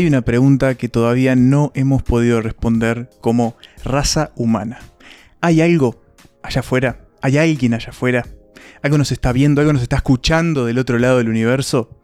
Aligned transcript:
hay 0.00 0.06
una 0.06 0.22
pregunta 0.22 0.76
que 0.76 0.88
todavía 0.88 1.36
no 1.36 1.72
hemos 1.74 2.02
podido 2.02 2.40
responder 2.40 3.10
como 3.20 3.56
raza 3.84 4.32
humana. 4.34 4.78
¿Hay 5.42 5.60
algo 5.60 6.02
allá 6.42 6.60
afuera? 6.60 7.06
¿Hay 7.20 7.36
alguien 7.36 7.74
allá 7.74 7.90
afuera? 7.90 8.26
¿Algo 8.82 8.96
nos 8.96 9.12
está 9.12 9.30
viendo? 9.32 9.60
¿Algo 9.60 9.74
nos 9.74 9.82
está 9.82 9.96
escuchando 9.96 10.64
del 10.64 10.78
otro 10.78 10.98
lado 10.98 11.18
del 11.18 11.28
universo? 11.28 12.00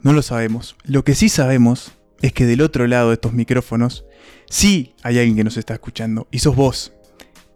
No 0.00 0.14
lo 0.14 0.22
sabemos. 0.22 0.74
Lo 0.84 1.04
que 1.04 1.14
sí 1.14 1.28
sabemos 1.28 1.92
es 2.22 2.32
que 2.32 2.46
del 2.46 2.62
otro 2.62 2.86
lado 2.86 3.08
de 3.08 3.14
estos 3.14 3.34
micrófonos 3.34 4.06
sí 4.48 4.94
hay 5.02 5.18
alguien 5.18 5.36
que 5.36 5.44
nos 5.44 5.58
está 5.58 5.74
escuchando. 5.74 6.26
Y 6.30 6.38
sos 6.38 6.56
vos, 6.56 6.94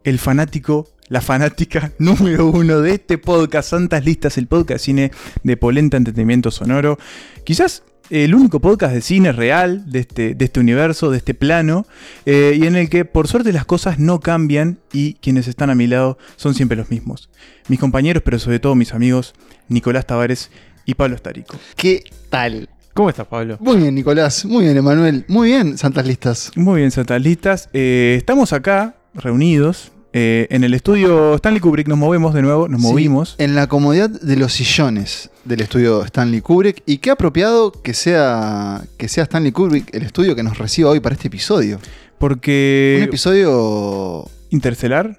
el 0.04 0.18
fanático, 0.18 0.86
la 1.08 1.22
fanática 1.22 1.92
número 1.98 2.46
uno 2.48 2.82
de 2.82 2.92
este 2.92 3.16
podcast, 3.16 3.70
Santas 3.70 4.04
Listas, 4.04 4.36
el 4.36 4.48
podcast 4.48 4.84
cine 4.84 5.12
de 5.42 5.56
Polenta 5.56 5.96
Entretenimiento 5.96 6.50
Sonoro. 6.50 6.98
Quizás 7.44 7.84
el 8.10 8.34
único 8.34 8.60
podcast 8.60 8.94
de 8.94 9.00
cine 9.00 9.32
real 9.32 9.90
de 9.90 10.00
este, 10.00 10.34
de 10.34 10.44
este 10.44 10.60
universo, 10.60 11.10
de 11.10 11.18
este 11.18 11.34
plano, 11.34 11.86
eh, 12.26 12.56
y 12.60 12.66
en 12.66 12.76
el 12.76 12.88
que 12.88 13.04
por 13.04 13.28
suerte 13.28 13.52
las 13.52 13.64
cosas 13.64 13.98
no 13.98 14.20
cambian 14.20 14.78
y 14.92 15.14
quienes 15.14 15.48
están 15.48 15.70
a 15.70 15.74
mi 15.74 15.86
lado 15.86 16.18
son 16.36 16.54
siempre 16.54 16.76
los 16.76 16.90
mismos. 16.90 17.28
Mis 17.68 17.78
compañeros, 17.78 18.22
pero 18.24 18.38
sobre 18.38 18.60
todo 18.60 18.74
mis 18.74 18.94
amigos, 18.94 19.34
Nicolás 19.68 20.06
Tavares 20.06 20.50
y 20.84 20.94
Pablo 20.94 21.16
Estarico. 21.16 21.56
¿Qué 21.76 22.02
tal? 22.30 22.68
¿Cómo 22.94 23.10
estás, 23.10 23.26
Pablo? 23.26 23.58
Muy 23.60 23.76
bien, 23.76 23.94
Nicolás. 23.94 24.44
Muy 24.44 24.64
bien, 24.64 24.76
Emanuel. 24.76 25.24
Muy 25.28 25.48
bien, 25.48 25.78
Santas 25.78 26.06
Listas. 26.06 26.50
Muy 26.56 26.80
bien, 26.80 26.90
Santas 26.90 27.20
Listas. 27.20 27.68
Eh, 27.72 28.16
estamos 28.18 28.52
acá 28.52 28.96
reunidos 29.14 29.92
eh, 30.12 30.46
en 30.50 30.64
el 30.64 30.74
estudio 30.74 31.34
Stanley 31.34 31.60
Kubrick 31.60 31.86
nos 31.88 31.98
movemos 31.98 32.32
de 32.34 32.42
nuevo, 32.42 32.68
nos 32.68 32.80
Sí, 32.80 32.86
movimos. 32.86 33.34
En 33.38 33.54
la 33.54 33.66
comodidad 33.66 34.08
de 34.08 34.36
los 34.36 34.52
sillones 34.52 35.30
del 35.44 35.60
estudio 35.60 36.02
Stanley 36.04 36.40
Kubrick. 36.40 36.82
Y 36.86 36.98
qué 36.98 37.10
apropiado 37.10 37.72
que 37.72 37.94
sea, 37.94 38.82
que 38.96 39.08
sea 39.08 39.24
Stanley 39.24 39.52
Kubrick 39.52 39.94
el 39.94 40.02
estudio 40.02 40.34
que 40.34 40.42
nos 40.42 40.58
reciba 40.58 40.90
hoy 40.90 41.00
para 41.00 41.14
este 41.14 41.28
episodio. 41.28 41.76
Un 41.76 41.82
Porque. 42.18 43.00
episodio 43.02 44.26
Interestelar. 44.50 45.18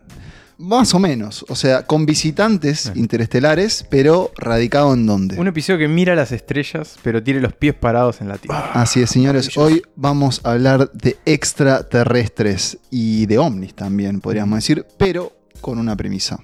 Más 0.59 0.93
o 0.93 0.99
menos. 0.99 1.45
O 1.49 1.55
sea, 1.55 1.83
con 1.83 2.05
visitantes 2.05 2.91
interestelares, 2.93 3.85
pero 3.89 4.31
radicado 4.37 4.93
en 4.93 5.05
dónde. 5.07 5.39
Un 5.39 5.47
episodio 5.47 5.79
que 5.79 5.87
mira 5.87 6.15
las 6.15 6.31
estrellas, 6.31 6.97
pero 7.01 7.23
tiene 7.23 7.39
los 7.39 7.53
pies 7.53 7.73
parados 7.73 8.21
en 8.21 8.27
la 8.27 8.37
tierra. 8.37 8.71
Así 8.73 9.01
es, 9.01 9.09
señores. 9.09 9.57
Hoy 9.57 9.81
vamos 9.95 10.41
a 10.43 10.51
hablar 10.51 10.91
de 10.91 11.17
extraterrestres 11.25 12.77
y 12.91 13.25
de 13.25 13.37
ovnis 13.37 13.73
también, 13.73 14.19
podríamos 14.19 14.57
decir, 14.57 14.85
pero 14.97 15.33
con 15.61 15.79
una 15.79 15.95
premisa. 15.95 16.39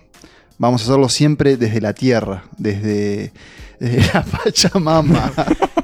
Vamos 0.57 0.81
a 0.81 0.85
hacerlo 0.85 1.09
siempre 1.09 1.57
desde 1.57 1.81
la 1.81 1.93
Tierra, 1.93 2.45
desde, 2.57 3.33
desde 3.79 4.13
la 4.13 4.23
Pachamama, 4.43 5.31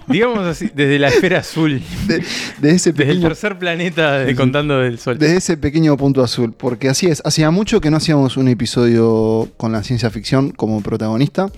Digamos 0.08 0.40
así, 0.40 0.70
desde 0.76 1.00
la 1.00 1.08
esfera 1.08 1.40
azul, 1.40 1.82
de, 2.08 2.24
de 2.62 2.70
ese 2.72 2.92
desde 2.92 3.04
el 3.04 3.08
pequeño, 3.10 3.28
tercer 3.30 3.58
planeta 3.58 4.20
de 4.20 4.36
Contando 4.36 4.80
del 4.80 5.00
Sol. 5.00 5.18
desde 5.18 5.38
ese 5.38 5.58
pequeño 5.58 5.96
punto 5.96 6.22
azul. 6.24 6.54
Porque 6.54 6.90
así 6.90 7.08
es, 7.08 7.22
hacía 7.26 7.50
mucho 7.52 7.80
que 7.80 7.90
no 7.90 7.98
hacíamos 7.98 8.36
un 8.36 8.48
episodio 8.50 9.50
con 9.58 9.72
la 9.72 9.84
ciencia 9.84 10.10
ficción 10.10 10.52
como 10.52 10.82
protagonista. 10.82 11.50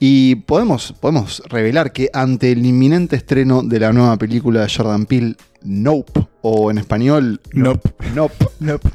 Y 0.00 0.36
podemos, 0.36 0.94
podemos 0.98 1.42
revelar 1.48 1.92
que 1.92 2.10
ante 2.12 2.52
el 2.52 2.64
inminente 2.66 3.16
estreno 3.16 3.62
de 3.62 3.78
la 3.80 3.92
nueva 3.92 4.16
película 4.18 4.62
de 4.62 4.72
Jordan 4.74 5.06
Peele, 5.06 5.36
Nope, 5.62 6.26
o 6.42 6.70
en 6.70 6.78
español, 6.78 7.40
Nope. 7.52 7.90
Nope, 8.14 8.46
Nope. 8.60 8.88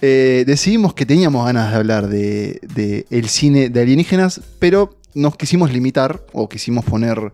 eh, 0.00 0.44
decidimos 0.46 0.94
que 0.94 1.04
teníamos 1.04 1.44
ganas 1.44 1.70
de 1.70 1.76
hablar 1.76 2.08
de, 2.08 2.60
de 2.74 3.04
el 3.10 3.28
cine 3.28 3.68
de 3.68 3.80
alienígenas, 3.82 4.40
pero 4.58 4.96
nos 5.18 5.36
quisimos 5.36 5.72
limitar 5.72 6.22
o 6.32 6.48
quisimos 6.48 6.84
poner 6.84 7.32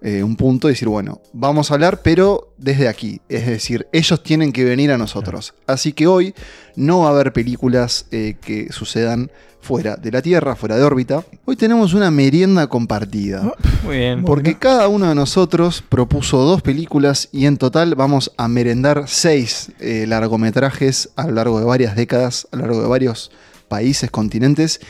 eh, 0.00 0.22
un 0.22 0.36
punto 0.36 0.68
y 0.68 0.72
decir, 0.72 0.86
bueno, 0.86 1.20
vamos 1.32 1.70
a 1.70 1.74
hablar, 1.74 2.02
pero 2.02 2.52
desde 2.56 2.86
aquí. 2.86 3.20
Es 3.28 3.46
decir, 3.46 3.88
ellos 3.92 4.22
tienen 4.22 4.52
que 4.52 4.64
venir 4.64 4.92
a 4.92 4.98
nosotros. 4.98 5.54
Así 5.66 5.92
que 5.92 6.06
hoy 6.06 6.34
no 6.76 7.00
va 7.00 7.08
a 7.08 7.10
haber 7.10 7.32
películas 7.32 8.06
eh, 8.12 8.36
que 8.40 8.72
sucedan 8.72 9.30
fuera 9.60 9.96
de 9.96 10.12
la 10.12 10.22
Tierra, 10.22 10.54
fuera 10.54 10.76
de 10.76 10.84
órbita. 10.84 11.24
Hoy 11.44 11.56
tenemos 11.56 11.94
una 11.94 12.12
merienda 12.12 12.68
compartida. 12.68 13.52
Muy 13.82 13.96
bien. 13.96 14.24
Porque 14.24 14.56
cada 14.56 14.86
uno 14.86 15.08
de 15.08 15.16
nosotros 15.16 15.82
propuso 15.86 16.38
dos 16.44 16.62
películas 16.62 17.28
y 17.32 17.46
en 17.46 17.56
total 17.56 17.96
vamos 17.96 18.32
a 18.36 18.46
merendar 18.46 19.04
seis 19.08 19.72
eh, 19.80 20.06
largometrajes 20.06 21.10
a 21.16 21.26
lo 21.26 21.32
largo 21.32 21.58
de 21.58 21.66
varias 21.66 21.96
décadas, 21.96 22.46
a 22.52 22.56
lo 22.56 22.62
largo 22.62 22.82
de 22.82 22.88
varios 22.88 23.32
países, 23.66 24.12
continentes 24.12 24.80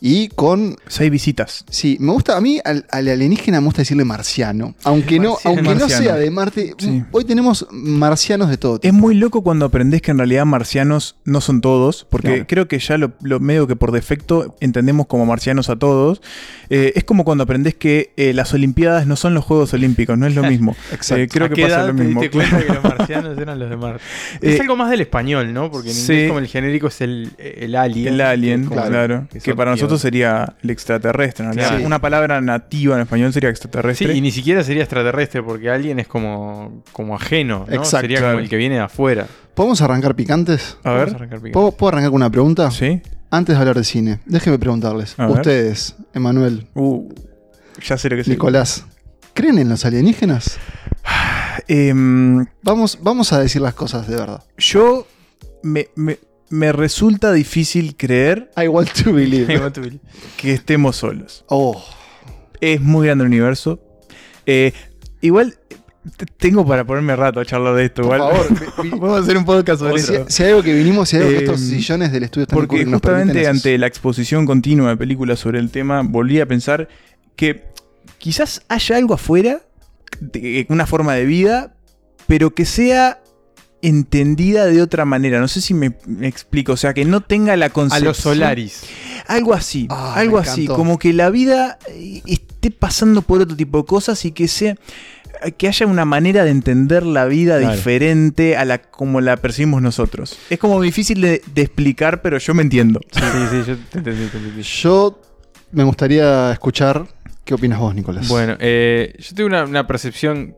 y 0.00 0.28
con... 0.28 0.76
Seis 0.86 1.10
visitas. 1.10 1.64
Sí, 1.70 1.96
me 2.00 2.12
gusta, 2.12 2.36
a 2.36 2.40
mí 2.40 2.60
al, 2.64 2.86
al 2.90 3.08
alienígena 3.08 3.60
me 3.60 3.66
gusta 3.66 3.82
decirle 3.82 4.04
marciano, 4.04 4.74
aunque 4.84 5.18
no, 5.18 5.32
Marciano. 5.32 5.56
aunque 5.56 5.74
no 5.74 5.80
Marciano. 5.80 6.04
sea 6.04 6.14
de 6.16 6.30
Marte, 6.30 6.74
Sí. 6.78 7.02
hoy 7.12 7.24
tenemos 7.24 7.66
marcianos 7.70 8.48
de 8.48 8.56
todo 8.58 8.76
Es 8.76 8.80
tipo. 8.82 8.94
muy 8.94 9.14
loco 9.14 9.42
cuando 9.42 9.66
aprendes 9.66 10.02
que 10.02 10.10
en 10.10 10.18
realidad 10.18 10.44
marcianos 10.44 11.16
no 11.24 11.40
son 11.40 11.60
todos, 11.60 12.06
porque 12.10 12.28
Claro. 12.28 12.44
creo 12.48 12.68
que 12.68 12.78
ya 12.78 12.98
lo, 12.98 13.12
lo 13.22 13.40
medio 13.40 13.66
que 13.66 13.76
por 13.76 13.92
defecto 13.92 14.56
entendemos 14.60 15.06
como 15.06 15.26
marcianos 15.26 15.68
a 15.70 15.76
todos. 15.76 16.20
Eh, 16.70 16.92
es 16.96 17.04
como 17.04 17.24
cuando 17.24 17.44
aprendes 17.44 17.74
que 17.74 18.12
eh, 18.16 18.32
las 18.34 18.52
Olimpiadas 18.54 19.06
no 19.06 19.16
son 19.16 19.34
los 19.34 19.44
Juegos 19.44 19.72
Olímpicos, 19.74 20.18
no 20.18 20.26
es 20.26 20.34
lo 20.34 20.42
mismo. 20.48 20.76
Exacto. 20.92 21.22
Eh, 21.22 21.28
creo 21.28 21.46
¿A 21.46 21.48
que 21.48 21.54
qué 21.56 21.62
pasa 21.62 21.76
edad 21.76 21.86
lo 21.88 21.94
te 21.96 22.04
mismo. 22.04 22.20
diste 22.20 22.36
cuenta 22.36 22.58
que 22.66 22.72
los 22.72 22.84
marcianos 22.98 23.38
eran 23.38 23.58
los 23.58 23.70
de 23.70 23.76
Marte? 23.76 24.02
Eh, 24.42 24.54
es 24.54 24.60
algo 24.60 24.76
más 24.76 24.90
del 24.90 25.00
español, 25.00 25.52
¿no? 25.52 25.70
Porque 25.70 25.88
en 25.88 25.94
sí. 25.94 26.12
inglés 26.12 26.28
como 26.28 26.38
el 26.40 26.46
genérico 26.48 26.86
es 26.88 27.00
el, 27.00 27.30
el 27.38 27.74
alien. 27.74 28.14
El 28.14 28.20
alien, 28.20 28.64
Como 28.66 28.82
claro. 28.82 29.26
que 29.32 29.38
Que, 29.40 29.50
son 29.50 29.56
para 29.56 29.74
tíos. 29.74 29.87
Nosotros 29.88 30.00
sería 30.02 30.56
el 30.62 30.70
extraterrestre. 30.70 31.44
en 31.44 31.52
realidad. 31.52 31.68
Claro. 31.70 31.86
Una 31.86 32.00
palabra 32.00 32.40
nativa 32.40 32.94
en 32.96 33.02
español 33.02 33.32
sería 33.32 33.48
Sí, 33.48 33.52
extraterrestre. 33.52 34.14
y 34.14 34.20
ni 34.20 34.30
siquiera 34.30 34.62
sería 34.62 34.82
extraterrestre, 34.82 35.42
porque 35.42 35.70
alien 35.70 35.98
es 36.00 36.06
como, 36.08 36.82
como 36.92 37.14
ajeno, 37.16 37.66
¿no? 37.68 37.74
Exacto. 37.74 38.00
Sería 38.00 38.20
como 38.20 38.38
el 38.38 38.48
que 38.48 38.56
viene 38.56 38.76
de 38.76 38.80
afuera. 38.82 39.26
¿Podemos 39.54 39.80
arrancar 39.82 40.14
picantes? 40.14 40.76
A 40.84 40.90
Vamos 40.90 41.06
ver. 41.06 41.14
arrancar 41.16 41.38
picante. 41.38 41.52
¿Puedo, 41.52 41.72
puedo 41.72 41.88
arrancar 41.88 42.10
con 42.10 42.16
una 42.16 42.30
pregunta? 42.30 42.70
Sí. 42.70 43.00
Antes 43.30 43.56
de 43.56 43.60
hablar 43.60 43.76
de 43.76 43.84
cine, 43.84 44.20
déjeme 44.26 44.58
preguntarles. 44.58 45.14
A. 45.18 45.28
Ustedes, 45.28 45.96
Emanuel, 46.14 46.66
Uh, 46.74 47.08
ya 47.86 47.98
sé 47.98 48.08
lo 48.08 48.16
que. 48.22 48.30
Nicolás, 48.30 48.84
¿creen 49.34 49.58
en 49.58 49.68
los 49.68 49.84
alienígenas? 49.84 50.56
Em, 51.68 52.46
Vamos, 52.62 52.98
vamos 53.02 53.32
a 53.32 53.40
decir 53.40 53.60
las 53.60 53.74
cosas 53.74 54.06
de 54.08 54.16
verdad. 54.16 54.42
yo 54.56 55.06
me, 55.62 55.88
me- 55.96 56.18
me 56.50 56.72
resulta 56.72 57.32
difícil 57.32 57.96
creer 57.96 58.50
I 58.56 58.68
want 58.68 58.90
to 59.04 59.12
believe. 59.12 59.52
I 59.52 59.58
want 59.58 59.74
to 59.74 59.80
believe. 59.82 60.00
que 60.36 60.52
estemos 60.52 60.96
solos. 60.96 61.44
Oh, 61.48 61.82
Es 62.60 62.80
muy 62.80 63.06
grande 63.06 63.24
el 63.24 63.28
universo. 63.28 63.80
Eh, 64.46 64.72
igual 65.20 65.58
tengo 66.38 66.66
para 66.66 66.84
ponerme 66.86 67.14
rato 67.16 67.38
a 67.40 67.44
charlar 67.44 67.74
de 67.74 67.84
esto. 67.84 68.02
por 68.02 68.16
igual. 68.16 68.32
favor. 68.46 68.90
Vamos 68.98 69.18
a 69.18 69.22
hacer 69.22 69.36
un 69.36 69.44
podcast 69.44 69.80
sobre 69.80 70.00
si, 70.00 70.14
eso. 70.14 70.24
si 70.28 70.42
hay 70.42 70.48
algo 70.50 70.62
que 70.62 70.74
vinimos, 70.74 71.08
si 71.10 71.16
hay 71.16 71.22
algo 71.22 71.32
que 71.34 71.38
Eh, 71.40 71.44
estos 71.44 71.60
sillones 71.60 72.12
del 72.12 72.22
estudio 72.24 72.44
están 72.44 72.58
Porque 72.58 72.84
justamente 72.86 73.46
ante 73.46 73.76
la 73.76 73.86
exposición 73.86 74.46
continua 74.46 74.88
de 74.90 74.96
películas 74.96 75.38
sobre 75.38 75.58
el 75.58 75.70
tema, 75.70 76.02
volví 76.02 76.40
a 76.40 76.46
pensar 76.46 76.88
que 77.36 77.64
quizás 78.16 78.62
haya 78.68 78.96
algo 78.96 79.14
afuera, 79.14 79.60
de- 80.20 80.64
una 80.70 80.86
forma 80.86 81.14
de 81.14 81.26
vida, 81.26 81.74
pero 82.26 82.54
que 82.54 82.64
sea 82.64 83.20
entendida 83.82 84.66
de 84.66 84.82
otra 84.82 85.04
manera. 85.04 85.40
No 85.40 85.48
sé 85.48 85.60
si 85.60 85.74
me, 85.74 85.92
me 86.06 86.26
explico. 86.28 86.72
O 86.72 86.76
sea, 86.76 86.94
que 86.94 87.04
no 87.04 87.20
tenga 87.20 87.56
la 87.56 87.66
A 87.66 87.70
concepción. 87.70 88.04
los 88.08 88.16
Solaris. 88.18 88.82
Algo 89.26 89.54
así. 89.54 89.86
Ah, 89.90 90.14
algo 90.16 90.38
así. 90.38 90.62
encantó. 90.64 90.76
Como 90.76 90.98
que 90.98 91.12
la 91.12 91.30
vida 91.30 91.78
eh, 91.88 92.22
esté 92.26 92.70
pasando 92.70 93.22
por 93.22 93.40
otro 93.40 93.56
tipo 93.56 93.78
de 93.78 93.84
cosas 93.84 94.24
y 94.24 94.32
que 94.32 94.48
sea. 94.48 94.74
Que 95.56 95.68
haya 95.68 95.86
una 95.86 96.04
manera 96.04 96.42
de 96.42 96.50
entender 96.50 97.06
la 97.06 97.24
vida 97.26 97.58
Claro. 97.60 97.76
diferente 97.76 98.56
a 98.56 98.64
la 98.64 98.78
como 98.78 99.20
la 99.20 99.36
percibimos 99.36 99.80
nosotros. 99.80 100.36
Es 100.50 100.58
como 100.58 100.80
difícil 100.82 101.20
de, 101.20 101.42
de 101.54 101.62
explicar, 101.62 102.22
pero 102.22 102.38
yo 102.38 102.54
me 102.54 102.62
entiendo. 102.62 102.98
Sí, 103.12 103.20
sí, 103.50 103.56
yo 103.64 103.76
te 103.90 103.98
entendí, 103.98 104.26
te 104.26 104.36
entendí. 104.38 104.62
Yo 104.62 105.20
me 105.70 105.84
gustaría 105.84 106.50
escuchar 106.50 107.06
qué 107.44 107.54
opinas 107.54 107.78
vos, 107.78 107.94
Nicolás. 107.94 108.26
Bueno, 108.26 108.56
eh, 108.58 109.14
yo 109.20 109.34
tengo 109.36 109.46
una, 109.46 109.62
una 109.64 109.86
percepción, 109.86 110.56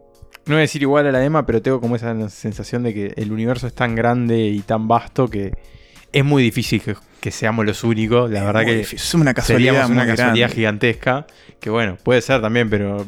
no 0.51 0.57
voy 0.57 0.61
a 0.61 0.63
decir 0.63 0.83
igual 0.83 1.07
a 1.07 1.13
la 1.13 1.19
de 1.21 1.27
Emma, 1.27 1.47
pero 1.47 1.63
tengo 1.63 1.81
como 1.81 1.97
esa 1.97 2.29
sensación 2.29 2.83
de 2.83 2.93
que 2.95 3.13
el 3.17 3.33
universo 3.33 3.67
es 3.67 3.75
tan 3.75 3.95
grande 3.95 4.39
y 4.49 4.61
tan 4.61 4.89
vasto 4.89 5.29
que 5.29 5.53
es 6.13 6.25
muy 6.25 6.43
difícil 6.43 6.83
que, 6.83 6.97
que 7.21 7.31
seamos 7.31 7.65
los 7.65 7.85
únicos. 7.85 8.31
La 8.31 8.43
verdad 8.45 8.63
Muy 8.63 8.73
que 8.73 8.77
difícil. 8.79 8.99
es 8.99 9.15
una 9.15 9.33
casualidad, 9.35 9.73
seríamos 9.73 9.91
una 9.91 10.05
muy 10.05 10.11
casualidad 10.11 10.49
grande. 10.49 10.55
gigantesca. 10.57 11.27
Que 11.61 11.71
bueno, 11.71 11.97
puede 12.03 12.21
ser 12.23 12.41
también, 12.41 12.69
pero 12.71 13.07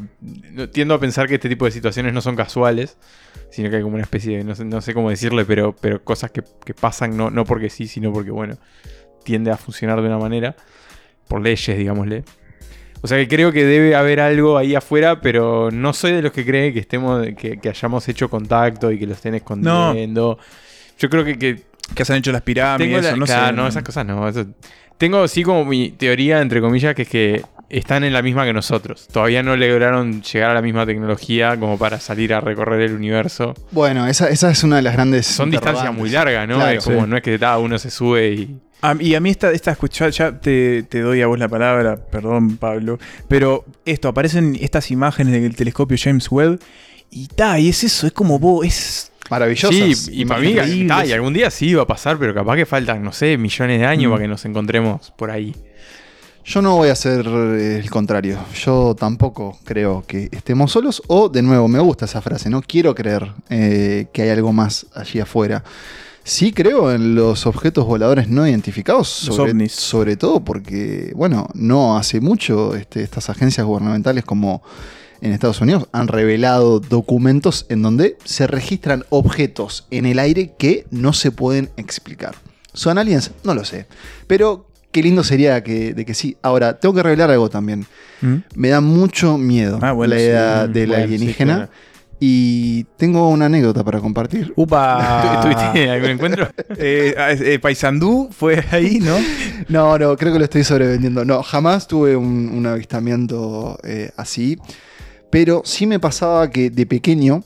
tiendo 0.73 0.94
a 0.94 1.00
pensar 1.00 1.27
que 1.27 1.35
este 1.35 1.49
tipo 1.49 1.65
de 1.65 1.71
situaciones 1.71 2.12
no 2.12 2.21
son 2.21 2.37
casuales, 2.37 2.97
sino 3.50 3.71
que 3.71 3.77
hay 3.77 3.83
como 3.83 3.94
una 3.94 4.05
especie 4.05 4.39
de, 4.39 4.44
no 4.44 4.55
sé, 4.55 4.65
no 4.65 4.81
sé 4.81 4.94
cómo 4.94 5.11
decirle, 5.11 5.44
pero, 5.44 5.75
pero 5.81 6.05
cosas 6.05 6.31
que, 6.31 6.43
que 6.65 6.75
pasan 6.75 7.17
no, 7.17 7.31
no 7.31 7.44
porque 7.44 7.71
sí, 7.71 7.87
sino 7.87 8.12
porque 8.12 8.31
bueno, 8.31 8.56
tiende 9.25 9.50
a 9.50 9.56
funcionar 9.56 10.00
de 10.00 10.06
una 10.06 10.19
manera, 10.19 10.55
por 11.29 11.41
leyes, 11.41 11.77
digámosle. 11.79 12.25
O 13.02 13.08
sea 13.08 13.19
que 13.19 13.26
creo 13.28 13.50
que 13.52 13.64
debe 13.64 13.94
haber 13.96 14.20
algo 14.20 14.56
ahí 14.56 14.75
afuera, 14.76 15.20
pero 15.20 15.70
no 15.72 15.93
soy 15.93 16.12
de 16.12 16.22
los 16.22 16.32
que 16.32 16.44
cree 16.46 16.72
que 16.72 16.78
estemos, 16.81 17.26
que, 17.37 17.58
que 17.58 17.69
hayamos 17.69 18.08
hecho 18.08 18.31
contacto 18.31 18.90
y 18.93 18.99
que 18.99 19.06
lo 19.06 19.12
estén 19.14 19.34
escondiendo. 19.34 20.38
Yo 20.99 21.10
creo 21.10 21.25
que, 21.25 21.37
que 21.38 21.62
Que 21.94 22.04
se 22.04 22.12
han 22.12 22.20
hecho 22.20 22.31
las 22.32 22.43
pirámides, 22.43 23.02
la- 23.02 23.08
eso, 23.10 23.16
no 23.16 23.26
claro, 23.26 23.46
sé. 23.49 23.52
no, 23.54 23.66
esas 23.66 23.82
cosas 23.82 24.06
no. 24.06 24.28
eso- 24.28 24.46
Tengo 24.99 25.26
sí 25.26 25.43
como 25.43 25.64
mi 25.64 25.90
teoría, 25.90 26.40
entre 26.40 26.60
comillas, 26.60 26.94
que 26.94 27.02
es 27.02 27.08
que 27.08 27.43
están 27.69 28.04
en 28.04 28.12
la 28.12 28.22
misma 28.22 28.44
que 28.44 28.52
nosotros. 28.52 29.08
Todavía 29.10 29.43
no 29.43 29.56
lograron 29.56 30.22
llegar 30.22 30.50
a 30.50 30.55
la 30.55 30.62
misma 30.62 30.87
tecnología 30.87 31.56
como 31.58 31.76
para 31.78 31.98
salir 31.98 32.32
a 32.34 32.40
recorrer 32.40 32.82
el 32.82 32.93
universo. 32.94 33.55
Bueno, 33.72 34.06
esa, 34.06 34.28
esa 34.28 34.50
es 34.50 34.62
una 34.62 34.76
de 34.76 34.82
las 34.82 34.93
grandes. 34.93 35.26
Son 35.26 35.50
distancias 35.50 35.93
muy 35.93 36.08
largas, 36.10 36.46
¿no? 36.46 36.56
Claro, 36.56 36.78
es 36.78 36.84
como, 36.84 37.02
sí. 37.05 37.10
no 37.10 37.16
es 37.16 37.22
que 37.22 37.37
cada 37.38 37.58
uno 37.58 37.78
se 37.78 37.90
sube 37.90 38.31
y. 38.31 38.56
A- 38.82 38.96
y 39.00 39.14
a 39.14 39.20
mí 39.20 39.31
esta, 39.31 39.50
esta 39.52 39.70
escucha, 39.70 40.08
ya 40.11 40.38
te, 40.40 40.82
te 40.84 41.00
doy 41.00 41.23
a 41.23 41.26
vos 41.29 41.38
la 41.38 41.49
palabra, 41.49 41.96
perdón 41.96 42.56
Pablo, 42.56 42.99
pero 43.29 43.64
esto, 43.84 44.08
aparecen 44.08 44.58
estas 44.61 44.90
imágenes 44.90 45.40
del 45.40 45.55
telescopio 45.56 45.96
James 46.00 46.31
Webb 46.31 46.61
y 47.11 47.29
ta, 47.29 47.58
y 47.58 47.69
es 47.69 47.84
eso, 47.84 48.06
es 48.06 48.12
como 48.12 48.38
vos, 48.38 48.67
es... 48.67 49.12
Maravillosas. 49.31 49.75
Sí, 49.99 50.11
y 50.20 50.25
para 50.26 50.40
mí, 50.40 50.87
ta, 50.87 51.06
y 51.06 51.12
algún 51.12 51.32
día 51.32 51.50
sí 51.50 51.73
va 51.75 51.84
a 51.84 51.87
pasar, 51.87 52.19
pero 52.19 52.34
capaz 52.34 52.56
que 52.56 52.67
faltan, 52.67 53.02
no 53.02 53.12
sé, 53.12 53.38
millones 53.38 53.79
de 53.81 53.87
años 53.87 54.08
Mm. 54.08 54.12
para 54.12 54.23
que 54.25 54.29
nos 54.29 54.44
encontremos 54.44 55.11
por 55.17 55.31
ahí. 55.31 55.55
Yo 56.44 56.61
no 56.61 56.75
voy 56.76 56.88
a 56.88 56.93
hacer 56.93 57.25
eh, 57.25 57.79
el 57.82 57.88
contrario. 57.88 58.37
Yo 58.64 58.96
tampoco 58.99 59.56
creo 59.64 60.05
que 60.06 60.29
estemos 60.32 60.73
solos. 60.73 61.00
O, 61.06 61.29
de 61.29 61.40
nuevo, 61.40 61.69
me 61.69 61.79
gusta 61.79 62.05
esa 62.06 62.20
frase. 62.20 62.50
No 62.50 62.61
quiero 62.62 62.94
creer 62.96 63.31
eh, 63.49 64.06
que 64.12 64.23
hay 64.23 64.31
algo 64.31 64.52
más 64.52 64.87
allí 64.93 65.20
afuera. 65.20 65.62
Sí 66.24 66.52
creo 66.52 66.92
en 66.92 67.14
los 67.14 67.46
objetos 67.46 67.84
voladores 67.84 68.28
no 68.28 68.46
identificados. 68.46 69.08
Sobre, 69.08 70.16
todo 70.16 70.44
porque, 70.44 71.12
bueno, 71.16 71.48
no 71.54 71.96
hace 71.96 72.20
mucho 72.20 72.74
este, 72.76 73.02
estas 73.02 73.28
agencias 73.28 73.66
gubernamentales 73.66 74.24
como 74.24 74.62
en 75.20 75.32
Estados 75.32 75.60
Unidos 75.60 75.88
han 75.92 76.08
revelado 76.08 76.80
documentos 76.80 77.66
en 77.69 77.82
donde 77.82 78.16
se 78.24 78.46
registran 78.46 79.04
objetos 79.08 79.86
en 79.90 80.06
el 80.06 80.19
aire 80.19 80.52
que 80.58 80.86
no 80.90 81.12
se 81.12 81.30
pueden 81.30 81.70
explicar. 81.76 82.34
¿Son 82.72 82.98
aliens? 82.98 83.30
No 83.44 83.54
lo 83.54 83.64
sé. 83.64 83.86
Pero 84.26 84.66
qué 84.90 85.02
lindo 85.02 85.24
sería 85.24 85.62
que, 85.62 85.94
de 85.94 86.04
que 86.04 86.14
sí. 86.14 86.36
Ahora, 86.42 86.78
tengo 86.78 86.94
que 86.94 87.02
revelar 87.02 87.30
algo 87.30 87.50
también. 87.50 87.86
¿Mm? 88.20 88.36
Me 88.54 88.69
da 88.69 88.80
mucho 88.80 89.38
miedo 89.38 89.78
Ah, 89.82 89.92
bueno, 89.92 90.14
la 90.14 90.20
idea 90.20 90.66
bueno, 90.66 90.94
sí, 90.94 91.02
alienígena. 91.02 91.54
claro. 91.54 91.72
Y 92.24 92.84
tengo 92.98 93.28
una 93.30 93.46
anécdota 93.46 93.82
para 93.82 93.98
compartir. 93.98 94.52
¡Upa! 94.54 95.40
¿Tuviste 95.42 95.90
algún 95.90 96.10
encuentro? 96.10 96.48
Eh, 96.78 97.14
eh, 97.16 97.58
Paysandú 97.58 98.28
fue 98.30 98.64
ahí, 98.70 99.00
¿no? 99.00 99.16
No, 99.69 99.98
no, 99.98 100.16
creo 100.16 100.32
que 100.32 100.38
lo 100.38 100.44
estoy 100.44 100.62
sobrevendiendo. 100.62 101.24
No, 101.24 101.42
jamás 101.42 101.88
tuve 101.88 102.14
un, 102.14 102.50
un 102.54 102.64
avistamiento 102.66 103.76
eh, 103.82 104.12
así. 104.16 104.56
Pero 105.30 105.62
sí 105.64 105.84
me 105.86 105.98
pasaba 105.98 106.48
que 106.48 106.70
de 106.70 106.86
pequeño 106.86 107.42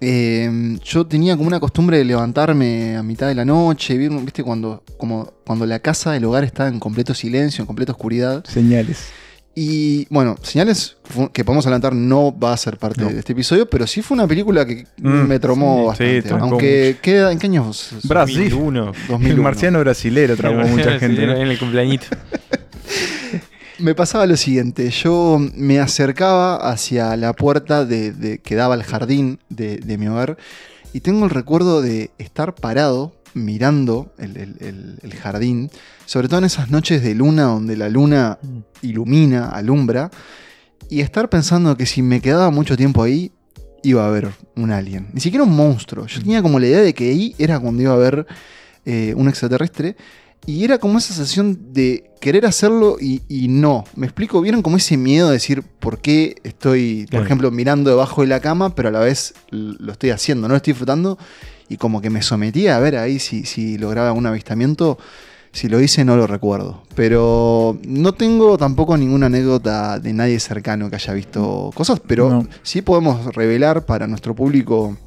yo 0.00 1.06
tenía 1.06 1.36
como 1.36 1.46
una 1.46 1.60
costumbre 1.60 1.98
de 1.98 2.04
levantarme 2.04 2.96
a 2.96 3.04
mitad 3.04 3.28
de 3.28 3.36
la 3.36 3.44
noche, 3.44 3.96
viste, 3.96 4.42
cuando, 4.42 4.82
como, 4.98 5.32
cuando 5.46 5.64
la 5.64 5.78
casa, 5.78 6.16
el 6.16 6.24
hogar 6.24 6.42
está 6.42 6.66
en 6.66 6.80
completo 6.80 7.14
silencio, 7.14 7.62
en 7.62 7.66
completa 7.66 7.92
oscuridad. 7.92 8.44
Señales. 8.46 9.10
Y 9.58 10.06
bueno, 10.10 10.36
señales 10.42 10.98
que 11.32 11.42
podemos 11.42 11.64
adelantar 11.64 11.94
no 11.94 12.38
va 12.38 12.52
a 12.52 12.56
ser 12.58 12.76
parte 12.76 13.00
No. 13.00 13.08
de 13.08 13.20
este 13.20 13.32
episodio, 13.32 13.66
pero 13.70 13.86
sí 13.86 14.02
fue 14.02 14.14
una 14.14 14.26
película 14.28 14.66
que 14.66 14.86
Mm, 14.98 15.08
me 15.26 15.38
tromó 15.38 15.78
sí, 15.80 15.86
bastante. 15.86 16.22
sí, 16.28 16.34
aunque 16.38 16.96
queda, 17.00 17.32
¿en 17.32 17.38
qué 17.38 17.46
años? 17.46 17.88
Brasil. 18.04 18.50
2001. 18.50 18.84
2001. 19.08 19.28
El 19.34 19.40
marciano 19.40 19.80
brasilero 19.80 20.36
traumó 20.36 20.66
mucha 20.68 20.98
gente. 21.00 21.26
¿no? 21.26 21.32
En 21.36 21.48
el 21.48 21.58
cumpleañito. 21.58 22.06
Me 23.78 23.94
pasaba 23.94 24.26
lo 24.26 24.36
siguiente, 24.38 24.88
yo 24.90 25.38
me 25.54 25.80
acercaba 25.80 26.56
hacia 26.70 27.14
la 27.16 27.34
puerta 27.34 27.84
de, 27.84 28.10
de- 28.12 28.38
que 28.38 28.54
daba 28.54 28.72
al 28.74 28.82
jardín 28.84 29.38
de, 29.50 29.76
de 29.76 29.98
mi 29.98 30.06
hogar 30.08 30.38
y 30.94 31.00
tengo 31.00 31.24
el 31.24 31.30
recuerdo 31.30 31.82
de 31.82 32.10
estar 32.16 32.54
parado 32.54 33.14
mirando 33.36 34.12
el, 34.18 34.36
el- 34.36 34.56
el- 34.60 34.98
el 35.02 35.14
jardín, 35.14 35.70
sobre 36.06 36.26
todo 36.28 36.38
en 36.38 36.46
esas 36.46 36.70
noches 36.70 37.02
de 37.02 37.14
luna 37.14 37.44
donde 37.44 37.76
la 37.76 37.88
luna 37.88 38.38
ilumina, 38.82 39.48
alumbra, 39.50 40.10
y 40.88 41.00
estar 41.00 41.28
pensando 41.28 41.76
que 41.76 41.86
si 41.86 42.02
me 42.02 42.20
quedaba 42.20 42.50
mucho 42.50 42.76
tiempo 42.76 43.02
ahí 43.02 43.32
iba 43.82 44.04
a 44.04 44.08
haber 44.08 44.30
un 44.56 44.70
alien, 44.72 45.08
ni 45.12 45.20
siquiera 45.20 45.44
un 45.44 45.54
monstruo, 45.54 46.06
yo 46.06 46.20
tenía 46.20 46.42
como 46.42 46.58
la 46.58 46.66
idea 46.66 46.80
de 46.80 46.94
que 46.94 47.10
ahí 47.10 47.34
era 47.38 47.60
cuando 47.60 47.82
iba 47.82 47.92
a 47.92 47.96
haber 47.96 48.26
eh, 48.84 49.14
un 49.16 49.28
extraterrestre. 49.28 49.96
Y 50.48 50.62
era 50.62 50.78
como 50.78 50.98
esa 50.98 51.12
sensación 51.12 51.72
de 51.72 52.08
querer 52.20 52.46
hacerlo 52.46 52.98
y, 53.00 53.22
y 53.28 53.48
no. 53.48 53.82
¿Me 53.96 54.06
explico? 54.06 54.40
¿Vieron 54.40 54.62
como 54.62 54.76
ese 54.76 54.96
miedo 54.96 55.26
de 55.26 55.32
decir 55.32 55.62
por 55.64 55.98
qué 55.98 56.36
estoy, 56.44 57.00
por 57.06 57.10
Claro. 57.10 57.24
ejemplo, 57.24 57.50
mirando 57.50 57.90
debajo 57.90 58.20
de 58.20 58.28
la 58.28 58.38
cama, 58.38 58.72
pero 58.72 58.90
a 58.90 58.92
la 58.92 59.00
vez 59.00 59.34
lo 59.50 59.90
estoy 59.90 60.10
haciendo, 60.10 60.46
no 60.46 60.52
lo 60.52 60.56
estoy 60.58 60.72
disfrutando? 60.74 61.18
Y 61.68 61.76
como 61.78 62.00
que 62.00 62.10
me 62.10 62.22
sometía 62.22 62.76
a 62.76 62.80
ver 62.80 62.96
ahí 62.96 63.18
si, 63.18 63.44
si 63.44 63.78
lograba 63.78 64.12
un 64.12 64.26
avistamiento. 64.26 64.98
Si 65.52 65.68
lo 65.70 65.80
hice, 65.80 66.04
no 66.04 66.16
lo 66.16 66.26
recuerdo. 66.26 66.82
Pero 66.94 67.78
no 67.86 68.12
tengo 68.12 68.58
tampoco 68.58 68.96
ninguna 68.98 69.26
anécdota 69.26 69.98
de 69.98 70.12
nadie 70.12 70.38
cercano 70.38 70.90
que 70.90 70.96
haya 70.96 71.14
visto 71.14 71.70
cosas, 71.74 71.98
pero 72.06 72.28
No. 72.28 72.46
sí 72.62 72.82
podemos 72.82 73.34
revelar 73.34 73.86
para 73.86 74.06
nuestro 74.06 74.34
público 74.34 74.98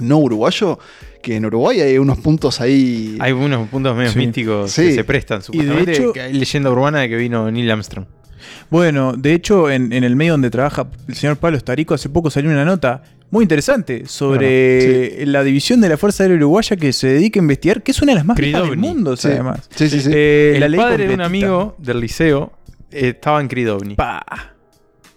no 0.00 0.18
uruguayo 0.18 0.78
que 1.22 1.36
en 1.36 1.46
Uruguay 1.46 1.80
hay 1.80 1.96
unos 1.96 2.18
puntos 2.18 2.60
ahí. 2.60 3.16
Hay 3.18 3.32
unos 3.32 3.66
puntos 3.70 3.96
medio 3.96 4.10
Sí. 4.10 4.18
místicos 4.18 4.72
Sí. 4.72 4.82
que 4.88 4.94
se 4.94 5.04
prestan. 5.04 5.40
Supuestamente 5.42 5.92
hecho- 5.92 6.12
que 6.12 6.20
hay 6.20 6.34
leyenda 6.34 6.70
urbana 6.70 7.00
de 7.00 7.08
que 7.08 7.16
vino 7.16 7.50
Neil 7.50 7.70
Armstrong. 7.70 8.04
Bueno, 8.70 9.14
de 9.16 9.32
hecho, 9.32 9.70
en, 9.70 9.90
en 9.94 10.04
el 10.04 10.16
medio 10.16 10.32
donde 10.32 10.50
trabaja 10.50 10.86
el 11.08 11.14
señor 11.14 11.38
Pablo 11.38 11.56
Estarico, 11.56 11.94
hace 11.94 12.10
poco 12.10 12.28
salió 12.28 12.50
una 12.50 12.66
nota 12.66 13.02
muy 13.30 13.42
interesante 13.42 14.04
sobre 14.06 15.24
la 15.26 15.42
división 15.42 15.80
de 15.80 15.88
la 15.88 15.96
Fuerza 15.96 16.22
Aérea 16.24 16.36
Uruguaya 16.36 16.76
que 16.76 16.92
se 16.92 17.08
dedica 17.08 17.40
a 17.40 17.42
investigar, 17.42 17.82
que 17.82 17.90
es 17.90 18.00
una 18.02 18.12
de 18.12 18.16
las 18.16 18.24
más 18.24 18.36
viejas 18.36 18.62
del 18.62 18.70
Cridovni. 18.72 18.88
mundo, 18.94 19.16
Sí. 19.16 19.28
además. 19.28 19.68
Sí, 19.74 19.88
sí, 19.88 20.00
sí. 20.00 20.10
Eh, 20.12 20.56
la 20.60 20.66
el 20.66 20.72
ley 20.72 20.80
padre 20.80 21.08
de 21.08 21.14
un 21.14 21.20
amigo 21.20 21.74
del 21.78 22.00
liceo 22.00 22.52
eh, 22.92 23.08
estaba 23.08 23.40
en 23.40 23.48
Cridovni. 23.48 23.94
Pa. 23.96 24.24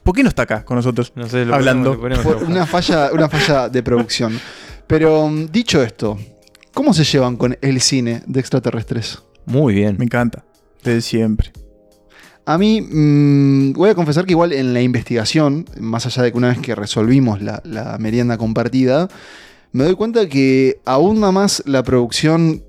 ¿Por 0.03 0.15
qué 0.15 0.23
no 0.23 0.29
está 0.29 0.43
acá 0.43 0.63
con 0.65 0.77
nosotros? 0.77 1.11
No 1.15 1.27
sé, 1.27 1.45
lo 1.45 1.53
Hablando. 1.53 1.99
ponemos- 1.99 2.23
lo 2.25 2.31
ponemos 2.33 2.49
una 2.49 2.65
falla, 2.65 3.11
una 3.13 3.29
falla 3.29 3.69
de 3.69 3.83
producción. 3.83 4.39
Pero 4.87 5.27
mm, 5.27 5.47
dicho 5.51 5.83
esto, 5.83 6.17
¿cómo 6.73 6.93
se 6.93 7.03
llevan 7.03 7.35
con 7.37 7.57
el 7.61 7.81
cine 7.81 8.23
de 8.25 8.39
extraterrestres? 8.39 9.21
Muy 9.45 9.73
bien. 9.75 9.95
Me 9.99 10.05
encanta. 10.05 10.43
Desde 10.83 11.01
siempre. 11.01 11.51
A 12.49 12.57
mí, 12.57 12.79
mm, 12.81 13.73
voy 13.73 13.89
a 13.89 13.93
confesar 13.95 14.25
que 14.25 14.31
igual 14.31 14.53
en 14.53 14.73
la 14.73 14.81
investigación, 14.81 15.65
más 15.81 16.05
allá 16.05 16.23
de 16.23 16.31
que 16.31 16.37
una 16.37 16.47
vez 16.47 16.59
que 16.59 16.75
resolvimos 16.75 17.41
la, 17.41 17.61
la 17.65 17.97
merienda 17.97 18.37
compartida, 18.37 19.09
me 19.73 19.83
doy 19.83 19.95
cuenta 19.95 20.29
que 20.29 20.79
abunda 20.85 21.33
más 21.33 21.61
la 21.65 21.83
producción 21.83 22.63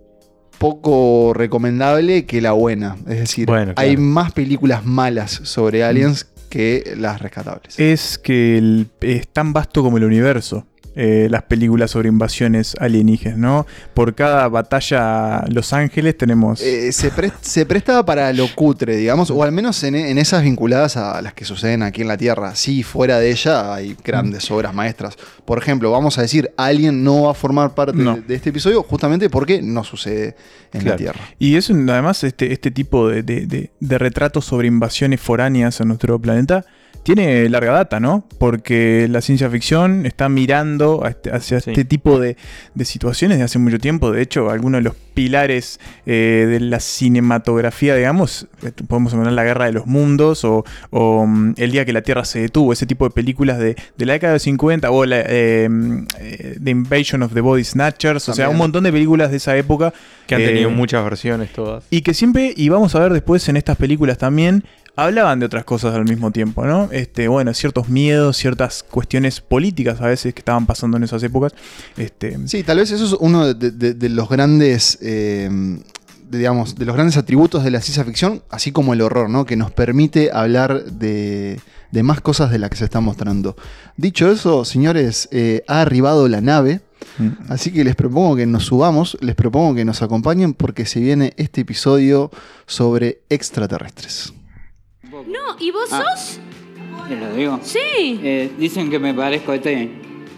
poco 0.59 1.33
recomendable 1.33 2.27
que 2.27 2.41
la 2.41 2.51
buena. 2.51 2.97
Es 3.07 3.21
decir, 3.21 3.47
Bueno, 3.47 3.73
claro. 3.75 3.89
hay 3.89 3.97
más 3.97 4.33
películas 4.33 4.85
malas 4.85 5.31
sobre 5.45 5.85
aliens 5.85 6.27
que 6.51 6.95
las 6.97 7.23
rescatables. 7.23 7.79
Es 7.79 8.19
que 8.19 8.59
el- 8.59 8.89
es 9.01 9.29
tan 9.29 9.53
vasto 9.53 9.85
como 9.85 9.99
el 9.99 10.03
universo. 10.05 10.67
Eh, 11.01 11.29
las 11.31 11.45
películas 11.45 11.93
sobre 11.93 12.09
invasiones 12.09 12.75
alienígenas, 12.81 13.39
¿no? 13.39 13.67
Por 13.95 14.17
cada 14.17 14.49
batalla 14.49 15.45
Los 15.49 15.73
Ángeles 15.73 16.19
tenemos. 16.19 16.61
Eh, 16.61 16.91
se, 16.93 17.11
pre- 17.13 17.31
se 17.41 17.65
prestaba 17.67 18.05
para 18.05 18.33
lo 18.33 18.49
cutre, 18.55 18.97
digamos, 18.97 19.31
o 19.31 19.45
al 19.45 19.53
menos 19.53 19.83
en, 19.85 19.95
en 19.95 20.19
esas 20.19 20.43
vinculadas 20.43 20.97
a 20.97 21.23
las 21.23 21.35
que 21.35 21.45
suceden 21.45 21.83
aquí 21.85 22.03
en 22.03 22.09
la 22.09 22.17
Tierra. 22.17 22.57
Sí, 22.57 22.83
fuera 22.83 23.21
de 23.21 23.31
ella 23.31 23.73
hay 23.75 23.97
grandes 24.05 24.51
obras 24.51 24.75
maestras. 24.75 25.17
Por 25.45 25.59
ejemplo, 25.59 25.91
vamos 25.93 26.19
a 26.19 26.23
decir, 26.23 26.51
Alien 26.57 27.05
no 27.05 27.23
va 27.23 27.31
a 27.31 27.35
formar 27.35 27.75
parte 27.75 27.97
No. 27.97 28.17
de, 28.17 28.23
de 28.23 28.35
este 28.35 28.51
episodio 28.51 28.83
justamente 28.83 29.31
porque 29.31 29.63
no 29.63 29.85
sucede 29.85 30.35
en 30.73 30.85
la. 30.85 30.97
Tierra. 30.97 31.21
Y 31.39 31.55
es 31.55 31.71
un- 31.71 31.89
además 31.89 32.25
este, 32.25 32.53
este 32.53 32.73
tipo 32.73 33.09
de, 33.09 33.23
de- 33.23 33.47
de- 33.47 33.71
de 33.79 33.99
retratos 33.99 34.45
sobre 34.47 34.67
invasiones 34.67 35.21
foráneas 35.21 35.81
en 35.81 35.87
nuestro 35.89 36.19
planeta 36.19 36.65
tiene 37.15 37.49
larga 37.49 37.73
data, 37.73 38.01
¿no? 38.01 38.25
Porque 38.39 39.07
la 39.11 39.21
ciencia 39.23 39.49
ficción 39.49 40.05
está 40.05 40.29
mirando 40.29 41.05
este- 41.09 41.31
hacia 41.31 41.59
Sí. 41.61 41.71
este 41.71 41.85
tipo 41.87 42.19
de, 42.21 42.37
de 42.75 42.85
situaciones 42.85 43.39
de 43.39 43.45
hace 43.45 43.59
mucho 43.59 43.79
tiempo. 43.79 44.13
De 44.13 44.21
hecho, 44.21 44.51
algunos 44.51 44.81
de 44.81 44.83
los 44.85 44.95
pilares 45.15 45.81
eh, 46.07 46.47
de 46.49 46.61
la 46.61 46.81
cinematografía, 46.81 47.95
digamos, 47.97 48.47
eh, 48.63 48.73
podemos 48.87 49.13
mencionar 49.15 49.33
La 49.33 49.45
Guerra 49.45 49.65
de 49.67 49.73
los 49.73 49.87
Mundos 49.87 50.45
o, 50.45 50.65
o, 50.91 51.27
mm, 51.27 51.55
El 51.57 51.71
Día 51.73 51.85
que 51.85 51.93
la 51.93 52.03
Tierra 52.03 52.25
se 52.25 52.41
detuvo, 52.41 52.73
ese 52.73 52.87
tipo 52.87 53.05
de 53.07 53.11
películas 53.11 53.59
de, 53.59 53.75
de 53.97 54.07
la 54.07 54.13
década 54.13 54.35
de 54.35 54.39
50 54.39 54.91
o 54.91 55.05
la, 55.07 55.23
eh, 55.27 55.67
mm, 55.71 56.07
The 56.63 56.71
Invasion 56.71 57.23
of 57.23 57.33
the 57.33 57.41
Body 57.41 57.65
Snatchers, 57.65 58.29
o 58.29 58.35
sea, 58.35 58.49
un 58.51 58.57
montón 58.59 58.85
de 58.85 58.93
películas 58.93 59.31
de 59.31 59.39
esa 59.39 59.57
época 59.57 59.93
Que 60.27 60.35
han 60.35 60.43
Eh, 60.43 60.47
tenido 60.49 60.69
muchas 60.71 61.03
versiones 61.05 61.51
todas. 61.55 61.85
y 61.91 62.03
que 62.03 62.13
siempre, 62.13 62.53
y 62.55 62.69
vamos 62.69 62.95
a 62.95 63.01
ver 63.01 63.13
después 63.15 63.49
en 63.49 63.57
estas 63.57 63.77
películas 63.79 64.19
también, 64.19 64.63
hablaban 65.05 65.39
de 65.41 65.47
otras 65.47 65.65
cosas 65.65 65.95
al 65.95 66.05
mismo 66.05 66.31
tiempo, 66.31 66.65
¿no? 66.67 66.89
Este, 66.93 67.29
bueno, 67.29 67.55
ciertos 67.55 67.89
miedos, 67.89 68.37
ciertas 68.37 68.83
cuestiones 68.83 69.41
políticas 69.41 70.01
a 70.01 70.07
veces 70.07 70.35
que 70.35 70.41
estaban 70.41 70.67
pasando 70.67 70.97
en 70.97 71.05
esas 71.05 71.23
épocas. 71.23 71.53
Este, 71.97 72.37
Sí, 72.47 72.63
tal 72.65 72.79
vez 72.79 72.91
eso 72.91 73.05
es 73.05 73.13
uno 73.21 73.55
de, 73.55 73.71
de- 73.71 73.95
de 73.95 74.09
los 74.09 74.29
grandes. 74.29 74.99
eh, 75.01 75.49
de, 76.29 76.37
digamos, 76.37 76.75
de 76.75 76.85
los 76.85 76.95
grandes 76.95 77.17
atributos 77.17 77.65
de 77.65 77.71
la 77.71 77.81
ciencia 77.81 78.05
ficción, 78.05 78.43
así 78.51 78.71
como 78.71 78.93
el 78.93 79.01
horror, 79.01 79.31
¿no? 79.31 79.47
Que 79.47 79.57
nos 79.57 79.71
permite 79.71 80.31
hablar 80.31 80.85
de, 80.85 81.59
de 81.91 82.03
más 82.03 82.21
cosas 82.21 82.51
de 82.51 82.59
las 82.59 82.69
que 82.69 82.77
se 82.77 82.85
está 82.85 83.01
mostrando. 83.01 83.57
Dicho 83.97 84.31
eso, 84.31 84.67
señores, 84.67 85.31
eh, 85.33 85.63
ha 85.69 85.81
arribado 85.81 86.29
la 86.29 86.43
nave. 86.43 86.83
mm, 87.17 87.29
Así 87.51 87.73
que 87.73 87.83
les 87.83 87.97
propongo 87.97 88.37
que 88.37 88.45
nos 88.45 88.65
subamos, 88.67 89.17
les 89.23 89.37
propongo 89.37 89.75
que 89.75 89.87
nos 89.87 90.03
acompañen 90.03 90.53
porque 90.53 90.85
se 90.85 91.01
viene 91.01 91.33
este 91.39 91.63
episodio 91.63 92.31
sobre 92.67 93.21
extraterrestres. 93.31 94.35
No, 95.29 95.57
¿y 95.59 95.71
vos 95.71 95.89
Ah. 95.93 96.03
sos? 96.17 96.41
Te 97.09 97.17
lo 97.17 97.33
digo. 97.35 97.61
Sí. 97.63 97.79
Eh, 98.23 98.51
dicen 98.59 98.91
que 98.91 98.99
me 98.99 99.15
parezco 99.15 99.53
a 99.53 99.57
ET. 99.57 99.67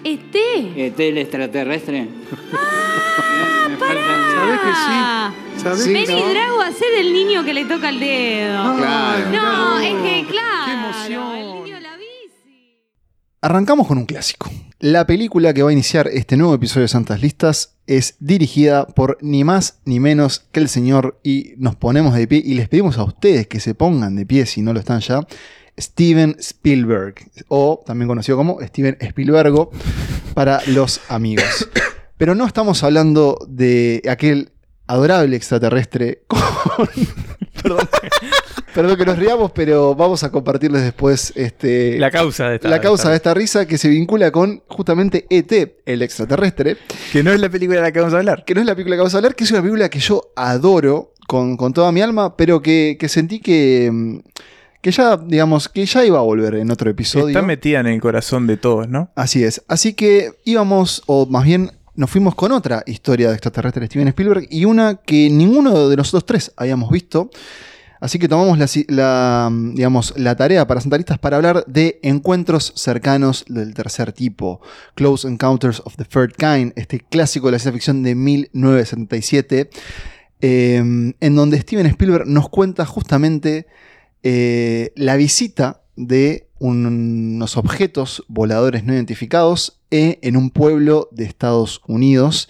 Este. 0.05 0.87
ET 0.87 0.99
el 1.09 1.19
extraterrestre. 1.19 2.09
Ah, 2.53 3.69
Me 3.71 3.77
faltan- 3.77 4.35
¿Sabés 4.35 4.61
que 4.61 4.73
sí? 4.73 5.63
¿Sabés 5.63 5.85
que 5.85 5.93
Vení, 5.93 6.21
no? 6.23 6.29
Drago, 6.31 6.61
hacé 6.63 6.87
del 6.97 7.13
niño 7.13 7.45
que 7.45 7.53
le 7.55 7.65
toca 7.67 7.89
el 7.91 8.01
dedo. 8.01 8.77
Claro. 8.77 9.31
No, 9.31 9.79
es 9.79 9.95
que 10.03 10.27
claro. 10.29 10.65
¡Qué 10.67 10.73
emoción! 10.73 11.70
Arrancamos 13.43 13.87
con 13.87 13.97
un 13.97 14.05
clásico. 14.05 14.51
La 14.81 15.07
película 15.07 15.55
que 15.55 15.63
va 15.63 15.71
a 15.71 15.73
iniciar 15.73 16.09
este 16.09 16.37
nuevo 16.37 16.55
episodio 16.55 16.83
de 16.83 16.89
Santas 16.89 17.23
Listas 17.23 17.77
es 17.87 18.17
dirigida 18.21 18.87
por 18.87 19.17
ni 19.23 19.45
más 19.45 19.79
ni 19.87 19.99
menos 19.99 20.41
que 20.53 20.61
el 20.61 20.69
señor 20.69 21.19
y 21.23 21.55
nos 21.57 21.75
ponemos 21.75 22.15
de 22.15 22.29
pie 22.29 22.43
y 22.45 22.53
les 22.53 22.69
pedimos 22.69 22.99
a 22.99 23.05
ustedes 23.05 23.47
que 23.47 23.59
se 23.59 23.75
pongan 23.75 24.15
de 24.15 24.27
pie 24.27 24.45
si 24.45 24.61
no 24.61 24.75
lo 24.75 24.81
están 24.81 25.01
ya. 25.01 25.27
Steven 25.79 26.37
Spielberg, 26.39 27.15
o 27.49 27.83
también 27.87 28.09
conocido 28.09 28.37
como 28.37 28.61
Steven 28.61 28.99
Spielbergo 29.01 29.71
para 30.35 30.61
los 30.67 31.01
amigos. 31.09 31.67
Pero 32.19 32.35
no 32.35 32.47
estamos 32.47 32.85
hablando 32.85 33.39
de 33.49 34.03
aquel 34.07 34.53
adorable 34.87 35.35
extraterrestre 35.35 36.25
con... 36.27 36.43
Perdón. 37.63 37.89
Perdón 38.75 38.97
que 38.97 39.05
nos 39.05 39.19
riamos, 39.19 39.51
pero 39.53 39.95
vamos 39.95 40.23
a 40.25 40.31
compartirles 40.31 40.83
después 40.83 41.33
este, 41.37 41.99
La 41.99 42.11
causa 42.11 42.49
de 42.49 42.57
esta. 42.57 42.69
la 42.69 42.81
causa 42.81 43.11
de 43.11 43.17
esta 43.17 43.35
risa 43.35 43.67
que 43.67 43.79
se 43.79 43.89
vincula 43.89 44.31
con 44.31 44.63
justamente 44.69 45.27
ET, 45.31 45.81
el 45.85 46.03
extraterrestre, 46.03 46.77
Que 47.13 47.23
no 47.23 47.33
es 47.33 47.41
la 47.41 47.49
película 47.49 47.79
de 47.79 47.83
la 47.83 47.93
que 47.93 48.01
vamos 48.01 48.15
a 48.15 48.19
hablar. 48.19 48.45
que 48.45 48.55
no 48.55 48.61
es 48.61 48.67
la 48.67 48.75
película 48.75 48.97
que 48.97 49.01
vamos 49.01 49.15
a 49.15 49.19
hablar, 49.19 49.35
que 49.35 49.45
es 49.45 49.51
una 49.51 49.61
película 49.61 49.89
que 49.89 49.99
yo 49.99 50.33
adoro 50.37 51.13
con, 51.27 51.57
con 51.57 51.73
toda 51.73 51.93
mi 51.93 52.01
alma, 52.01 52.37
pero 52.37 52.61
que, 52.61 52.97
que 52.99 53.09
sentí 53.09 53.41
que, 53.41 53.91
mm, 53.93 54.19
que 54.83 54.91
ya, 54.91 55.17
digamos, 55.17 55.69
que 55.69 55.85
ya 55.87 56.05
iba 56.05 56.19
a 56.19 56.23
volver 56.23 56.55
en 56.57 56.71
otro 56.71 56.91
episodio. 56.91 57.29
Está 57.29 57.43
metida 57.43 57.81
en 57.81 57.87
el 57.87 58.01
corazón 58.01 58.47
de 58.47 58.57
todos, 58.57 58.89
¿no? 58.89 59.11
Así 59.15 59.45
es. 59.45 59.63
Así 59.69 59.95
que 59.95 60.33
íbamos, 60.45 61.03
o 61.07 61.27
más 61.27 61.45
bien 61.45 61.71
nos 61.95 62.11
fuimos 62.11 62.35
con 62.35 62.51
otra 62.53 62.83
historia 62.87 63.29
de 63.29 63.35
extraterrestre 63.35 63.81
de 63.81 63.87
Steven 63.87 64.09
Spielberg 64.09 64.47
y 64.51 64.65
una 64.65 64.97
que 64.97 65.29
ninguno 65.29 65.89
de 65.89 65.97
nosotros 65.97 66.25
tres 66.25 66.53
habíamos 66.57 66.91
visto. 66.91 67.31
Así 68.01 68.19
que 68.19 68.29
tomamos 68.29 68.59
la, 68.89 69.51
digamos, 69.75 70.15
la 70.17 70.35
tarea 70.35 70.67
para 70.67 70.81
Santaristas 70.81 71.19
para 71.19 71.37
hablar 71.37 71.65
de 71.67 72.01
encuentros 72.03 72.73
cercanos 72.75 73.45
del 73.47 73.75
tercer 73.75 74.13
tipo. 74.13 74.63
Close 74.95 75.29
Encounters 75.29 75.83
of 75.85 75.97
the 75.97 76.05
Third 76.05 76.33
Kind, 76.37 76.73
este 76.77 77.01
clásico 77.01 77.49
de 77.49 77.53
la 77.53 77.59
ciencia 77.59 77.73
ficción 77.73 78.03
de 78.03 78.15
1977, 78.15 79.71
eh, 80.41 80.77
en 81.21 81.35
donde 81.37 81.61
Steven 81.61 81.87
Spielberg 81.87 82.27
nos 82.27 82.49
cuenta 82.49 82.87
justamente 82.87 83.67
eh, 84.23 84.93
la 84.97 85.17
visita 85.17 85.83
de 85.97 86.49
unos 86.59 87.57
objetos 87.59 88.25
voladores 88.29 88.85
no 88.85 88.95
identificados 88.95 89.81
eh, 89.91 90.19
en 90.23 90.37
un 90.37 90.51
pueblo 90.51 91.09
de 91.13 91.25
Estados 91.25 91.83
Unidos. 91.87 92.49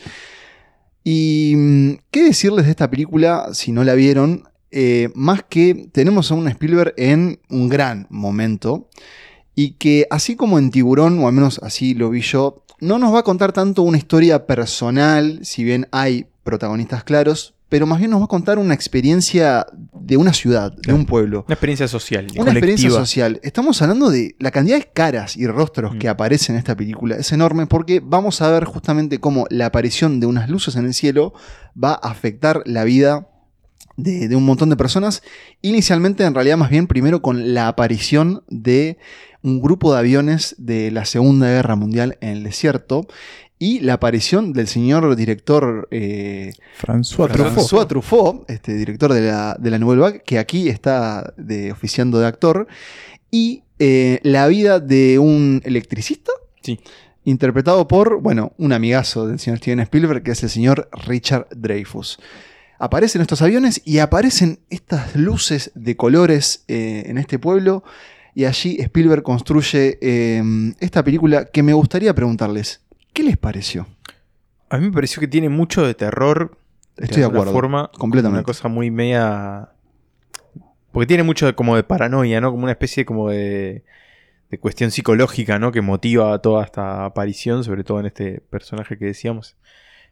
Y 1.03 1.55
mm, 1.57 1.91
qué 2.11 2.25
decirles 2.25 2.67
de 2.67 2.71
esta 2.71 2.91
película 2.91 3.49
si 3.53 3.73
no 3.73 3.83
la 3.83 3.95
vieron, 3.95 4.50
Eh, 4.73 5.11
más 5.15 5.43
que 5.49 5.89
tenemos 5.93 6.31
a 6.31 6.35
un 6.35 6.47
Spielberg 6.49 6.95
en 6.97 7.41
un 7.49 7.69
gran 7.69 8.07
momento 8.09 8.89
y 9.55 9.73
que 9.73 10.07
así 10.11 10.37
como 10.37 10.59
en 10.59 10.71
Tiburón, 10.71 11.19
o 11.19 11.27
al 11.27 11.33
menos 11.33 11.59
así 11.63 11.95
lo 11.95 12.11
vi 12.11 12.21
yo, 12.21 12.65
no 12.81 12.99
nos 12.99 13.13
va 13.13 13.21
a 13.21 13.25
contar 13.25 13.53
tanto 13.53 13.83
una 13.83 13.99
historia 13.99 14.47
personal, 14.47 15.41
si 15.43 15.65
bien 15.65 15.89
hay 15.93 16.27
protagonistas 16.45 17.05
claros, 17.05 17.55
pero 17.69 17.87
más 17.87 17.99
bien 17.99 18.11
nos 18.11 18.21
va 18.21 18.25
a 18.25 18.29
contar 18.29 18.59
una 18.59 18.75
experiencia 18.75 19.65
de 19.95 20.17
una 20.17 20.33
ciudad, 20.33 20.73
de 20.73 20.93
un 20.93 21.07
pueblo. 21.07 21.45
Una 21.47 21.55
experiencia 21.55 21.87
social. 21.87 22.27
Una 22.37 22.51
experiencia 22.51 22.91
social. 22.91 23.39
Estamos 23.45 23.81
hablando 23.83 24.11
de 24.11 24.35
la 24.41 24.51
cantidad 24.51 24.79
de 24.79 24.87
caras 24.93 25.37
y 25.37 25.47
rostros 25.47 25.95
Mm. 25.95 25.99
que 25.99 26.09
aparecen 26.09 26.57
en 26.57 26.59
esta 26.59 26.77
película. 26.77 27.17
Es 27.17 27.31
enorme 27.31 27.67
porque 27.67 28.01
vamos 28.03 28.43
a 28.43 28.51
ver 28.51 28.65
justamente 28.65 29.21
cómo 29.21 29.47
la 29.51 29.67
aparición 29.67 30.19
de 30.19 30.27
unas 30.27 30.49
luces 30.51 30.75
en 30.77 30.87
el 30.87 30.95
cielo 30.95 31.33
va 31.83 31.93
a 31.93 32.11
afectar 32.11 32.63
la 32.67 32.83
vida 32.83 33.29
de, 34.03 34.29
de 34.29 34.37
un 34.37 34.45
montón 34.45 34.71
de 34.71 34.77
personas. 34.77 35.23
Inicialmente, 35.63 36.25
en 36.25 36.35
realidad, 36.35 36.57
más 36.57 36.71
bien 36.71 36.87
primero 36.87 37.23
con 37.23 37.55
la 37.55 37.69
aparición 37.69 38.43
de 38.49 38.99
un 39.43 39.61
grupo 39.61 39.93
de 39.93 39.99
aviones 39.99 40.55
de 40.59 40.91
la 40.91 41.05
Segunda 41.05 41.49
Guerra 41.49 41.77
Mundial 41.77 42.19
en 42.21 42.31
el 42.31 42.43
desierto. 42.45 43.07
Y 43.63 43.81
la 43.81 43.93
aparición 43.95 44.55
del 44.55 44.69
señor 44.69 45.15
director 45.17 45.87
eh, 45.91 46.55
François 46.81 47.31
Truffaut. 47.31 47.59
François 47.59 47.87
Truffaut, 47.87 48.51
este 48.51 48.73
director 48.75 49.13
de 49.13 49.21
la, 49.21 49.55
de 49.61 49.71
la 49.71 49.79
Nouvelle 49.79 50.01
Vague, 50.01 50.23
que 50.25 50.39
aquí 50.39 50.71
está 50.71 51.35
de, 51.37 51.71
oficiando 51.71 52.19
de 52.19 52.27
actor, 52.27 52.67
y 53.31 53.65
eh, 53.79 54.19
la 54.23 54.47
vida 54.49 54.81
de 54.81 55.19
un 55.19 55.61
electricista, 55.67 56.33
Sí. 56.63 56.81
interpretado 57.25 57.87
por, 57.87 58.23
bueno, 58.23 58.53
un 58.57 58.73
amigazo 58.73 59.27
del 59.27 59.39
señor 59.39 59.59
Steven 59.59 59.81
Spielberg, 59.81 60.23
que 60.23 60.31
es 60.31 60.43
el 60.43 60.49
señor 60.49 60.89
Richard 61.07 61.47
Dreyfus. 61.55 62.19
Aparecen 62.83 63.21
estos 63.21 63.43
aviones 63.43 63.83
y 63.85 63.99
aparecen 63.99 64.59
estas 64.71 65.15
luces 65.15 65.71
de 65.75 65.97
colores 65.97 66.65
eh, 66.67 67.03
en 67.07 67.19
este 67.19 67.39
pueblo, 67.39 67.85
y 68.35 68.47
allí 68.47 68.77
Spielberg 68.81 69.23
construye 69.23 69.99
eh, 70.01 70.43
esta 70.81 71.05
película 71.05 71.45
que 71.45 71.63
me 71.63 71.75
gustaría 71.75 72.15
preguntarles, 72.15 72.81
¿qué 73.13 73.23
les 73.23 73.37
pareció? 73.37 73.87
A 74.71 74.79
mí 74.79 74.87
me 74.87 74.93
pareció 74.93 75.21
que 75.21 75.29
tiene 75.29 75.49
mucho 75.51 75.85
de 75.87 75.95
terror. 75.95 76.57
Estoy 76.97 77.21
de 77.23 77.27
acuerdo, 77.29 77.53
Forma, 77.53 77.91
completamente. 77.99 78.39
Una 78.39 78.45
cosa 78.45 78.69
muy 78.69 78.91
media. 78.91 79.71
Porque 80.93 81.07
tiene 81.07 81.23
mucho 81.23 81.47
de- 81.47 81.55
como 81.55 81.77
de 81.77 81.83
paranoia, 81.83 82.41
¿no? 82.41 82.51
Como 82.51 82.63
una 82.63 82.73
especie 82.73 83.05
como 83.05 83.29
de, 83.31 83.85
de 84.51 84.59
cuestión 84.59 84.91
psicológica, 84.91 85.59
¿no? 85.59 85.71
Que 85.73 85.81
motiva 85.83 86.39
toda 86.41 86.65
esta 86.65 87.05
aparición, 87.05 87.63
sobre 87.65 87.85
todo 87.85 88.01
en 88.01 88.07
este 88.07 88.41
personaje 88.49 88.97
que 88.97 89.05
decíamos. 89.07 89.57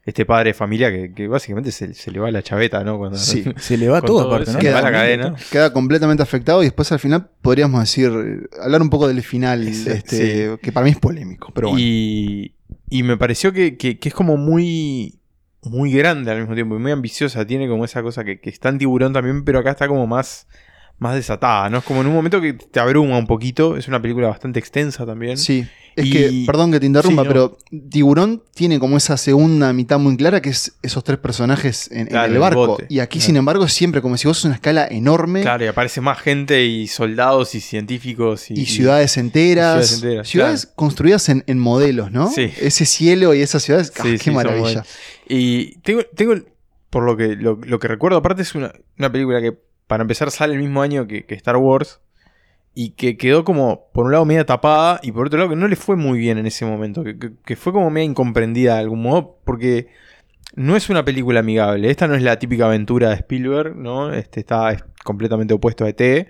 Este 0.05 0.25
padre 0.25 0.49
de 0.51 0.53
familia 0.53 0.89
que, 0.89 1.13
que 1.13 1.27
básicamente 1.27 1.71
se, 1.71 1.93
se 1.93 2.09
le 2.09 2.19
va 2.19 2.31
la 2.31 2.41
chaveta, 2.41 2.83
¿no? 2.83 2.97
Cuando, 2.97 3.17
Sí. 3.17 3.43
Se 3.57 3.77
le 3.77 3.89
va 3.89 4.01
todo 4.01 4.19
todo 4.23 4.27
aparte, 4.29 4.43
eso. 4.49 4.53
¿no? 4.53 4.59
Queda- 4.59 4.79
queda, 4.79 4.81
la 4.81 4.91
cadena. 4.91 5.35
queda 5.51 5.73
completamente 5.73 6.23
afectado 6.23 6.61
y 6.61 6.65
después 6.65 6.91
al 6.91 6.99
final 6.99 7.29
podríamos 7.41 7.79
decir, 7.81 8.09
eh, 8.11 8.47
hablar 8.63 8.81
un 8.81 8.89
poco 8.89 9.07
del 9.07 9.21
final, 9.21 9.67
Ese- 9.67 9.93
este, 9.97 10.57
que 10.61 10.71
para 10.71 10.85
mí 10.85 10.91
es 10.91 10.97
polémico, 10.97 11.51
pero 11.53 11.69
bueno. 11.69 11.79
y, 11.83 12.55
y 12.89 13.03
me 13.03 13.17
pareció 13.17 13.51
que, 13.53 13.77
que- 13.77 13.99
que 13.99 14.09
es 14.09 14.15
como 14.15 14.35
muy, 14.37 15.19
muy 15.63 15.91
grande 15.91 16.31
al 16.31 16.39
mismo 16.39 16.55
tiempo 16.55 16.75
y 16.75 16.79
muy 16.79 16.91
ambiciosa. 16.91 17.45
Tiene 17.45 17.67
como 17.67 17.83
esa 17.85 18.01
cosa 18.01 18.23
que, 18.23 18.39
que 18.39 18.49
está 18.49 18.69
en 18.69 18.77
tiburón 18.79 19.13
también, 19.13 19.43
pero 19.43 19.59
acá 19.59 19.71
está 19.71 19.87
como 19.87 20.07
más, 20.07 20.47
más 20.99 21.15
desatada, 21.15 21.69
¿no? 21.69 21.77
Es 21.79 21.83
como 21.83 22.01
en 22.01 22.07
un 22.07 22.13
momento 22.13 22.39
que 22.41 22.53
te 22.53 22.79
abruma 22.79 23.17
un 23.17 23.25
poquito. 23.27 23.77
Es 23.77 23.87
una 23.87 24.01
película 24.01 24.27
bastante 24.27 24.59
extensa 24.59 25.05
también. 25.05 25.37
Sí, 25.37 25.65
es 25.95 26.05
Y- 26.05 26.11
que, 26.11 26.43
perdón 26.45 26.71
que 26.73 26.79
te 26.81 26.85
interrumpa, 26.85 27.21
Sí, 27.23 27.27
no. 27.27 27.33
pero 27.33 27.57
Tiburón 27.89 28.43
tiene 28.53 28.79
como 28.79 28.97
esa 28.97 29.15
segunda 29.15 29.71
mitad 29.73 29.97
muy 29.97 30.17
clara 30.17 30.41
que 30.41 30.49
es 30.49 30.73
esos 30.81 31.03
tres 31.05 31.17
personajes 31.17 31.89
en, 31.91 32.07
Claro, 32.07 32.25
el 32.25 32.31
en 32.31 32.35
el 32.35 32.41
barco. 32.41 32.77
y 32.89 32.99
aquí, 32.99 33.19
Claro. 33.19 33.25
sin 33.27 33.35
embargo, 33.37 33.67
siempre 33.69 34.01
como 34.01 34.17
si 34.17 34.27
vos 34.27 34.39
es 34.39 34.45
una 34.45 34.55
escala 34.55 34.87
enorme 34.89 35.41
Claro, 35.41 35.63
y 35.63 35.67
aparece 35.67 36.01
más 36.01 36.19
gente 36.19 36.65
y 36.65 36.87
soldados 36.87 37.55
y 37.55 37.61
científicos. 37.61 38.51
Y, 38.51 38.55
y, 38.61 38.65
ciudades 38.65 39.17
enteras. 39.17 39.87
ciudades 39.87 40.03
enteras, 40.03 40.27
ciudades 40.27 40.65
construidas 40.75 41.29
en, 41.29 41.43
en 41.47 41.59
modelos, 41.59 42.11
¿no? 42.11 42.29
Sí. 42.29 42.51
Ese 42.59 42.85
cielo 42.85 43.33
y 43.33 43.41
esas 43.41 43.63
ciudades, 43.63 43.93
ah, 43.99 44.03
Sí, 44.03 44.11
qué 44.11 44.17
sí, 44.17 44.31
maravilla. 44.31 44.83
Y 45.29 45.77
tengo, 45.79 46.01
tengo 46.15 46.33
por 46.89 47.03
lo 47.03 47.15
que, 47.15 47.35
lo, 47.35 47.57
lo 47.63 47.79
que 47.79 47.87
recuerdo, 47.87 48.17
aparte 48.17 48.41
es 48.41 48.53
una, 48.55 48.73
una 48.97 49.11
película 49.11 49.39
que 49.41 49.57
para 49.89 50.03
empezar 50.03 50.29
sale 50.29 50.53
el 50.53 50.59
mismo 50.59 50.83
año 50.83 51.07
que, 51.07 51.25
Star 51.29 51.57
Wars 51.57 51.99
y 52.75 52.91
que 52.91 53.17
quedó 53.17 53.43
como, 53.43 53.87
por 53.91 54.05
un 54.05 54.11
lado, 54.11 54.23
media 54.23 54.45
tapada 54.45 54.99
y 55.01 55.11
por 55.11 55.25
otro 55.25 55.39
lado 55.39 55.49
que 55.49 55.55
no 55.55 55.67
le 55.67 55.75
fue 55.75 55.95
muy 55.95 56.19
bien 56.19 56.37
en 56.37 56.45
ese 56.45 56.63
momento, 56.63 57.03
que, 57.03 57.55
fue 57.55 57.73
como 57.73 57.89
media 57.89 58.05
incomprendida 58.05 58.75
de 58.75 58.81
algún 58.81 59.01
modo, 59.01 59.39
porque 59.43 59.87
no 60.55 60.75
es 60.75 60.91
una 60.91 61.03
película 61.03 61.39
amigable, 61.39 61.89
esta 61.89 62.07
no 62.07 62.13
es 62.13 62.21
la 62.21 62.37
típica 62.37 62.67
aventura 62.67 63.09
de 63.09 63.15
Spielberg, 63.15 63.75
¿no? 63.75 64.13
Este 64.13 64.41
está 64.41 64.71
es 64.71 64.83
completamente 65.03 65.55
opuesto 65.55 65.85
a 65.85 65.89
ET. 65.89 66.27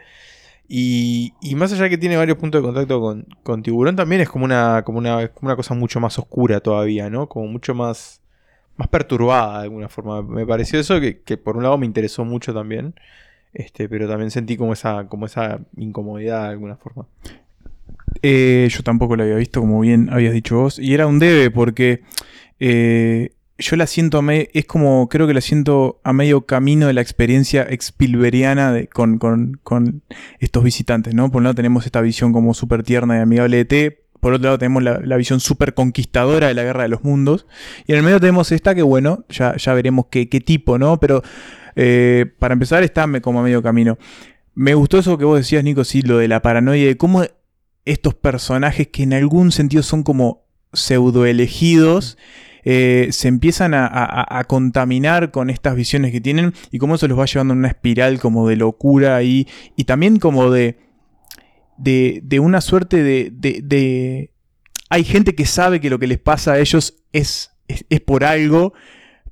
Y, 0.70 1.34
más 1.58 1.74
allá 1.74 1.84
de 1.84 1.90
que 1.90 1.98
tiene 1.98 2.16
varios 2.16 2.38
puntos 2.38 2.62
de 2.62 2.66
contacto 2.66 3.02
con, 3.02 3.26
con 3.44 3.62
Tiburón, 3.62 3.98
también 3.98 4.22
es 4.22 4.30
como 4.30 4.46
una, 4.46 4.84
como, 4.86 5.00
una, 5.00 5.28
como 5.28 5.50
una 5.50 5.58
cosa 5.58 5.74
mucho 5.74 6.00
más 6.00 6.18
oscura 6.18 6.62
todavía, 6.62 7.10
¿no? 7.10 7.28
Como 7.28 7.48
mucho 7.48 7.76
más, 7.76 8.22
más 8.78 8.88
perturbada 8.88 9.58
de 9.58 9.64
alguna 9.64 9.90
forma. 9.90 10.22
Me 10.22 10.46
pareció 10.46 10.80
eso 10.80 11.02
que 11.02 11.38
por 11.38 11.58
un 11.58 11.64
lado 11.64 11.78
me 11.78 11.86
interesó 11.86 12.24
mucho 12.24 12.54
también. 12.54 12.94
Este, 13.54 13.90
pero 13.90 14.08
también 14.08 14.32
sentí 14.32 14.58
como 14.58 14.74
esa, 14.74 15.08
como 15.08 15.26
esa 15.26 15.60
incomodidad 15.78 16.44
de 16.44 16.50
alguna 16.50 16.76
forma. 16.76 17.06
Eh, 18.22 18.68
yo 18.72 18.84
tampoco 18.84 19.16
la 19.16 19.24
había 19.24 19.36
visto, 19.36 19.60
como 19.62 19.80
bien 19.80 20.10
habías 20.12 20.34
dicho 20.34 20.58
vos. 20.58 20.80
Y 20.80 20.94
era 20.94 21.08
un 21.08 21.20
debe 21.20 21.50
porque 21.52 22.02
eh, 22.60 23.32
yo 23.58 23.76
la 23.76 23.88
siento 23.88 24.20
a 24.20 24.22
me- 24.22 24.50
es 24.54 24.66
como, 24.66 25.10
creo 25.10 25.28
que 25.28 25.34
la 25.34 25.42
siento 25.42 26.00
a 26.04 26.14
medio 26.14 26.46
camino 26.46 26.88
de 26.88 26.94
la 26.94 27.02
experiencia 27.02 27.64
expilberiana 27.70 28.72
de, 28.72 28.88
con, 28.88 29.18
con- 29.18 29.60
con 29.64 30.02
estos 30.40 30.64
visitantes, 30.64 31.14
¿no? 31.16 31.32
Por 31.32 31.40
un 31.40 31.44
lado 31.46 31.56
tenemos 31.56 31.86
esta 31.86 32.02
visión 32.02 32.34
como 32.34 32.54
súper 32.54 32.84
tierna 32.84 33.18
y 33.18 33.22
amigable 33.22 33.58
de 33.58 33.66
T. 33.66 34.04
Por 34.20 34.34
otro 34.34 34.46
lado 34.46 34.58
tenemos 34.58 34.84
la, 34.84 35.18
visión 35.18 35.40
súper 35.40 35.74
conquistadora 35.74 36.48
de 36.48 36.54
la 36.54 36.64
guerra 36.64 36.84
de 36.84 36.90
los 36.90 37.04
mundos. 37.04 37.46
Y 37.88 37.94
en 37.94 38.00
el 38.00 38.04
medio 38.04 38.20
tenemos 38.20 38.52
esta 38.52 38.76
que, 38.76 38.82
bueno, 38.82 39.26
ya, 39.30 39.56
ya 39.56 39.74
veremos 39.74 40.08
qué, 40.12 40.28
qué 40.30 40.42
tipo, 40.42 40.78
¿no? 40.78 41.00
Pero 41.00 41.22
eh, 41.76 42.26
para 42.40 42.54
empezar 42.54 42.84
está 42.84 43.08
como 43.22 43.40
a 43.40 43.44
medio 43.44 43.62
camino. 43.64 43.98
Me 44.56 44.74
gustó 44.74 44.98
eso 45.00 45.18
que 45.18 45.26
vos 45.26 45.38
decías, 45.38 45.64
Nico, 45.64 45.84
sí, 45.84 46.02
lo 46.02 46.18
de 46.18 46.28
la 46.28 46.42
paranoia, 46.42 46.86
de 46.86 46.98
cómo 46.98 47.24
estos 47.86 48.14
personajes 48.14 48.88
que 48.90 49.04
en 49.04 49.14
algún 49.14 49.52
sentido 49.52 49.84
son 49.84 50.04
como 50.04 50.44
pseudo 50.74 51.26
elegidos, 51.26 52.18
eh, 52.66 53.08
se 53.12 53.30
empiezan 53.30 53.74
a, 53.74 53.88
a- 53.88 54.40
a 54.40 54.44
contaminar 54.44 55.32
con 55.32 55.50
estas 55.50 55.76
visiones 55.76 56.12
que 56.12 56.20
tienen 56.20 56.54
y 56.72 56.78
cómo 56.78 56.96
eso 56.96 57.08
los 57.08 57.18
va 57.18 57.26
llevando 57.26 57.54
en 57.54 57.60
una 57.60 57.70
espiral 57.70 58.20
como 58.20 58.48
de 58.50 58.58
locura 58.58 59.24
y, 59.24 59.48
y 59.78 59.86
también 59.86 60.18
como 60.20 60.52
de, 60.52 60.78
de, 61.80 62.22
de 62.24 62.40
una 62.40 62.62
suerte 62.62 63.02
de, 63.04 63.30
de- 63.32 64.32
Hay 64.90 65.04
gente 65.04 65.36
que 65.36 65.46
sabe 65.46 65.80
que 65.80 65.90
lo 65.90 66.00
que 66.00 66.08
les 66.08 66.20
pasa 66.20 66.54
a 66.54 66.60
ellos 66.60 66.96
es, 67.14 67.52
es 67.68 68.02
por 68.02 68.24
algo, 68.24 68.74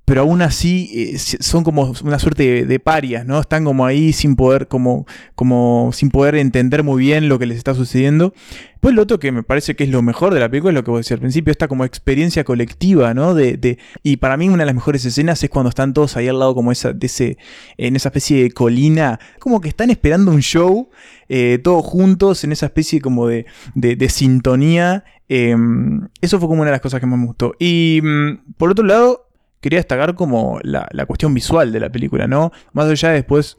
pero 0.08 0.22
aún 0.22 0.42
así 0.42 0.90
eh, 0.94 1.18
son 1.18 1.66
como 1.66 1.94
una 2.02 2.18
suerte 2.18 2.66
de, 2.66 2.80
parias, 2.80 3.26
¿no? 3.26 3.42
Están 3.42 3.66
como 3.66 3.86
ahí 3.86 4.14
sin 4.14 4.38
poder, 4.38 4.70
como, 4.70 5.06
como 5.36 5.90
sin 5.92 6.12
poder 6.12 6.36
entender 6.36 6.82
muy 6.82 7.02
bien 7.04 7.28
lo 7.28 7.38
que 7.38 7.46
les 7.46 7.58
está 7.58 7.74
sucediendo. 7.76 8.34
Pues 8.80 8.96
lo 8.96 9.02
otro 9.02 9.20
que 9.20 9.34
me 9.34 9.44
parece 9.44 9.76
que 9.76 9.84
es 9.84 9.90
lo 9.90 10.02
mejor 10.02 10.34
de 10.34 10.40
la 10.40 10.48
película 10.48 10.72
es 10.72 10.76
lo 10.76 10.86
que 10.86 10.92
vos 10.92 11.02
decías 11.02 11.18
al 11.18 11.22
principio, 11.22 11.52
esta 11.52 11.68
como 11.68 11.84
experiencia 11.84 12.46
colectiva, 12.46 13.14
¿no? 13.14 13.34
De, 13.34 13.80
y 14.02 14.16
para 14.16 14.38
mí 14.38 14.48
una 14.48 14.60
de 14.60 14.68
las 14.68 14.76
mejores 14.76 15.04
escenas 15.04 15.44
es 15.44 15.50
cuando 15.50 15.68
están 15.68 15.94
todos 15.94 16.16
ahí 16.16 16.30
al 16.30 16.40
lado 16.40 16.56
como 16.56 16.72
esa, 16.72 16.94
de 16.94 17.06
ese, 17.06 17.38
en 17.78 17.98
esa 17.98 18.08
especie 18.08 18.44
de 18.44 18.52
colina, 18.52 19.20
como 19.40 19.60
que 19.60 19.68
están 19.68 19.90
esperando 19.90 20.32
un 20.32 20.42
show, 20.42 20.88
eh, 21.28 21.60
todos 21.62 21.84
juntos 21.86 22.46
en 22.46 22.54
esa 22.54 22.68
especie 22.68 23.02
como 23.02 23.28
de, 23.28 23.46
de- 23.76 24.08
sintonía. 24.08 25.04
eh, 25.28 25.54
eso 26.22 26.40
fue 26.40 26.48
como 26.48 26.62
una 26.62 26.72
de 26.72 26.76
las 26.76 26.82
cosas 26.82 27.02
que 27.02 27.08
más 27.08 27.20
me 27.20 27.26
gustó. 27.26 27.56
Y 27.60 28.00
mm, 28.02 28.54
por 28.58 28.72
otro 28.72 28.86
lado, 28.86 29.27
quería 29.62 29.80
destacar 29.80 30.16
como 30.16 30.60
la, 30.64 30.88
la 30.92 31.06
cuestión 31.06 31.34
visual 31.34 31.72
de 31.72 31.80
la 31.80 31.90
película, 31.90 32.28
¿no? 32.28 32.52
Más 32.74 32.88
allá 32.88 33.10
de 33.10 33.16
después 33.16 33.58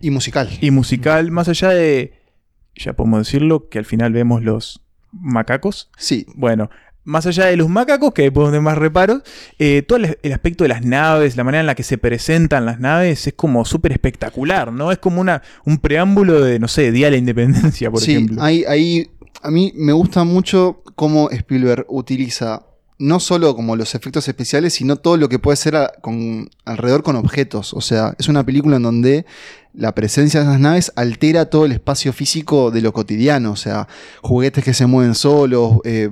Y 0.00 0.10
musical. 0.10 0.48
y 0.60 0.70
musical, 0.70 1.30
más 1.30 1.48
allá 1.48 1.70
de, 1.70 2.12
ya 2.74 2.92
podemos 2.94 3.20
decirlo, 3.20 3.68
que 3.68 3.78
al 3.78 3.84
final 3.84 4.12
vemos 4.12 4.42
los 4.42 4.82
macacos. 5.12 5.90
Sí, 5.98 6.26
Bueno, 6.34 6.70
más 7.04 7.26
allá 7.26 7.46
de 7.46 7.56
los 7.56 7.68
macacos, 7.68 8.12
que 8.14 8.30
podemos 8.30 8.52
tener 8.52 8.62
más 8.62 8.78
reparos, 8.78 9.22
eh, 9.58 9.82
todo 9.82 9.98
el, 9.98 10.18
el 10.22 10.32
aspecto 10.32 10.62
de 10.62 10.68
las 10.68 10.84
naves, 10.84 11.36
la 11.36 11.42
manera 11.42 11.60
en 11.60 11.66
la 11.66 11.74
que 11.74 11.82
se 11.82 11.98
presentan 11.98 12.64
las 12.64 12.78
naves, 12.78 13.26
es 13.26 13.34
como 13.34 13.64
súper 13.64 13.90
espectacular, 13.90 14.72
¿no? 14.72 14.92
Es 14.92 14.98
como 14.98 15.20
una, 15.20 15.42
un 15.64 15.78
preámbulo 15.78 16.40
de, 16.40 16.60
no 16.60 16.68
sé, 16.68 16.92
Día 16.92 17.06
de 17.06 17.10
la 17.12 17.16
Independencia, 17.16 17.90
por 17.90 18.00
sí, 18.00 18.12
ejemplo. 18.12 18.40
Hay, 18.42 18.64
hay- 18.68 19.10
a 19.42 19.50
mí 19.50 19.72
me 19.74 19.92
gusta 19.92 20.22
mucho 20.22 20.84
cómo 20.94 21.28
Spielberg 21.30 21.84
utiliza 21.88 22.62
no 22.98 23.18
solo 23.20 23.56
como 23.56 23.74
los 23.76 23.94
efectos 23.94 24.28
especiales, 24.28 24.74
sino 24.74 24.96
todo 24.96 25.16
lo 25.16 25.28
que 25.28 25.38
puede 25.38 25.56
ser 25.56 25.74
alrededor 26.64 27.02
con 27.02 27.16
objetos. 27.16 27.74
O 27.74 27.80
sea, 27.80 28.14
es 28.18 28.28
una 28.28 28.44
película 28.44 28.76
en 28.76 28.82
donde 28.82 29.26
la 29.74 29.94
presencia 29.94 30.40
de 30.40 30.46
esas 30.46 30.60
naves 30.60 30.92
altera 30.96 31.46
todo 31.50 31.64
el 31.64 31.72
espacio 31.72 32.12
físico 32.12 32.70
de 32.70 32.80
lo 32.82 32.92
cotidiano. 32.92 33.52
O 33.52 33.56
sea, 33.56 33.88
juguetes 34.22 34.62
que 34.62 34.74
se 34.74 34.86
mueven 34.86 35.14
solos, 35.14 35.78
eh, 35.84 36.10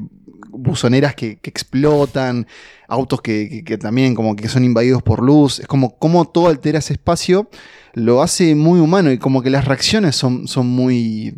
buzoneras 0.48 1.14
que, 1.14 1.38
explotan, 1.44 2.46
autos 2.88 3.20
que, 3.22 3.48
que- 3.48 3.64
que 3.64 3.78
también 3.78 4.14
como 4.16 4.34
que 4.34 4.48
son 4.48 4.64
invadidos 4.64 5.02
por 5.02 5.22
luz. 5.22 5.60
Es 5.60 5.66
como 5.68 5.96
cómo 5.98 6.24
todo 6.26 6.48
altera 6.48 6.80
ese 6.80 6.94
espacio, 6.94 7.48
lo 7.94 8.20
hace 8.22 8.54
muy 8.56 8.80
humano 8.80 9.12
y 9.12 9.18
como 9.18 9.42
que 9.42 9.50
las 9.50 9.64
reacciones 9.66 10.16
son, 10.16 10.48
son 10.48 10.66
muy... 10.66 11.36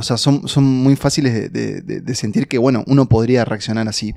O 0.00 0.02
sea, 0.02 0.16
son, 0.16 0.48
son 0.48 0.64
muy 0.64 0.96
fáciles 0.96 1.32
de, 1.52 1.80
de- 1.80 2.14
sentir 2.14 2.48
que, 2.48 2.58
bueno, 2.58 2.82
uno 2.86 3.06
podría 3.08 3.44
reaccionar 3.44 3.86
así. 3.88 4.14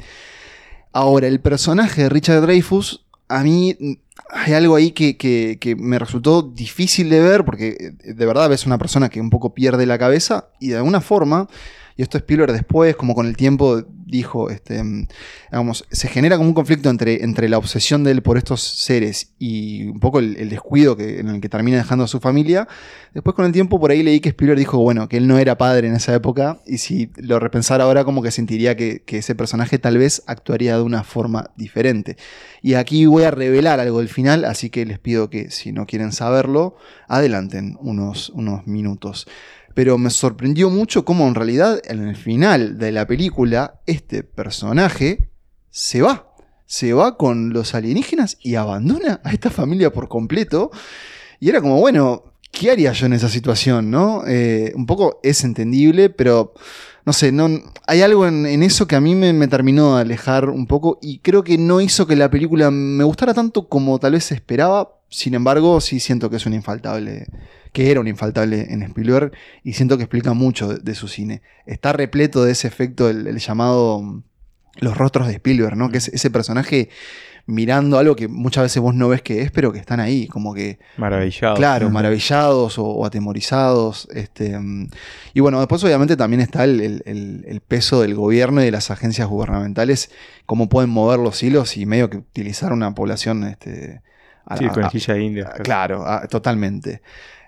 Ahora, 0.92 1.28
el 1.28 1.40
personaje 1.40 2.04
de 2.04 2.10
Richard 2.10 2.42
Dreyfus, 2.42 3.06
a 3.28 3.44
mí 3.44 3.76
mm, 3.80 3.92
hay 4.30 4.54
algo 4.54 4.76
ahí 4.76 4.92
que, 4.92 5.18
que- 5.18 5.58
que 5.60 5.76
me 5.76 5.98
resultó 6.00 6.42
difícil 6.42 7.10
de 7.10 7.20
ver, 7.20 7.46
porque 7.46 7.96
eh, 8.04 8.14
de 8.14 8.26
verdad 8.26 8.50
ves 8.50 8.66
una 8.66 8.78
persona 8.78 9.10
que 9.10 9.20
un 9.22 9.30
poco 9.30 9.54
pierde 9.54 9.86
la 9.86 9.98
cabeza 9.98 10.50
y 10.60 10.70
de 10.70 10.78
alguna 10.78 11.02
forma, 11.02 11.48
y 11.96 12.02
esto 12.02 12.18
Spielberg 12.18 12.52
después, 12.52 12.96
como 12.96 13.16
con 13.16 13.28
el 13.28 13.38
tiempo, 13.38 13.84
dijo, 14.06 14.50
este, 14.50 14.84
mm, 14.84 15.08
se 15.90 16.08
genera 16.08 16.38
como 16.38 16.50
un 16.50 16.56
conflicto 16.56 16.90
entre, 16.90 17.24
entre 17.24 17.50
la 17.50 17.58
obsesión 17.58 18.04
de 18.04 18.12
él 18.12 18.22
por 18.22 18.38
estos 18.38 18.62
seres 18.62 19.34
y 19.40 19.86
un 19.88 20.00
poco 20.00 20.20
el, 20.20 20.38
el 20.38 20.50
descuido 20.50 20.96
que, 20.96 21.20
en 21.20 21.30
el 21.30 21.42
que 21.42 21.50
termina 21.50 21.78
dejando 21.78 22.06
a 22.06 22.08
su 22.08 22.20
familia. 22.20 22.68
Después 23.14 23.36
con 23.36 23.46
el 23.46 23.52
tiempo 23.52 23.80
por 23.80 23.92
ahí 23.92 24.04
leí 24.04 24.20
que 24.20 24.30
Spielberg 24.30 24.60
dijo, 24.60 24.78
bueno, 24.78 25.10
que 25.10 25.18
él 25.18 25.28
no 25.28 25.38
era 25.38 25.58
padre 25.58 25.88
en 25.88 25.96
esa 25.96 26.14
época 26.14 26.60
y 26.66 26.78
si 26.78 27.12
lo 27.18 27.40
repensara 27.40 27.84
ahora 27.84 28.04
como 28.04 28.22
que 28.22 28.32
sentiría 28.32 28.76
que, 28.76 29.04
que 29.04 29.18
ese 29.18 29.36
personaje 29.36 29.80
tal 29.80 29.98
vez 29.98 30.24
actuaría 30.28 30.78
de 30.78 30.84
una 30.84 31.04
forma 31.04 31.52
diferente. 31.56 32.18
Y 32.62 32.76
aquí 32.76 33.06
voy 33.06 33.24
a 33.24 33.32
revelar 33.32 33.80
algo 33.80 34.00
del 34.00 34.10
final, 34.10 34.46
así 34.46 34.70
que 34.70 34.86
les 34.86 35.00
pido 35.00 35.30
que 35.30 35.52
si 35.52 35.72
no 35.72 35.86
quieren 35.86 36.12
saberlo, 36.12 36.76
adelanten 37.08 37.78
unos, 37.82 38.30
unos 38.30 38.66
minutos. 38.68 39.28
Pero 39.74 39.98
me 39.98 40.10
sorprendió 40.10 40.70
mucho 40.70 41.06
cómo 41.06 41.28
en 41.28 41.36
realidad 41.36 41.82
en 41.86 42.08
el 42.08 42.16
final 42.16 42.78
de 42.78 42.92
la 42.92 43.08
película 43.08 43.82
este 43.86 44.24
personaje 44.24 45.30
se 45.70 46.02
va. 46.02 46.34
Se 46.66 46.94
va 46.94 47.18
con 47.18 47.54
los 47.54 47.76
alienígenas 47.76 48.38
y 48.42 48.56
abandona 48.56 49.22
a 49.24 49.32
esta 49.32 49.50
familia 49.50 49.92
por 49.92 50.08
completo. 50.08 50.72
Y 51.40 51.50
era 51.50 51.62
como, 51.62 51.80
bueno, 51.80 52.34
¿qué 52.52 52.72
haría 52.72 52.94
yo 52.94 53.08
en 53.08 53.14
esa 53.14 53.30
situación? 53.30 53.92
¿no? 53.92 54.24
Eh, 54.28 54.72
un 54.76 54.86
poco 54.86 55.20
es 55.24 55.44
entendible, 55.44 56.10
pero 56.10 56.54
no 57.06 57.12
sé, 57.12 57.34
no, 57.34 57.50
hay 57.86 58.02
algo 58.02 58.26
en, 58.26 58.64
eso 58.64 58.88
que 58.88 58.96
a 58.96 59.02
mí 59.02 59.14
me, 59.14 59.48
terminó 59.48 59.96
de 59.96 60.02
alejar 60.04 60.50
un 60.50 60.68
poco 60.68 61.00
y 61.02 61.20
creo 61.20 61.44
que 61.44 61.58
no 61.58 61.82
hizo 61.82 62.08
que 62.08 62.16
la 62.16 62.30
película 62.30 62.72
me 62.72 63.04
gustara 63.04 63.34
tanto 63.34 63.68
como 63.68 64.00
tal 64.00 64.14
vez 64.14 64.32
esperaba. 64.32 65.02
Sin 65.10 65.34
embargo, 65.34 65.82
sí 65.82 66.00
siento 66.00 66.30
que 66.30 66.38
es 66.38 66.46
un 66.46 66.54
infaltable, 66.54 67.28
que 67.74 67.92
era 67.92 68.00
un 68.00 68.08
infaltable 68.08 68.72
en 68.72 68.84
Spielberg 68.84 69.34
y 69.64 69.74
siento 69.74 69.98
que 69.98 70.04
explica 70.04 70.34
mucho 70.34 70.70
de, 70.70 70.78
de 70.80 70.96
su 70.96 71.08
cine. 71.08 71.42
Está 71.66 71.92
repleto 71.92 72.44
de 72.46 72.52
ese 72.54 72.68
efecto, 72.68 73.10
el, 73.10 73.28
el 73.28 73.40
llamado 73.40 74.02
mm, 74.02 74.24
los 74.80 74.98
rostros 74.98 75.28
de 75.28 75.34
Spielberg, 75.34 75.76
¿no? 75.76 75.90
Que 75.90 75.98
es 75.98 76.08
ese 76.08 76.30
personaje 76.32 76.90
mirando 77.46 77.98
algo 78.00 78.16
que 78.16 78.30
muchas 78.30 78.64
veces 78.64 78.82
vos 78.82 78.96
no 78.96 79.10
ves 79.10 79.22
que 79.22 79.42
es, 79.42 79.52
pero 79.52 79.74
que 79.74 79.80
están 79.80 80.00
ahí, 80.00 80.28
como 80.28 80.54
que 80.54 80.80
Maravillado. 80.98 81.56
Claro, 81.56 81.90
maravillados 81.92 82.80
o, 82.80 82.86
o 82.86 83.06
atemorizados. 83.06 84.08
Este, 84.14 84.58
mm, 84.58 84.88
y 85.34 85.40
bueno, 85.42 85.60
después 85.60 85.84
obviamente 85.84 86.16
también 86.16 86.40
está 86.42 86.64
el, 86.64 87.02
el- 87.06 87.62
peso 87.68 88.02
del 88.02 88.14
gobierno 88.16 88.62
y 88.62 88.66
de 88.66 88.72
las 88.72 88.92
agencias 88.92 89.28
gubernamentales, 89.28 90.12
cómo 90.46 90.70
pueden 90.70 90.90
mover 90.92 91.20
los 91.20 91.42
hilos 91.44 91.76
y 91.76 91.86
medio 91.86 92.10
que 92.10 92.18
utilizar 92.18 92.72
una 92.72 92.94
población... 92.96 93.44
Este, 93.46 94.02
a- 94.46 94.58
Sí, 94.58 94.66
a- 94.66 94.70
conejilla 94.70 95.14
de 95.16 95.22
India. 95.24 95.50
a- 95.54 95.60
claro, 95.64 96.06
a- 96.08 96.28
totalmente. 96.28 97.02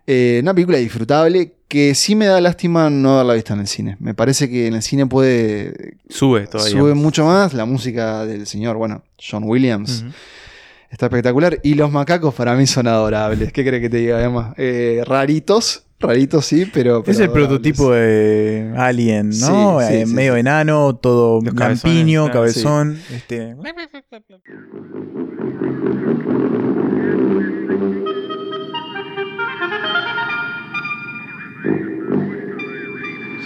Eh, 0.07 0.39
una 0.41 0.53
película 0.53 0.77
disfrutable 0.77 1.53
que 1.67 1.95
sí 1.95 2.15
me 2.15 2.27
da 2.27 2.39
lástima 2.39 2.89
no 2.89 3.15
haberla 3.15 3.33
visto 3.33 3.53
en 3.53 3.59
el 3.61 3.67
cine. 3.67 3.97
Me 3.99 4.13
parece 4.13 4.49
que 4.49 4.67
en 4.67 4.75
el 4.75 4.81
cine 4.83 5.07
puede... 5.07 5.97
Sube 6.09 6.45
todavía. 6.47 6.71
Sube 6.71 6.93
mucho 6.93 7.25
más 7.25 7.53
la 7.53 7.65
música 7.65 8.25
del 8.25 8.45
señor, 8.45 8.77
bueno, 8.77 9.03
John 9.19 9.43
Williams. 9.45 10.05
Está 10.91 11.07
espectacular. 11.07 11.59
Y 11.63 11.73
los 11.73 11.91
macacos 11.91 12.33
para 12.35 12.55
mí 12.55 12.67
son 12.67 12.87
adorables. 12.87 13.51
¿Qué 13.51 13.65
crees 13.65 13.81
que 13.81 13.89
te 13.89 13.97
diga, 13.97 14.23
Emma? 14.23 14.53
Eh, 14.57 15.01
raritos. 15.05 15.81
Raritos 15.99 16.45
sí, 16.45 16.69
pero. 16.71 17.03
Es 17.07 17.19
el 17.19 17.31
prototipo 17.31 17.91
de 17.91 18.71
Alien, 18.77 19.29
¿no? 19.29 19.79
Sí, 19.79 19.87
sí, 19.87 19.93
Eh, 19.93 20.05
sí, 20.05 20.13
medio 20.13 20.33
sí. 20.33 20.39
enano, 20.41 20.95
todo 20.97 21.39
cabezones, 21.55 22.29
cabezón. 22.31 22.99
Este, 23.11 23.55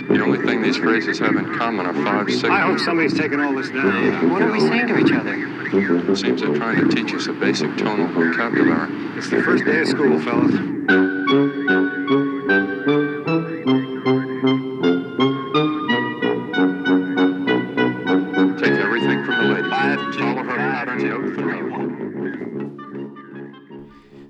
The 0.10 0.24
only 0.24 0.40
thing 0.44 0.64
these 0.64 0.78
phrases 0.78 1.20
have 1.20 1.36
in 1.36 1.46
common 1.56 1.86
are 1.86 1.94
five 1.94 2.28
I 2.46 2.62
hope 2.62 2.80
somebody's 2.80 3.14
taking 3.14 3.40
all 3.40 3.54
this 3.54 3.70
down. 3.70 4.32
What 4.32 4.42
are 4.42 4.52
we 4.52 4.60
saying 4.60 4.88
to 4.88 4.98
each 4.98 5.12
other? 5.12 6.16
Seems 6.16 6.42
they're 6.42 6.56
trying 6.56 6.90
to 6.90 6.96
teach 6.96 7.14
us 7.14 7.28
a 7.28 7.34
basic 7.34 7.78
tonal 7.78 8.08
vocabulary. 8.08 8.90
It's 9.16 9.30
the 9.30 9.44
first 9.44 9.66
day 9.66 9.82
of 9.82 9.88
school, 9.88 10.20
fellas. 10.20 10.80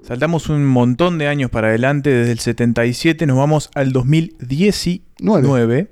Saltamos 0.02 0.50
un 0.50 0.66
montón 0.66 1.20
de 1.20 1.28
años 1.28 1.52
para 1.52 1.68
adelante, 1.68 2.10
desde 2.10 2.32
el 2.32 2.40
77 2.40 3.28
nos 3.28 3.38
vamos 3.38 3.70
al 3.76 3.94
2019. 5.20 5.88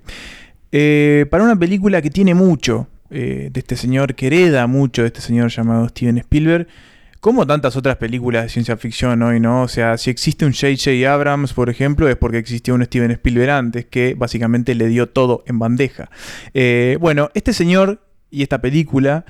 Eh, 0.71 1.25
para 1.29 1.43
una 1.43 1.55
película 1.55 2.01
que 2.01 2.09
tiene 2.09 2.33
mucho 2.33 2.87
eh, 3.09 3.49
de 3.51 3.59
este 3.59 3.75
señor, 3.75 4.15
que 4.15 4.27
hereda 4.27 4.67
mucho 4.67 5.03
de 5.03 5.07
este 5.07 5.21
señor 5.21 5.49
llamado 5.49 5.87
Steven 5.89 6.17
Spielberg, 6.17 6.67
como 7.19 7.47
tantas 7.47 7.75
otras 7.75 7.97
películas 7.97 8.43
de 8.43 8.49
ciencia 8.49 8.77
ficción 8.77 9.21
hoy, 9.21 9.39
¿no? 9.39 9.63
O 9.63 9.67
sea, 9.67 9.97
si 9.97 10.09
existe 10.09 10.45
un 10.45 10.53
J.J. 10.53 11.11
Abrams, 11.11 11.53
por 11.53 11.69
ejemplo, 11.69 12.07
es 12.07 12.15
porque 12.15 12.37
existió 12.37 12.75
un 12.75 12.83
Steven 12.83 13.11
Spielberg 13.11 13.49
antes, 13.49 13.85
que 13.85 14.13
básicamente 14.15 14.75
le 14.75 14.87
dio 14.87 15.09
todo 15.09 15.43
en 15.47 15.57
bandeja. 15.57 16.09
Eh, 16.53 16.97
bueno, 16.99 17.29
este 17.33 17.53
señor 17.53 18.01
y 18.29 18.43
esta 18.43 18.59
película 18.59 19.25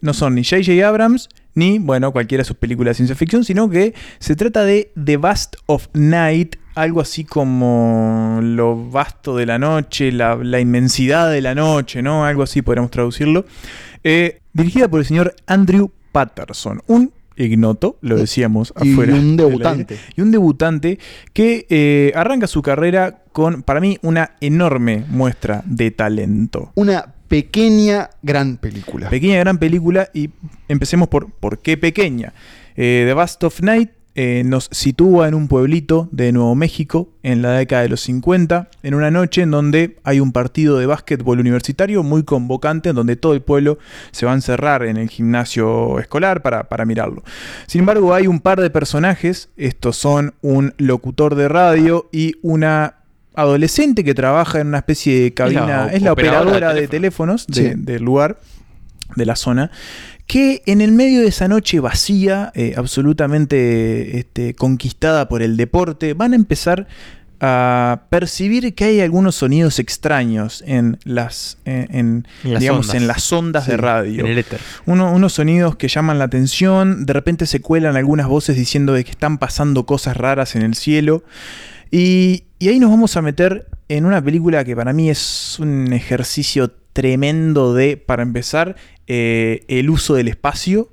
no 0.00 0.14
son 0.14 0.34
ni 0.34 0.44
J.J. 0.44 0.86
Abrams 0.86 1.28
ni, 1.54 1.78
bueno, 1.78 2.12
cualquiera 2.12 2.42
de 2.42 2.46
sus 2.46 2.56
películas 2.56 2.92
de 2.92 2.94
ciencia 2.96 3.16
ficción, 3.16 3.44
sino 3.44 3.70
que 3.70 3.94
se 4.18 4.34
trata 4.34 4.64
de 4.64 4.92
The 5.02 5.16
Vast 5.16 5.56
of 5.66 5.88
Night, 5.92 6.56
algo 6.74 7.00
así 7.00 7.24
como 7.24 8.40
lo 8.42 8.90
vasto 8.90 9.36
de 9.36 9.46
la 9.46 9.58
noche, 9.58 10.12
la, 10.12 10.36
la 10.36 10.60
inmensidad 10.60 11.30
de 11.30 11.40
la 11.40 11.54
noche, 11.54 12.02
¿no? 12.02 12.24
Algo 12.24 12.42
así 12.42 12.62
podríamos 12.62 12.90
traducirlo. 12.90 13.46
Eh, 14.02 14.40
dirigida 14.52 14.88
por 14.88 15.00
el 15.00 15.06
señor 15.06 15.34
Andrew 15.46 15.90
Patterson, 16.12 16.82
un 16.86 17.12
ignoto, 17.36 17.98
lo 18.00 18.16
decíamos 18.16 18.72
Y 18.82 18.92
afuera. 18.92 19.14
un 19.14 19.36
del 19.36 19.48
debutante. 19.48 19.98
Y 20.16 20.20
un 20.20 20.30
debutante 20.30 20.98
que 21.32 21.66
eh, 21.68 22.12
arranca 22.14 22.46
su 22.46 22.62
carrera 22.62 23.22
con, 23.32 23.62
para 23.62 23.80
mí, 23.80 23.98
una 24.02 24.32
enorme 24.40 25.04
muestra 25.08 25.62
de 25.66 25.90
talento. 25.90 26.72
Una 26.76 27.14
pequeña, 27.28 28.10
gran 28.22 28.58
película. 28.58 29.10
Pequeña 29.10 29.38
gran 29.40 29.58
película 29.58 30.08
y 30.14 30.30
empecemos 30.68 31.08
por 31.08 31.30
¿por 31.32 31.58
qué 31.58 31.76
pequeña? 31.76 32.32
Eh, 32.76 33.04
The 33.06 33.14
Vast 33.14 33.42
of 33.44 33.60
Night 33.60 33.90
eh, 34.16 34.42
nos 34.44 34.68
sitúa 34.70 35.26
en 35.26 35.34
un 35.34 35.48
pueblito 35.48 36.08
de 36.12 36.30
Nuevo 36.30 36.54
México 36.54 37.08
en 37.24 37.42
la 37.42 37.52
década 37.52 37.82
de 37.82 37.88
los 37.88 38.00
50, 38.02 38.68
en 38.84 38.94
una 38.94 39.10
noche 39.10 39.42
en 39.42 39.50
donde 39.50 39.96
hay 40.04 40.20
un 40.20 40.30
partido 40.30 40.78
de 40.78 40.86
básquetbol 40.86 41.40
universitario 41.40 42.02
muy 42.04 42.22
convocante, 42.22 42.90
en 42.90 42.94
donde 42.96 43.16
todo 43.16 43.34
el 43.34 43.42
pueblo 43.42 43.78
se 44.12 44.24
va 44.26 44.32
a 44.32 44.34
encerrar 44.36 44.84
en 44.84 44.96
el 44.98 45.08
gimnasio 45.10 45.98
escolar 45.98 46.42
para, 46.42 46.68
para 46.68 46.84
mirarlo. 46.84 47.24
Sin 47.66 47.80
embargo, 47.80 48.14
hay 48.14 48.26
un 48.28 48.38
par 48.40 48.60
de 48.60 48.70
personajes, 48.70 49.48
estos 49.56 49.96
son 49.96 50.34
un 50.42 50.74
locutor 50.78 51.34
de 51.34 51.48
radio 51.48 52.08
y 52.12 52.36
una 52.42 52.96
adolescente 53.34 54.04
que 54.04 54.14
trabaja 54.14 54.60
en 54.60 54.68
una 54.68 54.78
especie 54.78 55.22
de 55.22 55.34
cabina, 55.34 55.88
es 55.92 56.02
la, 56.02 56.12
operadora, 56.12 56.72
de 56.72 56.86
teléfonos 56.86 57.46
de- 57.48 57.70
Sí. 57.70 57.74
del 57.76 58.04
lugar, 58.04 58.38
de 59.16 59.26
la 59.26 59.34
zona, 59.36 59.70
que 60.26 60.62
en 60.66 60.80
el 60.80 60.92
medio 60.92 61.20
de 61.20 61.28
esa 61.28 61.48
noche 61.48 61.80
vacía, 61.80 62.50
eh, 62.54 62.74
absolutamente 62.76 64.18
este, 64.18 64.54
conquistada 64.54 65.28
por 65.28 65.42
el 65.42 65.56
deporte, 65.56 66.14
van 66.14 66.32
a 66.32 66.36
empezar 66.36 66.86
a 67.40 68.04
percibir 68.08 68.74
que 68.74 68.84
hay 68.84 69.00
algunos 69.00 69.34
sonidos 69.34 69.78
extraños 69.78 70.64
en 70.66 70.98
las, 71.04 71.58
en, 71.66 71.86
en, 71.94 72.26
En 72.44 72.52
las 72.54 72.60
digamos, 72.60 72.86
ondas. 72.86 73.02
en 73.02 73.06
las 73.06 73.32
ondas 73.32 73.66
de 73.66 73.76
radio. 73.76 74.20
En 74.24 74.32
el 74.32 74.38
éter. 74.38 74.60
Uno- 74.86 75.12
unos 75.12 75.34
sonidos 75.34 75.76
que 75.76 75.88
llaman 75.88 76.18
la 76.18 76.24
atención, 76.24 77.04
de 77.04 77.12
repente 77.12 77.44
se 77.46 77.60
cuelan 77.60 77.96
algunas 77.96 78.28
voces 78.28 78.56
diciendo 78.56 78.94
de 78.94 79.04
que 79.04 79.10
están 79.10 79.36
pasando 79.36 79.84
cosas 79.84 80.16
raras 80.16 80.56
en 80.56 80.62
el 80.62 80.74
cielo. 80.74 81.22
Y, 81.90 82.44
y 82.58 82.68
ahí 82.68 82.78
nos 82.78 82.90
vamos 82.90 83.16
a 83.18 83.22
meter 83.22 83.66
en 83.88 84.06
una 84.06 84.22
película 84.24 84.64
que 84.64 84.74
para 84.74 84.94
mí 84.94 85.10
es 85.10 85.58
un 85.58 85.92
ejercicio 85.92 86.72
tremendo 86.94 87.74
de, 87.74 87.98
para 87.98 88.22
empezar, 88.22 88.76
eh, 89.06 89.64
el 89.68 89.90
uso 89.90 90.14
del 90.14 90.28
espacio, 90.28 90.88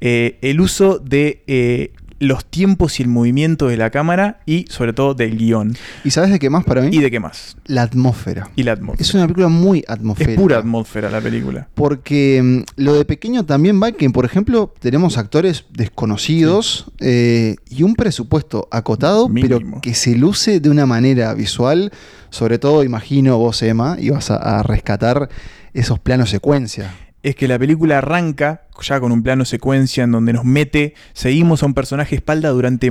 eh, 0.00 0.38
el 0.42 0.60
uso 0.60 0.98
de 0.98 1.44
eh, 1.46 1.92
los 2.18 2.44
tiempos 2.44 2.98
y 2.98 3.02
el 3.02 3.08
movimiento 3.08 3.68
de 3.68 3.76
la 3.76 3.90
cámara 3.90 4.40
y 4.46 4.64
sobre 4.68 4.92
todo 4.92 5.14
del 5.14 5.36
guion. 5.36 5.76
¿Y 6.04 6.10
sabes 6.10 6.30
de 6.30 6.38
qué 6.38 6.50
más 6.50 6.64
para 6.64 6.80
mí? 6.82 6.88
¿Y 6.92 7.00
de 7.00 7.10
qué 7.10 7.20
más? 7.20 7.56
La 7.66 7.82
atmósfera. 7.82 8.50
Y 8.56 8.62
la 8.62 8.72
atmósfera. 8.72 9.02
Es 9.02 9.14
una 9.14 9.24
película 9.24 9.48
muy 9.48 9.84
atmosférica. 9.86 10.32
Es 10.32 10.40
pura 10.40 10.58
atmósfera 10.58 11.10
la 11.10 11.20
película. 11.20 11.68
Porque 11.74 12.40
mm, 12.42 12.80
lo 12.82 12.94
de 12.94 13.04
pequeño 13.04 13.44
también 13.44 13.82
va 13.82 13.92
que, 13.92 14.08
por 14.10 14.24
ejemplo, 14.24 14.72
tenemos 14.78 15.18
actores 15.18 15.66
desconocidos 15.72 16.86
eh, 17.00 17.56
y 17.68 17.82
un 17.82 17.94
presupuesto 17.94 18.68
acotado, 18.70 19.28
Mínimo. 19.28 19.58
pero 19.58 19.80
que 19.80 19.94
se 19.94 20.14
luce 20.14 20.60
de 20.60 20.70
una 20.70 20.86
manera 20.86 21.34
visual. 21.34 21.92
Sobre 22.30 22.58
todo, 22.58 22.84
imagino 22.84 23.38
vos, 23.38 23.62
Emma, 23.62 23.96
ibas 24.00 24.30
a, 24.30 24.36
a 24.36 24.62
rescatar 24.62 25.28
esos 25.74 25.98
planos 25.98 26.30
secuencia. 26.30 26.94
es 27.22 27.34
que 27.34 27.48
la 27.48 27.58
película 27.58 27.98
arranca 27.98 28.65
ya 28.82 29.00
con 29.00 29.12
un 29.12 29.22
plano 29.22 29.44
secuencia 29.44 30.04
en 30.04 30.12
donde 30.12 30.32
nos 30.32 30.44
mete, 30.44 30.94
seguimos 31.12 31.62
a 31.62 31.66
un 31.66 31.74
personaje 31.74 32.16
espalda 32.16 32.50
durante 32.50 32.90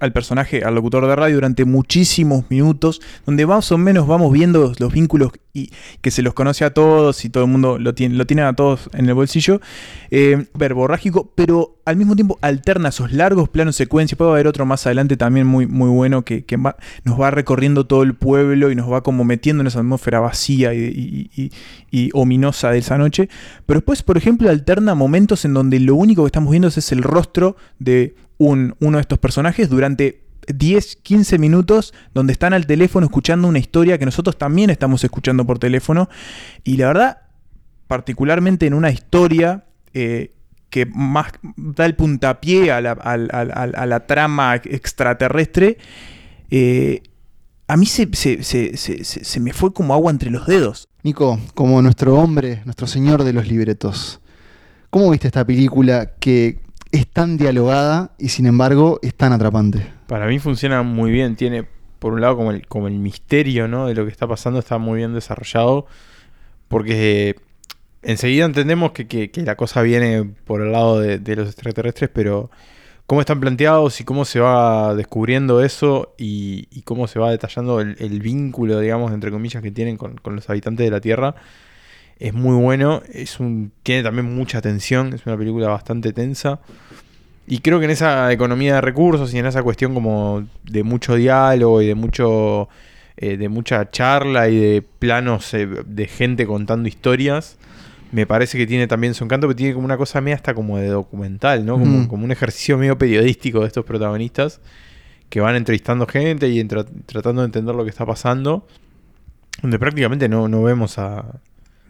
al 0.00 0.12
personaje, 0.12 0.64
al 0.64 0.74
locutor 0.74 1.06
de 1.06 1.16
radio 1.16 1.36
durante 1.36 1.64
muchísimos 1.64 2.44
minutos, 2.50 3.00
donde 3.24 3.46
más 3.46 3.70
o 3.72 3.78
menos 3.78 4.06
vamos 4.06 4.32
viendo 4.32 4.60
los, 4.60 4.80
los 4.80 4.92
vínculos 4.92 5.32
y 5.56 5.70
que 6.02 6.10
se 6.10 6.22
los 6.22 6.34
conoce 6.34 6.64
a 6.64 6.74
todos 6.74 7.24
y 7.24 7.30
todo 7.30 7.44
el 7.44 7.50
mundo 7.50 7.78
lo 7.78 7.94
tiene, 7.94 8.14
lo 8.14 8.26
tiene 8.26 8.42
a 8.42 8.52
todos 8.52 8.90
en 8.92 9.08
el 9.08 9.14
bolsillo, 9.14 9.60
eh, 10.10 10.46
verborrágico, 10.54 11.32
pero 11.34 11.78
al 11.86 11.96
mismo 11.96 12.14
tiempo 12.14 12.38
alterna 12.42 12.90
esos 12.90 13.12
largos 13.12 13.48
planos 13.48 13.76
secuencia. 13.76 14.18
Puede 14.18 14.32
haber 14.32 14.46
otro 14.48 14.66
más 14.66 14.84
adelante 14.86 15.16
también 15.16 15.46
muy, 15.46 15.66
muy 15.66 15.88
bueno 15.88 16.22
que, 16.22 16.44
nos 17.04 17.20
va 17.20 17.30
recorriendo 17.30 17.86
todo 17.86 18.02
el 18.02 18.14
pueblo 18.14 18.70
y 18.70 18.74
nos 18.74 18.90
va 18.90 19.02
como 19.02 19.24
metiendo 19.24 19.62
en 19.62 19.68
esa 19.68 19.78
atmósfera 19.78 20.20
vacía 20.20 20.74
y 20.74 21.50
ominosa 22.12 22.70
de 22.70 22.78
esa 22.78 22.98
noche. 22.98 23.28
Pero 23.64 23.80
después, 23.80 24.02
por 24.02 24.18
ejemplo, 24.18 24.50
alterna 24.50 24.94
momentos 24.94 25.25
en 25.44 25.54
donde 25.54 25.80
lo 25.80 25.94
único 25.94 26.22
que 26.22 26.26
estamos 26.28 26.50
viendo 26.50 26.68
es 26.68 26.92
el 26.92 27.02
rostro 27.02 27.56
de 27.78 28.14
un, 28.38 28.74
uno 28.80 28.98
de 28.98 29.02
estos 29.02 29.18
personajes 29.18 29.68
durante 29.68 30.22
10, 30.54 30.96
15 31.02 31.38
minutos 31.38 31.92
donde 32.14 32.32
están 32.32 32.52
al 32.52 32.66
teléfono 32.66 33.06
escuchando 33.06 33.48
una 33.48 33.58
historia 33.58 33.98
que 33.98 34.04
nosotros 34.04 34.38
también 34.38 34.70
estamos 34.70 35.02
escuchando 35.02 35.44
por 35.44 35.58
teléfono. 35.58 36.08
Y 36.64 36.76
la 36.76 36.86
verdad, 36.88 37.18
particularmente 37.88 38.66
en 38.66 38.74
una 38.74 38.90
historia 38.90 39.64
eh, 39.94 40.32
que 40.70 40.86
más 40.86 41.32
da 41.56 41.86
el 41.86 41.94
puntapié 41.96 42.70
a 42.70 42.80
la, 42.80 44.04
trama 44.06 44.56
extraterrestre, 44.56 45.78
eh, 46.50 47.02
a 47.68 47.76
mí 47.76 47.86
se- 47.86 48.08
se- 48.14 48.42
se- 48.44 48.76
se 49.04 49.40
me 49.40 49.52
fue 49.52 49.72
como 49.72 49.94
agua 49.94 50.10
entre 50.12 50.30
los 50.30 50.46
dedos. 50.46 50.88
Nico, 51.02 51.40
como 51.54 51.80
nuestro 51.82 52.14
hombre, 52.16 52.62
nuestro 52.64 52.86
señor 52.86 53.24
de 53.24 53.32
los 53.32 53.48
libretos, 53.48 54.20
¿cómo 54.90 55.10
viste 55.10 55.26
esta 55.28 55.44
película 55.44 56.12
que 56.18 56.60
es 56.92 57.06
tan 57.08 57.36
dialogada 57.36 58.12
y 58.18 58.28
sin 58.30 58.46
embargo 58.46 58.98
es 59.02 59.14
tan 59.14 59.32
atrapante? 59.32 59.86
Para 60.06 60.26
mí 60.26 60.38
funciona 60.38 60.82
muy 60.82 61.10
bien. 61.10 61.36
Tiene, 61.36 61.66
por 61.98 62.12
un 62.12 62.20
lado, 62.20 62.36
como 62.36 62.50
el, 62.52 62.66
como 62.66 62.88
el 62.88 62.94
misterio 62.94 63.68
¿no? 63.68 63.86
de 63.86 63.94
lo 63.94 64.04
que 64.04 64.10
está 64.12 64.26
pasando 64.26 64.58
está 64.60 64.78
muy 64.78 64.98
bien 64.98 65.14
desarrollado. 65.14 65.86
Porque 66.68 67.30
eh, 67.30 67.34
enseguida 68.02 68.44
entendemos 68.44 68.92
que, 68.92 69.06
que- 69.06 69.30
la 69.42 69.56
cosa 69.56 69.82
viene 69.82 70.24
por 70.44 70.60
el 70.62 70.72
lado 70.72 71.00
de, 71.00 71.18
de 71.18 71.36
los 71.36 71.48
extraterrestres, 71.48 72.10
pero 72.12 72.50
cómo 73.06 73.20
están 73.20 73.38
planteados 73.40 74.00
y 74.00 74.04
cómo 74.04 74.24
se 74.24 74.40
va 74.40 74.94
descubriendo 74.94 75.62
eso 75.62 76.14
y, 76.18 76.66
y 76.72 76.82
cómo 76.82 77.06
se 77.06 77.18
va 77.20 77.30
detallando 77.30 77.80
el, 77.80 77.96
el 78.00 78.20
vínculo, 78.20 78.80
digamos, 78.80 79.12
entre 79.12 79.30
comillas, 79.30 79.62
que 79.62 79.70
tienen 79.70 79.96
con, 79.96 80.16
con 80.16 80.34
los 80.34 80.48
habitantes 80.50 80.84
de 80.84 80.90
la 80.90 81.00
Tierra. 81.00 81.34
Es 82.18 82.32
muy 82.32 82.56
bueno, 82.56 83.02
es 83.12 83.40
un, 83.40 83.72
tiene 83.82 84.02
también 84.02 84.34
mucha 84.34 84.62
tensión, 84.62 85.12
es 85.12 85.26
una 85.26 85.36
película 85.36 85.68
bastante 85.68 86.12
tensa. 86.12 86.60
Y 87.46 87.58
creo 87.58 87.78
que 87.78 87.84
en 87.84 87.90
esa 87.92 88.32
economía 88.32 88.76
de 88.76 88.80
recursos 88.80 89.32
y 89.34 89.38
en 89.38 89.46
esa 89.46 89.62
cuestión 89.62 89.94
como 89.94 90.46
de 90.64 90.82
mucho 90.82 91.14
diálogo 91.14 91.80
y 91.82 91.86
de 91.86 91.94
mucho 91.94 92.68
eh, 93.18 93.36
de 93.36 93.48
mucha 93.48 93.90
charla 93.90 94.48
y 94.48 94.56
de 94.58 94.82
planos 94.82 95.52
eh, 95.54 95.66
de 95.86 96.06
gente 96.06 96.46
contando 96.46 96.88
historias, 96.88 97.56
me 98.12 98.26
parece 98.26 98.56
que 98.58 98.66
tiene 98.66 98.86
también 98.86 99.14
su 99.14 99.24
encanto, 99.24 99.46
que 99.48 99.54
tiene 99.54 99.74
como 99.74 99.84
una 99.84 99.96
cosa 99.96 100.20
media 100.20 100.36
hasta 100.36 100.54
como 100.54 100.78
de 100.78 100.88
documental, 100.88 101.64
¿no? 101.66 101.78
Como, 101.78 101.98
Ujú. 102.00 102.08
como 102.08 102.24
un 102.24 102.30
ejercicio 102.32 102.76
medio 102.78 102.96
periodístico 102.98 103.60
de 103.60 103.66
estos 103.68 103.84
protagonistas 103.84 104.60
que 105.28 105.40
van 105.40 105.54
entrevistando 105.56 106.06
gente 106.06 106.48
y 106.48 106.60
entra- 106.60 106.86
tratando 107.06 107.42
de 107.42 107.46
entender 107.46 107.74
lo 107.74 107.84
que 107.84 107.90
está 107.90 108.06
pasando, 108.06 108.66
donde 109.62 109.78
prácticamente 109.78 110.28
no, 110.28 110.48
no 110.48 110.62
vemos 110.62 110.98
a, 110.98 111.40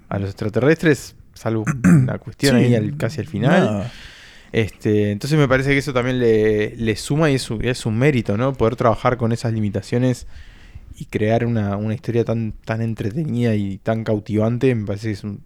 a 0.09 0.19
los 0.19 0.31
extraterrestres, 0.31 1.17
salvo 1.35 1.65
una 1.85 2.19
cuestión 2.19 2.57
Sí, 2.59 2.65
ahí 2.65 2.75
al- 2.75 2.97
casi 2.97 3.21
al 3.21 3.27
final. 3.27 3.65
nada. 3.65 3.93
Este, 4.53 5.11
entonces 5.11 5.39
me 5.39 5.49
parece 5.49 5.71
que 5.71 5.79
eso 5.79 5.93
también 5.93 6.19
le, 6.19 6.75
le 6.77 6.97
suma 6.97 7.31
y 7.31 7.35
es 7.35 7.51
un, 7.51 7.65
es 7.65 7.85
un 7.85 7.99
mérito, 7.99 8.37
¿no? 8.37 8.53
Poder 8.55 8.77
trabajar 8.77 9.17
con 9.17 9.33
esas 9.33 9.53
limitaciones 9.53 10.27
y 10.97 11.07
crear 11.07 11.45
una, 11.45 11.77
una 11.77 11.95
historia 11.95 12.25
tan, 12.25 12.53
tan 12.65 12.81
entretenida 12.81 13.55
y 13.55 13.79
tan 13.79 14.05
cautivante, 14.05 14.75
me 14.75 14.87
parece 14.87 15.09
que 15.09 15.13
es 15.15 15.25
un- 15.25 15.41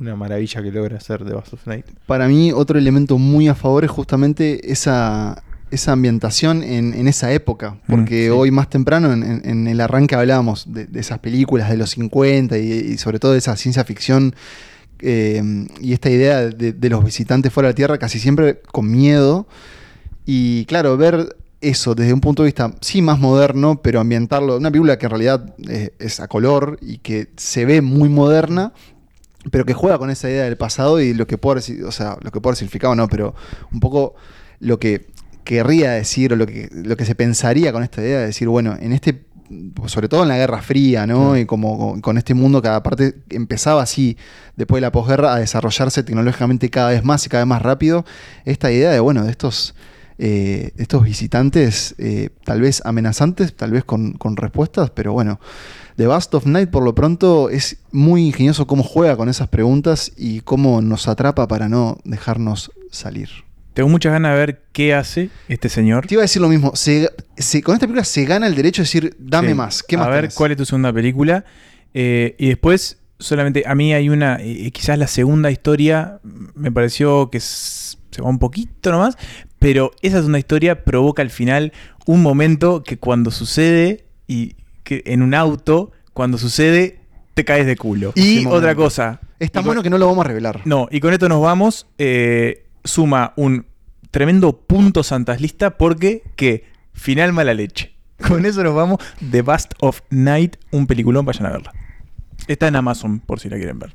una 0.00 0.14
maravilla 0.16 0.62
que 0.62 0.70
logra 0.72 0.96
hacer 0.96 1.24
The 1.24 1.34
Bass 1.34 1.52
of 1.52 1.66
Night. 1.66 1.84
Para 2.06 2.26
mí 2.28 2.52
otro 2.52 2.78
elemento 2.78 3.18
muy 3.18 3.48
a 3.48 3.54
favor 3.56 3.84
es 3.84 3.90
justamente 3.90 4.72
esa, 4.72 5.42
esa 5.70 5.92
ambientación 5.92 6.62
en, 6.62 6.94
en 6.94 7.08
esa 7.08 7.32
época, 7.32 7.78
porque 7.88 8.24
sí. 8.24 8.28
hoy 8.30 8.50
más 8.50 8.70
temprano 8.70 9.12
en, 9.12 9.22
en- 9.22 9.42
en 9.44 9.66
el 9.66 9.80
arranque 9.80 10.14
hablábamos 10.14 10.72
de, 10.72 10.86
de 10.86 11.00
esas 11.00 11.18
películas 11.18 11.68
de 11.70 11.76
los 11.76 11.90
50 11.90 12.56
y, 12.58 12.72
y 12.72 12.98
sobre 12.98 13.18
todo 13.18 13.32
de 13.32 13.38
esa 13.38 13.56
ciencia 13.56 13.84
ficción 13.84 14.34
eh, 15.00 15.42
y 15.80 15.92
esta 15.92 16.10
idea 16.10 16.46
de, 16.46 16.72
de 16.72 16.88
los 16.90 17.04
visitantes 17.04 17.52
fuera 17.52 17.68
de 17.68 17.72
la 17.72 17.76
Tierra 17.76 17.98
casi 17.98 18.18
siempre 18.18 18.60
con 18.72 18.90
miedo. 18.90 19.46
Y 20.26 20.64
claro, 20.66 20.96
ver 20.96 21.36
eso 21.60 21.94
desde 21.94 22.12
un 22.12 22.20
punto 22.20 22.42
de 22.42 22.48
vista, 22.48 22.72
sí, 22.80 23.02
más 23.02 23.18
moderno, 23.18 23.80
pero 23.82 24.00
ambientarlo, 24.00 24.56
una 24.56 24.70
película 24.70 24.98
que 24.98 25.06
en 25.06 25.10
realidad 25.10 25.54
es 25.98 26.20
a 26.20 26.28
color 26.28 26.78
y 26.80 26.98
que 26.98 27.28
se 27.36 27.64
ve 27.64 27.80
muy 27.82 28.08
moderna, 28.08 28.72
pero 29.50 29.64
que 29.64 29.74
juega 29.74 29.98
con 29.98 30.10
esa 30.10 30.28
idea 30.30 30.44
del 30.44 30.56
pasado 30.56 31.00
y 31.00 31.14
lo 31.14 31.26
que 31.26 31.38
puede, 31.38 31.84
o 31.84 31.92
sea, 31.92 32.16
lo 32.20 32.30
que 32.30 32.40
puede 32.40 32.56
significado 32.56 32.94
no, 32.94 33.08
pero 33.08 33.34
un 33.72 33.80
poco 33.80 34.14
lo 34.60 34.78
que 34.78 35.06
querría 35.48 35.92
decir 35.92 36.34
o 36.34 36.36
lo 36.36 36.46
que, 36.46 36.68
lo 36.70 36.94
que 36.98 37.06
se 37.06 37.14
pensaría 37.14 37.72
con 37.72 37.82
esta 37.82 38.02
idea 38.02 38.18
de 38.20 38.26
decir, 38.26 38.48
bueno, 38.48 38.76
en 38.78 38.92
este 38.92 39.24
sobre 39.86 40.10
todo 40.10 40.24
en 40.24 40.28
la 40.28 40.36
Guerra 40.36 40.60
Fría, 40.60 41.06
¿no? 41.06 41.38
Y 41.38 41.46
como 41.46 42.02
con, 42.02 42.18
este 42.18 42.34
mundo 42.34 42.60
que 42.60 42.68
aparte 42.68 43.14
empezaba 43.30 43.82
así, 43.82 44.18
después 44.56 44.76
de 44.76 44.82
la 44.82 44.92
posguerra, 44.92 45.32
a 45.32 45.38
desarrollarse 45.38 46.02
tecnológicamente 46.02 46.68
cada 46.68 46.90
vez 46.90 47.02
más 47.02 47.24
y 47.24 47.30
cada 47.30 47.44
vez 47.44 47.48
más 47.48 47.62
rápido, 47.62 48.04
esta 48.44 48.70
idea 48.70 48.90
de, 48.90 49.00
bueno, 49.00 49.24
de 49.24 49.30
estos, 49.30 49.74
eh, 50.18 50.72
estos 50.76 51.02
visitantes 51.02 51.94
eh, 51.96 52.28
tal 52.44 52.60
vez 52.60 52.82
amenazantes, 52.84 53.56
tal 53.56 53.70
vez 53.70 53.84
con, 53.84 54.12
con 54.12 54.36
respuestas, 54.36 54.90
pero 54.90 55.14
bueno, 55.14 55.40
The 55.96 56.08
Bust 56.08 56.34
of 56.34 56.44
Night 56.44 56.68
por 56.68 56.82
lo 56.82 56.94
pronto 56.94 57.48
es 57.48 57.78
muy 57.90 58.26
ingenioso 58.26 58.66
cómo 58.66 58.82
juega 58.82 59.16
con 59.16 59.30
esas 59.30 59.48
preguntas 59.48 60.12
y 60.14 60.42
cómo 60.42 60.82
nos 60.82 61.08
atrapa 61.08 61.48
para 61.48 61.70
no 61.70 61.96
dejarnos 62.04 62.70
salir. 62.90 63.47
Tengo 63.78 63.90
muchas 63.90 64.10
ganas 64.10 64.32
de 64.32 64.38
ver 64.38 64.62
qué 64.72 64.92
hace 64.92 65.30
este 65.48 65.68
señor. 65.68 66.04
Te 66.04 66.14
iba 66.14 66.22
a 66.22 66.24
decir 66.24 66.42
lo 66.42 66.48
mismo, 66.48 66.74
se- 66.74 67.10
se- 67.36 67.62
con 67.62 67.74
esta 67.74 67.86
película 67.86 68.02
se 68.02 68.24
gana 68.24 68.48
el 68.48 68.56
derecho 68.56 68.82
de 68.82 68.86
decir, 68.86 69.16
dame 69.20 69.50
Sí. 69.50 69.54
más, 69.54 69.84
¿qué 69.84 69.96
más? 69.96 70.08
A 70.08 70.10
ver 70.10 70.20
tenés? 70.22 70.34
cuál 70.34 70.50
es 70.50 70.56
tu 70.56 70.64
segunda 70.64 70.92
película. 70.92 71.44
Eh, 71.94 72.34
y 72.40 72.48
después, 72.48 72.98
solamente 73.20 73.62
a 73.68 73.76
mí 73.76 73.94
hay 73.94 74.08
una, 74.08 74.38
eh, 74.40 74.72
quizás 74.72 74.98
la 74.98 75.06
segunda 75.06 75.52
historia 75.52 76.18
me 76.56 76.72
pareció 76.72 77.30
que 77.30 77.38
se 77.38 78.20
va 78.20 78.28
un 78.28 78.40
poquito 78.40 78.90
nomás, 78.90 79.16
pero 79.60 79.92
esa 80.02 80.16
segunda 80.16 80.40
historia 80.40 80.82
provoca 80.84 81.22
al 81.22 81.30
final 81.30 81.72
un 82.04 82.20
momento 82.20 82.82
que 82.82 82.98
cuando 82.98 83.30
sucede 83.30 84.06
y 84.26 84.56
que 84.82 85.04
en 85.06 85.22
un 85.22 85.34
auto, 85.34 85.92
cuando 86.14 86.36
sucede, 86.36 86.98
te 87.34 87.44
caes 87.44 87.64
de 87.64 87.76
culo. 87.76 88.10
Y 88.16 88.44
otra 88.44 88.74
cosa. 88.74 89.20
Es 89.38 89.52
tan 89.52 89.64
bueno 89.64 89.84
que 89.84 89.90
no 89.90 89.98
lo 89.98 90.06
vamos 90.08 90.24
a 90.24 90.26
revelar. 90.26 90.62
No, 90.64 90.88
y 90.90 90.98
con 90.98 91.12
esto 91.12 91.28
nos 91.28 91.40
vamos. 91.40 91.86
eh, 91.98 92.64
suma 92.88 93.32
un 93.36 93.66
tremendo 94.10 94.58
punto 94.58 95.02
Santas 95.02 95.40
Lista 95.40 95.76
porque 95.76 96.22
que 96.36 96.64
final 96.92 97.32
mala 97.32 97.54
leche. 97.54 97.94
Con 98.28 98.46
eso 98.46 98.62
nos 98.64 98.74
vamos. 98.74 98.98
The 99.30 99.42
Bust 99.42 99.74
of 99.80 100.00
Night, 100.10 100.56
un 100.72 100.86
peliculón, 100.86 101.24
vayan 101.24 101.46
a 101.46 101.50
verla. 101.50 101.72
Está 102.46 102.68
en 102.68 102.76
Amazon 102.76 103.20
por 103.20 103.40
si 103.40 103.48
la 103.48 103.56
quieren 103.56 103.78
ver. 103.78 103.92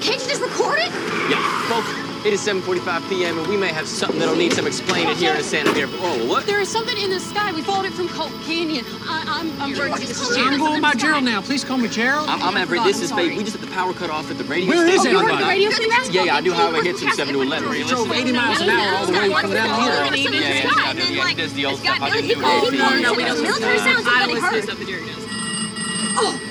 Write 0.00 0.02
that. 0.02 0.02
Can't 0.02 0.22
you 0.22 0.28
just 0.28 0.42
record 0.42 0.78
it? 0.78 0.92
Yeah, 1.30 1.68
folks. 1.68 2.08
It 2.26 2.32
is 2.32 2.40
7:45 2.40 3.08
p.m. 3.08 3.38
and 3.38 3.46
we 3.46 3.56
may 3.56 3.68
have 3.68 3.86
something 3.86 4.18
that'll 4.18 4.34
need 4.34 4.52
some 4.52 4.66
explaining 4.66 5.14
here 5.16 5.34
in 5.34 5.42
Santa 5.44 5.72
Fe. 5.72 5.84
Oh, 5.86 6.26
what? 6.26 6.46
There 6.46 6.60
is 6.60 6.68
something 6.68 6.96
in 6.98 7.10
the 7.10 7.20
sky. 7.20 7.52
We 7.52 7.62
followed 7.62 7.86
it 7.86 7.92
from 7.92 8.08
Colt 8.08 8.32
Canyon. 8.44 8.84
I, 9.06 9.22
I'm, 9.38 9.62
I'm 9.62 9.72
very 9.74 9.92
I'm 9.92 10.58
going 10.58 10.82
by 10.82 10.94
Gerald 10.94 11.22
now. 11.24 11.40
Please 11.40 11.62
call 11.64 11.78
me 11.78 11.88
Gerald. 11.88 12.28
I'm, 12.28 12.42
I'm 12.42 12.56
Everett. 12.56 12.80
Oh, 12.80 12.84
this 12.84 13.00
is 13.00 13.12
Faith. 13.12 13.36
We 13.38 13.44
just 13.44 13.56
had 13.56 13.64
the 13.66 13.72
power 13.72 13.92
cut 13.94 14.10
off 14.10 14.30
at 14.32 14.36
the 14.36 14.44
radio 14.44 14.68
Where 14.68 14.84
is 14.86 15.00
station. 15.00 15.16
Oh, 15.16 15.20
you 15.22 15.30
everybody? 15.30 15.44
heard 15.44 15.50
radio 15.50 15.70
station? 15.70 16.12
Yeah, 16.12 16.24
yeah, 16.24 16.34
I 16.36 16.40
do. 16.40 16.52
However, 16.52 16.78
it 16.78 16.86
hits 16.86 17.02
from 17.02 17.12
7 17.12 17.32
to 17.34 17.40
11. 17.40 17.72
You 17.72 17.86
drove 17.86 18.10
80 18.10 18.32
miles 18.32 18.60
an 18.60 18.68
hour 18.70 18.96
all 18.98 19.06
the 19.06 19.12
way 19.12 19.28
from 19.30 19.50
down 19.52 19.80
here. 19.80 19.92
Yeah, 19.94 20.14
yeah, 20.16 20.40
yeah, 20.42 20.92
yeah, 20.92 21.08
yeah, 21.08 21.28
he 21.28 21.34
does 21.34 21.52
the 21.54 21.66
old 21.66 21.78
stuff. 21.78 22.02
I 22.02 22.10
didn't 22.10 22.28
do 22.30 22.42
Oh, 22.44 22.66
it. 22.66 22.74
no, 22.74 22.98
no, 22.98 23.14
we 23.14 23.22
don't 23.24 23.40
military 23.42 23.78
sounds. 23.78 24.06
I 24.06 24.26
Somebody 24.26 24.26
don't 24.26 24.34
listen 24.34 24.50
to 24.50 24.54
heard. 24.56 24.64
stuff 24.64 26.47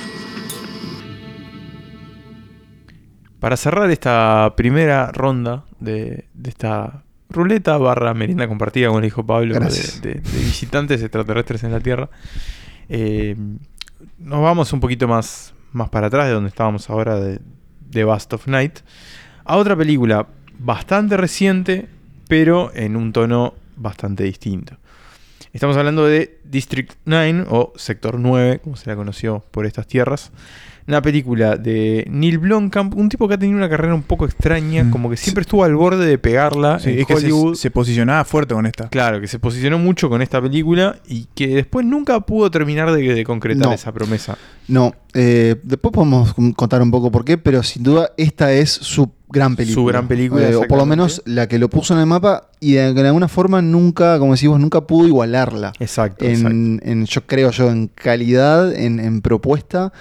Para 3.39 3.56
cerrar 3.58 3.89
esta 3.91 4.54
primera 4.56 5.12
ronda 5.12 5.63
de, 5.80 6.26
de 6.34 6.50
esta 6.50 7.04
ruleta 7.30 7.78
barra 7.78 8.13
merienda 8.13 8.47
compartida, 8.47 8.88
como 8.88 9.00
le 9.00 9.08
dijo 9.08 9.26
Pablo, 9.26 9.54
de- 10.02 10.13
de 10.13 10.21
visitantes 10.21 11.02
extraterrestres 11.02 11.63
en 11.63 11.71
la 11.71 11.80
Tierra, 11.80 12.10
eh, 12.89 13.36
nos 14.17 14.41
vamos 14.41 14.71
un 14.73 14.80
poquito 14.80 15.08
más, 15.08 15.54
más 15.71 15.89
para 15.89 16.08
atrás 16.08 16.28
de 16.28 16.34
donde 16.34 16.50
estábamos 16.50 16.89
ahora 16.89 17.19
de, 17.19 17.39
de 17.89 18.04
Bust 18.04 18.34
of 18.34 18.47
Night, 18.47 18.80
a 19.45 19.58
otra 19.58 19.76
película 19.76 20.28
bastante 20.60 21.15
reciente, 21.17 21.88
pero 22.28 22.71
en 22.73 22.95
un 22.95 23.13
tono 23.13 23.54
bastante 23.76 24.23
distinto. 24.23 24.78
Estamos 25.58 25.76
hablando 25.76 26.06
de 26.06 26.38
District 26.43 26.93
9 27.06 27.46
o 27.50 27.74
Sector 27.78 28.20
9, 28.20 28.60
como 28.63 28.76
se 28.76 28.88
la 28.91 28.96
conoció 28.96 29.43
por 29.50 29.65
estas 29.65 29.88
tierras. 29.88 30.30
Una 30.88 31.02
película 31.02 31.58
de 31.58 32.06
Neil 32.12 32.38
Blomkamp, 32.38 32.96
un 32.96 33.10
tipo 33.10 33.28
que 33.28 33.34
ha 33.34 33.38
tenido 33.39 33.58
una 33.58 33.67
carrera 33.67 33.96
un 33.96 34.04
poco 34.04 34.26
extraña, 34.26 34.84
Mm. 34.84 34.91
como 34.91 35.10
que 35.10 35.17
siempre 35.17 35.41
estuvo 35.41 35.63
al 35.63 35.74
borde 35.76 36.06
de 36.06 36.20
pegarla 36.20 36.78
Sí, 36.78 36.91
en 36.91 37.00
es 37.00 37.08
que 37.08 37.15
se, 37.15 37.26
Hollywood. 37.26 37.56
se 37.56 37.72
posicionaba 37.72 38.24
fuerte 38.24 38.54
con 38.54 38.67
esta. 38.67 38.88
Claro, 38.89 39.20
que 39.20 39.28
se 39.28 39.39
posicionó 39.39 39.80
mucho 39.80 40.10
con 40.10 40.22
esta 40.22 40.39
película 40.39 41.00
y 41.08 41.26
que 41.34 41.48
después 41.48 41.84
nunca 41.88 42.20
pudo 42.20 42.52
terminar 42.52 42.91
de, 42.91 43.15
de 43.15 43.24
concretar 43.24 43.65
No. 43.70 43.74
esa 43.74 43.91
promesa. 43.91 44.38
No, 44.67 44.93
eh, 45.15 45.56
después 45.63 45.91
podemos 45.91 46.36
contar 46.56 46.84
un 46.84 46.91
poco 46.91 47.12
por 47.12 47.26
qué, 47.26 47.39
pero 47.39 47.63
sin 47.63 47.82
duda 47.82 48.12
esta 48.15 48.54
es 48.54 48.70
su 48.70 49.12
gran 49.30 49.56
película. 49.56 49.74
Su 49.82 49.86
gran 49.86 50.08
película, 50.08 50.50
Eh, 50.50 50.56
o 50.56 50.62
por 50.68 50.78
lo 50.78 50.86
menos 50.86 51.22
la 51.26 51.48
que 51.48 51.60
lo 51.60 51.70
puso 51.70 51.94
en 51.94 52.00
el 52.00 52.06
mapa 52.06 52.50
y 52.60 52.74
de, 52.74 52.94
de 52.94 53.08
alguna 53.08 53.28
forma 53.28 53.62
nunca, 53.62 54.20
como 54.20 54.32
decimos, 54.34 54.60
nunca 54.60 54.82
pudo 54.82 55.08
igualarla. 55.08 55.74
Exacto. 55.80 56.26
exacto. 56.26 56.50
En, 56.52 56.82
en- 56.84 57.06
yo 57.06 57.26
creo 57.26 57.52
yo, 57.52 57.70
en 57.70 57.88
calidad, 57.88 58.74
en, 58.74 59.00
en 59.00 59.22
propuesta 59.22 59.92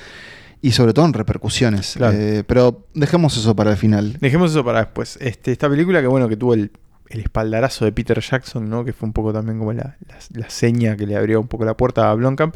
y 0.62 0.72
sobre 0.72 0.92
todo 0.92 1.04
en 1.06 1.12
repercusiones. 1.12 1.94
Claro. 1.96 2.16
Eh, 2.18 2.44
pero 2.46 2.86
dejemos 2.94 3.36
eso 3.36 3.54
para 3.56 3.70
el 3.72 3.76
final. 3.76 4.16
Dejemos 4.20 4.50
eso 4.52 4.64
para 4.64 4.80
después. 4.80 5.18
Este, 5.20 5.52
esta 5.52 5.68
película 5.68 6.00
que 6.00 6.06
bueno, 6.06 6.28
que 6.28 6.36
tuvo 6.36 6.54
el, 6.54 6.70
el 7.08 7.20
espaldarazo 7.20 7.84
de 7.84 7.92
Peter 7.92 8.20
Jackson, 8.20 8.68
¿no? 8.68 8.84
Que 8.84 8.92
fue 8.92 9.06
un 9.06 9.12
poco 9.12 9.32
también 9.32 9.58
como 9.58 9.72
la, 9.72 9.96
la- 10.08 10.40
la 10.40 10.50
seña 10.50 10.96
que 10.96 11.06
le 11.06 11.16
abrió 11.16 11.40
un 11.40 11.48
poco 11.48 11.64
la 11.64 11.76
puerta 11.76 12.10
a 12.10 12.14
Blomkamp, 12.14 12.54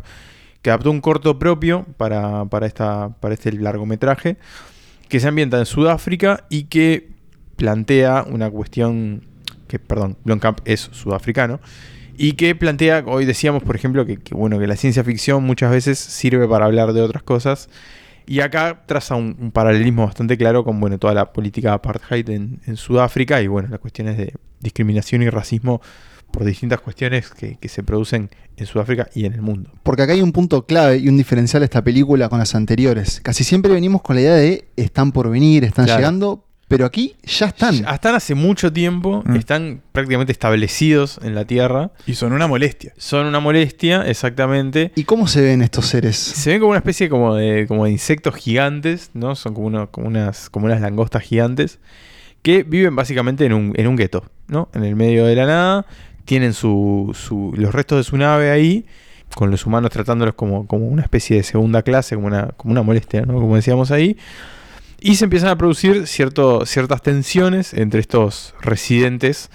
que 0.62 0.70
adaptó 0.70 0.90
un 0.90 1.00
corto 1.00 1.38
propio 1.38 1.86
para, 1.96 2.44
para, 2.46 2.66
esta, 2.66 3.08
para 3.20 3.34
este 3.34 3.52
largometraje, 3.52 4.36
que 5.10 5.20
se 5.20 5.28
ambienta 5.28 5.58
en 5.58 5.66
Sudáfrica 5.66 6.44
y 6.48 6.64
que 6.64 7.10
plantea 7.56 8.24
una 8.26 8.50
cuestión 8.50 9.22
que, 9.68 9.78
perdón, 9.78 10.16
Blomkamp 10.24 10.60
es 10.64 10.88
sudafricano, 10.92 11.60
y 12.16 12.32
que 12.32 12.54
plantea, 12.54 13.04
hoy 13.06 13.24
decíamos, 13.24 13.62
por 13.62 13.76
ejemplo, 13.76 14.06
que, 14.06 14.18
bueno, 14.32 14.58
que 14.58 14.66
la 14.66 14.76
ciencia 14.76 15.04
ficción 15.04 15.42
muchas 15.44 15.70
veces 15.70 15.98
sirve 15.98 16.46
para 16.48 16.66
hablar 16.66 16.92
de 16.92 17.02
otras 17.02 17.22
cosas. 17.22 17.68
Y 18.26 18.40
acá 18.40 18.82
traza 18.86 19.16
un, 19.16 19.50
paralelismo 19.52 20.06
bastante 20.06 20.36
claro 20.36 20.62
con 20.62 20.78
bueno, 20.80 20.98
toda 20.98 21.14
la 21.14 21.32
política 21.32 21.70
de 21.70 21.74
apartheid 21.74 22.28
en 22.28 22.76
Sudáfrica 22.76 23.42
y 23.42 23.48
bueno, 23.48 23.68
las 23.70 23.80
cuestiones 23.80 24.16
de 24.16 24.34
discriminación 24.60 25.22
y 25.22 25.30
racismo 25.30 25.80
por 26.30 26.44
distintas 26.44 26.80
cuestiones 26.80 27.30
que, 27.30 27.56
que 27.58 27.68
se 27.68 27.82
producen 27.82 28.30
en 28.56 28.66
Sudáfrica 28.66 29.08
y 29.14 29.24
en 29.24 29.32
el 29.32 29.42
mundo. 29.42 29.70
Porque 29.82 30.02
acá 30.02 30.12
hay 30.12 30.22
un 30.22 30.32
punto 30.32 30.66
clave 30.66 30.98
y 30.98 31.08
un 31.08 31.16
diferencial 31.16 31.60
de 31.60 31.64
esta 31.64 31.82
película 31.82 32.28
con 32.28 32.38
las 32.38 32.54
anteriores. 32.54 33.20
Casi 33.22 33.42
siempre 33.44 33.72
venimos 33.72 34.02
con 34.02 34.16
la 34.16 34.22
idea 34.22 34.34
de 34.34 34.68
están 34.76 35.12
por 35.12 35.30
venir, 35.30 35.64
están 35.64 35.86
Claro. 35.86 35.98
llegando, 36.00 36.46
pero 36.68 36.84
aquí 36.84 37.16
ya 37.24 37.46
están. 37.46 37.74
Ya 37.82 37.90
Están 37.90 38.14
hace 38.14 38.34
mucho 38.36 38.72
tiempo, 38.72 39.24
Mm. 39.26 39.34
están 39.36 39.82
prácticamente 39.90 40.30
establecidos 40.30 41.18
en 41.24 41.34
la 41.34 41.44
Tierra. 41.44 41.90
Y 42.06 42.14
son 42.14 42.32
una 42.32 42.46
molestia. 42.46 42.92
Son 42.96 43.26
una 43.26 43.40
molestia, 43.40 44.06
exactamente. 44.06 44.92
¿Y 44.94 45.02
cómo 45.04 45.26
se 45.26 45.40
ven 45.40 45.62
estos 45.62 45.86
seres? 45.86 46.16
Se 46.16 46.50
ven 46.50 46.60
como 46.60 46.70
una 46.70 46.78
especie 46.78 47.08
como 47.08 47.34
de, 47.34 47.64
como 47.66 47.86
de 47.86 47.90
insectos 47.90 48.34
gigantes, 48.36 49.10
¿no? 49.14 49.34
Son 49.34 49.52
como, 49.54 49.66
uno- 49.66 49.90
como, 49.90 50.06
unas, 50.06 50.48
como 50.50 50.66
unas 50.66 50.80
langostas 50.80 51.22
gigantes 51.24 51.80
que 52.42 52.62
viven 52.62 52.94
básicamente 52.96 53.44
en 53.46 53.52
un, 53.52 53.72
en 53.76 53.86
un 53.86 53.96
gueto, 53.96 54.24
¿no? 54.46 54.68
En 54.72 54.84
el 54.84 54.96
medio 54.96 55.26
de 55.26 55.34
la 55.34 55.46
nada. 55.46 55.86
Tienen 56.24 56.52
su, 56.52 57.14
los 57.56 57.74
restos 57.74 57.98
de 57.98 58.04
su 58.04 58.16
nave 58.16 58.50
ahí, 58.50 58.84
con 59.34 59.50
los 59.50 59.66
humanos 59.66 59.90
tratándolos 59.90 60.34
como, 60.34 60.66
como 60.66 60.86
una 60.86 61.02
especie 61.02 61.36
de 61.36 61.42
segunda 61.42 61.82
clase, 61.82 62.14
como 62.14 62.26
una, 62.26 62.48
como 62.56 62.72
una 62.72 62.82
molestia, 62.82 63.22
¿no? 63.22 63.34
Como 63.34 63.56
decíamos 63.56 63.90
ahí. 63.90 64.16
Y 65.00 65.16
se 65.16 65.24
empiezan 65.24 65.48
a 65.48 65.56
producir 65.56 66.06
cierto, 66.06 66.66
ciertas 66.66 67.00
tensiones 67.00 67.72
entre 67.72 68.00
estos 68.00 68.54
residentes 68.60 69.50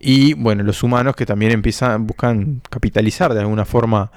y, 0.00 0.34
bueno, 0.34 0.64
los 0.64 0.82
humanos 0.82 1.14
que 1.14 1.24
también 1.24 1.52
empiezan, 1.52 2.06
buscan 2.06 2.62
capitalizar 2.68 3.32
de 3.32 3.40
alguna 3.40 3.64
forma 3.64 4.10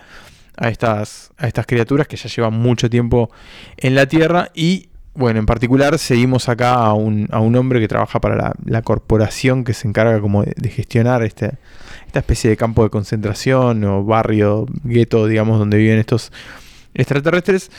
a 0.57 0.69
estas, 0.69 1.31
a 1.37 1.47
estas 1.47 1.67
criaturas 1.67 2.07
que 2.07 2.17
ya 2.17 2.29
llevan 2.29 2.53
mucho 2.53 2.89
tiempo 2.89 3.29
en 3.77 3.93
la 3.93 4.07
Tierra 4.07 4.49
y 4.55 4.89
bueno, 5.13 5.39
en 5.39 5.45
particular 5.45 5.99
seguimos 5.99 6.49
acá 6.49 6.73
a 6.73 6.93
un, 6.93 7.27
a 7.31 7.39
un 7.39 7.55
hombre 7.55 7.79
que 7.79 7.87
trabaja 7.87 8.21
para 8.21 8.55
la, 8.65 8.81
corporación 8.81 9.63
que 9.63 9.73
se 9.73 9.87
encarga 9.87 10.19
como 10.21 10.43
de 10.43 10.69
gestionar 10.69 11.23
este, 11.23 11.57
esta 12.11 12.19
especie 12.19 12.49
de 12.49 12.57
campo 12.57 12.83
de 12.83 12.89
concentración 12.89 13.83
o 13.85 14.03
barrio, 14.03 14.65
gueto, 14.83 15.27
digamos, 15.27 15.57
donde 15.59 15.77
viven 15.77 15.97
estos 15.97 16.31
extraterrestres, 16.93 17.71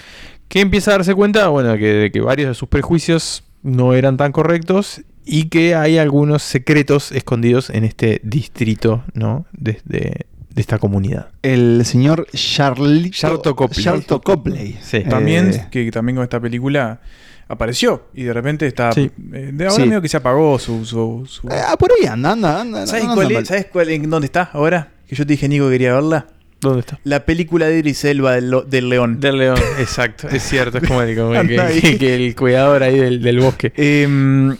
que 0.48 0.60
empieza 0.60 0.90
a 0.92 0.94
darse 0.94 1.14
cuenta, 1.14 1.48
bueno, 1.48 1.76
que, 1.76 1.92
de 1.92 2.10
que 2.10 2.20
varios 2.20 2.48
de 2.48 2.54
sus 2.54 2.68
prejuicios 2.68 3.44
no 3.62 3.92
eran 3.94 4.16
tan 4.16 4.32
correctos 4.32 5.02
y 5.24 5.50
que 5.50 5.74
hay 5.74 5.98
algunos 5.98 6.42
secretos 6.42 7.12
escondidos 7.12 7.68
en 7.70 7.84
este 7.84 8.20
distrito, 8.24 9.04
¿no? 9.14 9.44
De, 9.52 9.80
de- 9.84 10.26
de 10.54 10.60
esta 10.60 10.78
comunidad. 10.78 11.28
El 11.42 11.80
señor 11.86 12.26
Charlie 12.34 13.08
Sharlto 13.10 13.56
Copley. 13.56 14.04
Copley. 14.22 14.78
Sí. 14.82 14.98
Eh, 14.98 15.06
También, 15.08 15.68
que 15.70 15.90
también 15.90 16.16
con 16.16 16.24
esta 16.24 16.40
película 16.40 17.00
apareció. 17.52 18.06
Y 18.14 18.24
de 18.24 18.32
repente 18.32 18.66
está. 18.66 18.92
Sí. 18.92 19.10
eh, 19.32 19.50
de 19.52 19.64
ahora 19.66 19.76
Sí. 19.76 19.88
medio 19.88 20.02
que 20.02 20.08
se 20.08 20.16
apagó 20.16 20.58
su. 20.58 20.84
su- 20.84 21.24
su- 21.26 21.48
ah, 21.50 21.76
por 21.78 21.90
ahí 21.92 22.06
anda, 22.06 22.32
anda, 22.32 22.60
anda. 22.60 22.86
¿Sabes, 22.86 23.04
cuál 23.04 23.12
anda 23.18 23.24
es- 23.28 23.32
mal. 23.34 23.46
¿Sabes 23.46 23.66
cuál, 23.66 23.88
en 23.90 24.08
dónde 24.10 24.26
está 24.26 24.50
ahora? 24.52 24.92
Que 25.06 25.14
yo 25.16 25.26
te 25.26 25.32
dije, 25.34 25.48
Nico, 25.48 25.66
que 25.66 25.72
quería 25.72 25.92
verla. 25.94 26.26
¿Dónde 26.60 26.80
está? 26.80 26.98
La 27.04 27.24
película 27.26 27.66
de 27.66 27.78
Idris 27.78 28.04
Elba 28.04 28.36
del, 28.36 28.50
lo- 28.50 28.62
del 28.62 28.88
León. 28.88 29.18
Del 29.20 29.36
león, 29.38 29.58
exacto, 29.80 30.28
es 30.28 30.42
cierto, 30.44 30.78
es 30.78 30.86
como, 30.88 31.02
el, 31.02 31.16
como 31.16 31.32
el 31.32 31.38
Anda 31.38 31.66
que, 31.68 31.86
ahí. 31.88 31.98
que 31.98 32.14
el 32.14 32.36
cuidador 32.36 32.82
ahí 32.84 32.98
del, 32.98 33.20
del 33.20 33.40
bosque. 33.40 33.72
Em, 33.76 34.56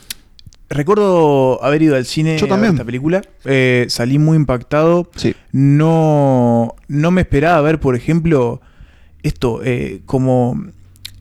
recuerdo 0.68 1.62
haber 1.62 1.82
ido 1.82 1.94
al 1.96 2.04
cine 2.04 2.36
Yo 2.38 2.52
a 2.52 2.56
ver 2.56 2.70
esta 2.70 2.84
película. 2.84 3.22
Eh, 3.44 3.86
salí 3.88 4.18
muy 4.18 4.36
impactado. 4.36 5.08
Sí. 5.16 5.34
No, 5.52 6.74
no 6.88 7.10
me 7.12 7.20
esperaba 7.20 7.60
ver, 7.60 7.78
por 7.78 7.94
ejemplo, 7.94 8.60
esto, 9.22 9.60
eh, 9.64 10.00
como 10.06 10.60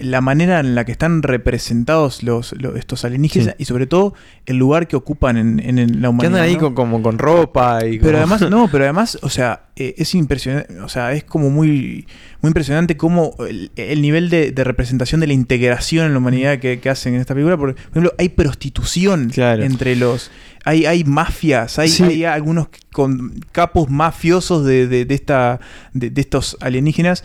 la 0.01 0.21
manera 0.21 0.59
en 0.59 0.75
la 0.75 0.85
que 0.85 0.91
están 0.91 1.23
representados 1.23 2.23
los, 2.23 2.53
los- 2.53 2.75
estos 2.75 3.05
alienígenas 3.05 3.47
Sí. 3.49 3.53
y 3.59 3.65
sobre 3.65 3.87
todo 3.87 4.13
el 4.45 4.57
lugar 4.57 4.87
que 4.87 4.95
ocupan 4.95 5.37
en, 5.37 5.59
en 5.59 5.77
la 5.77 5.85
Que 6.01 6.07
humanidad. 6.09 6.25
andan 6.25 6.41
ahí 6.43 6.53
¿no? 6.55 6.59
con, 6.59 6.73
como 6.75 7.01
con 7.01 7.17
ropa 7.17 7.85
y 7.85 7.99
Pero 7.99 8.17
como- 8.19 8.33
además, 8.35 8.41
no, 8.49 8.69
pero 8.71 8.83
además, 8.85 9.17
o 9.21 9.29
sea, 9.29 9.65
eh, 9.75 9.95
es 9.97 10.13
impresionante, 10.15 10.79
o 10.79 10.89
sea, 10.89 11.13
es 11.13 11.23
como 11.23 11.49
muy, 11.49 12.05
muy 12.41 12.49
impresionante 12.49 12.97
cómo 12.97 13.35
el, 13.47 13.71
el 13.75 14.01
nivel 14.01 14.29
de, 14.29 14.51
de 14.51 14.63
representación 14.63 15.21
de 15.21 15.27
la 15.27 15.33
integración 15.33 16.05
en 16.07 16.11
la 16.13 16.17
humanidad 16.19 16.59
que, 16.59 16.79
que 16.79 16.89
hacen 16.89 17.13
en 17.15 17.21
esta 17.21 17.33
película. 17.33 17.57
Por 17.57 17.75
ejemplo, 17.91 18.13
hay 18.17 18.29
prostitución 18.29 19.29
Claro. 19.29 19.63
entre 19.63 19.95
los. 19.95 20.31
Hay, 20.63 20.85
hay 20.85 21.03
mafias, 21.03 21.79
hay, 21.79 21.89
Sí. 21.89 22.03
hay 22.03 22.23
algunos 22.25 22.67
con 22.91 23.33
capos 23.51 23.89
mafiosos 23.89 24.63
de, 24.63 24.87
de- 24.87 25.05
de 25.05 25.15
esta, 25.15 25.59
de 25.93 26.11
estos 26.21 26.55
alienígenas. 26.61 27.23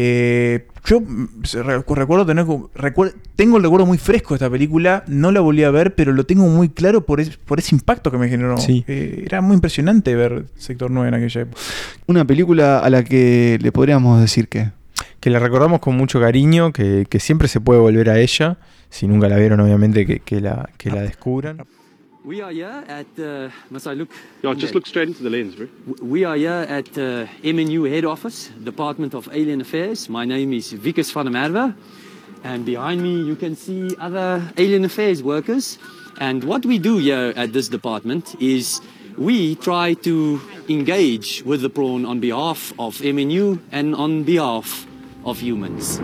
Eh, 0.00 0.64
yo 0.84 1.00
mm, 1.00 1.26
recuerdo 1.64 2.24
tener 2.24 2.44
como- 2.46 2.70
recuer- 2.74 3.14
tengo 3.34 3.56
el 3.56 3.64
recuerdo 3.64 3.84
muy 3.84 3.98
fresco 3.98 4.30
de 4.30 4.36
esta 4.36 4.48
película, 4.48 5.02
no 5.08 5.32
la 5.32 5.40
volví 5.40 5.64
a 5.64 5.72
ver, 5.72 5.96
pero 5.96 6.12
lo 6.12 6.24
tengo 6.24 6.46
muy 6.46 6.68
claro 6.68 7.04
por, 7.04 7.20
es- 7.20 7.36
por 7.36 7.58
ese 7.58 7.74
impacto 7.74 8.12
que 8.12 8.16
me 8.18 8.28
generó. 8.28 8.58
Sí. 8.58 8.84
Eh, 8.86 9.24
era 9.26 9.40
muy 9.40 9.54
impresionante 9.54 10.14
ver 10.14 10.44
Sector 10.56 10.92
9 10.92 11.08
en 11.08 11.14
aquella 11.14 11.40
época. 11.40 11.60
Una 12.06 12.24
película 12.24 12.78
a 12.78 12.88
la 12.90 13.02
que 13.02 13.58
le 13.60 13.72
podríamos 13.72 14.20
decir 14.20 14.46
que. 14.48 14.70
que 15.18 15.30
la 15.30 15.40
recordamos 15.40 15.80
con 15.80 15.96
mucho 15.96 16.20
cariño, 16.20 16.72
que, 16.72 17.04
que 17.10 17.18
siempre 17.18 17.48
se 17.48 17.60
puede 17.60 17.80
volver 17.80 18.08
a 18.10 18.20
ella. 18.20 18.56
Si 18.90 19.08
nunca 19.08 19.28
la 19.28 19.36
vieron, 19.36 19.58
obviamente, 19.58 20.06
que, 20.06 20.20
que 20.20 20.40
la, 20.40 20.70
que 20.78 20.90
la 20.92 21.02
descubran. 21.02 21.58
We 22.24 22.40
are 22.40 22.50
here 22.50 22.84
at, 22.88 23.06
uh, 23.18 23.48
must 23.70 23.86
I 23.86 23.94
look? 23.94 24.10
Yeah, 24.42 24.52
just 24.54 24.74
look 24.74 24.86
straight 24.86 25.08
into 25.08 25.22
the 25.22 25.30
lens, 25.30 25.54
bro. 25.54 25.68
We 26.02 26.24
are 26.24 26.36
here 26.36 26.66
at 26.68 26.88
uh, 26.98 27.26
MNU 27.44 27.88
Head 27.88 28.04
Office, 28.04 28.48
Department 28.62 29.14
of 29.14 29.28
Alien 29.32 29.60
Affairs. 29.60 30.08
My 30.08 30.24
name 30.24 30.52
is 30.52 30.72
Vikas 30.72 31.12
van 31.12 31.26
der 31.26 31.32
Merwe. 31.32 31.74
And 32.42 32.64
behind 32.64 33.02
me, 33.02 33.22
you 33.22 33.36
can 33.36 33.54
see 33.54 33.94
other 34.00 34.42
Alien 34.56 34.84
Affairs 34.84 35.22
workers. 35.22 35.78
And 36.20 36.42
what 36.42 36.66
we 36.66 36.78
do 36.78 36.98
here 36.98 37.32
at 37.36 37.52
this 37.52 37.68
department 37.68 38.34
is 38.40 38.80
we 39.16 39.54
try 39.54 39.94
to 39.94 40.40
engage 40.68 41.42
with 41.44 41.62
the 41.62 41.70
prawn 41.70 42.04
on 42.04 42.18
behalf 42.18 42.72
of 42.78 42.98
MNU 42.98 43.60
and 43.70 43.94
on 43.94 44.24
behalf 44.24 44.86
of 45.24 45.38
humans. 45.38 46.00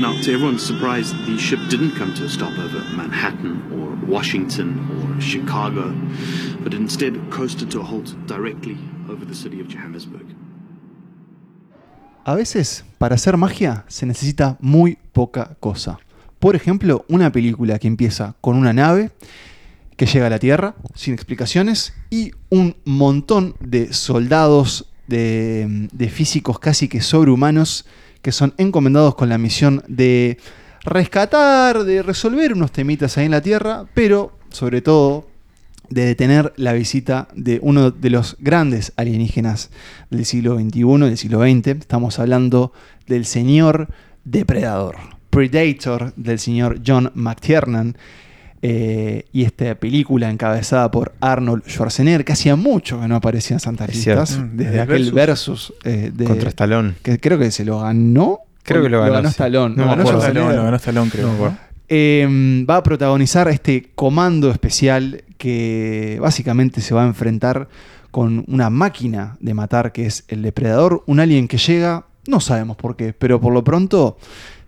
Now, 0.00 0.12
to 0.22 0.32
everyone's 0.32 0.64
surprise, 0.64 1.12
the 1.26 1.36
ship 1.36 1.58
didn't 1.68 1.96
come 1.98 2.14
to 2.14 2.24
a 2.24 2.28
stop 2.28 2.56
over 2.56 2.84
Manhattan 2.96 3.60
or 3.72 3.96
Washington 4.08 4.78
or 4.94 5.20
Chicago, 5.20 5.92
but 6.62 6.72
instead 6.72 7.18
coasted 7.30 7.68
to 7.72 7.80
a 7.80 7.82
halt 7.82 8.14
directly 8.28 8.76
over 9.10 9.26
the 9.26 9.34
city 9.34 9.60
of 9.60 9.66
Johannesburg. 9.66 10.24
A 12.24 12.36
veces, 12.36 12.84
para 12.98 13.16
hacer 13.16 13.36
magia, 13.36 13.84
se 13.88 14.06
necesita 14.06 14.56
muy 14.60 14.98
poca 15.12 15.56
cosa. 15.58 15.98
Por 16.38 16.54
ejemplo, 16.54 17.04
una 17.08 17.32
película 17.32 17.80
que 17.80 17.88
empieza 17.88 18.36
con 18.40 18.56
una 18.56 18.72
nave 18.72 19.10
que 19.96 20.06
llega 20.06 20.28
a 20.28 20.30
la 20.30 20.38
Tierra 20.38 20.76
sin 20.94 21.12
explicaciones 21.14 21.92
y 22.08 22.30
un 22.50 22.76
montón 22.84 23.56
de 23.58 23.92
soldados, 23.92 24.92
de, 25.08 25.88
de 25.90 26.08
físicos 26.08 26.60
casi 26.60 26.86
que 26.86 27.00
sobrehumanos 27.00 27.84
que 28.22 28.32
son 28.32 28.54
encomendados 28.58 29.14
con 29.14 29.28
la 29.28 29.38
misión 29.38 29.82
de 29.88 30.38
rescatar, 30.84 31.84
de 31.84 32.02
resolver 32.02 32.52
unos 32.52 32.72
temitas 32.72 33.18
ahí 33.18 33.26
en 33.26 33.32
la 33.32 33.42
Tierra, 33.42 33.86
pero 33.94 34.38
sobre 34.50 34.80
todo 34.80 35.26
de 35.90 36.04
detener 36.04 36.52
la 36.56 36.72
visita 36.72 37.28
de 37.34 37.60
uno 37.62 37.90
de 37.90 38.10
los 38.10 38.36
grandes 38.40 38.92
alienígenas 38.96 39.70
del 40.10 40.24
siglo 40.24 40.58
XXI, 40.58 40.98
del 41.06 41.18
siglo 41.18 41.40
XX. 41.40 41.68
Estamos 41.68 42.18
hablando 42.18 42.72
del 43.06 43.24
señor 43.24 43.88
Depredador, 44.24 44.96
Predator 45.30 46.12
del 46.16 46.38
señor 46.38 46.80
John 46.86 47.10
McTiernan. 47.14 47.96
Eh, 48.62 49.24
y 49.32 49.44
esta 49.44 49.74
película 49.76 50.28
encabezada 50.30 50.90
por 50.90 51.12
Arnold 51.20 51.62
Schwarzenegger, 51.68 52.24
que 52.24 52.32
hacía 52.32 52.56
mucho 52.56 53.00
que 53.00 53.06
no 53.08 53.16
aparecía 53.16 53.54
en 53.56 53.60
Santa 53.60 53.86
Listas, 53.86 54.30
cierto. 54.30 54.48
desde 54.54 54.78
Mm, 54.78 54.80
aquel 54.82 55.12
Versus. 55.12 55.14
versus 55.14 55.74
eh, 55.84 56.10
de- 56.14 56.24
Contra 56.24 56.48
Stallone. 56.48 56.94
que 57.02 57.18
creo 57.20 57.38
que 57.38 57.50
se 57.50 57.64
lo 57.64 57.80
ganó. 57.80 58.40
Creo 58.64 58.82
que 58.82 58.88
lo 58.88 59.00
ganó, 59.00 59.22
sí. 59.22 59.32
Stallone. 59.32 59.74
No 59.76 59.82
lo 59.82 59.88
me 59.88 59.90
ganó 59.96 60.02
acuerdo. 60.02 60.20
Schwarzenegger. 60.20 60.42
Stallone, 60.42 60.56
lo 60.56 60.64
ganó 60.64 60.76
Stallone, 60.76 61.10
creo. 61.10 61.26
No. 61.50 61.58
Eh, 61.90 62.64
va 62.68 62.76
a 62.76 62.82
protagonizar 62.82 63.48
este 63.48 63.90
comando 63.94 64.50
especial 64.50 65.24
que 65.38 66.18
básicamente 66.20 66.80
se 66.82 66.94
va 66.94 67.04
a 67.04 67.06
enfrentar 67.06 67.68
con 68.10 68.44
una 68.48 68.68
máquina 68.70 69.36
de 69.40 69.54
matar 69.54 69.92
que 69.92 70.06
es 70.06 70.24
el 70.28 70.42
depredador, 70.42 71.02
un 71.06 71.20
alien 71.20 71.46
que 71.48 71.56
llega, 71.58 72.04
no 72.26 72.40
sabemos 72.40 72.76
por 72.76 72.96
qué, 72.96 73.12
pero 73.14 73.40
por 73.40 73.52
lo 73.54 73.62
pronto 73.64 74.18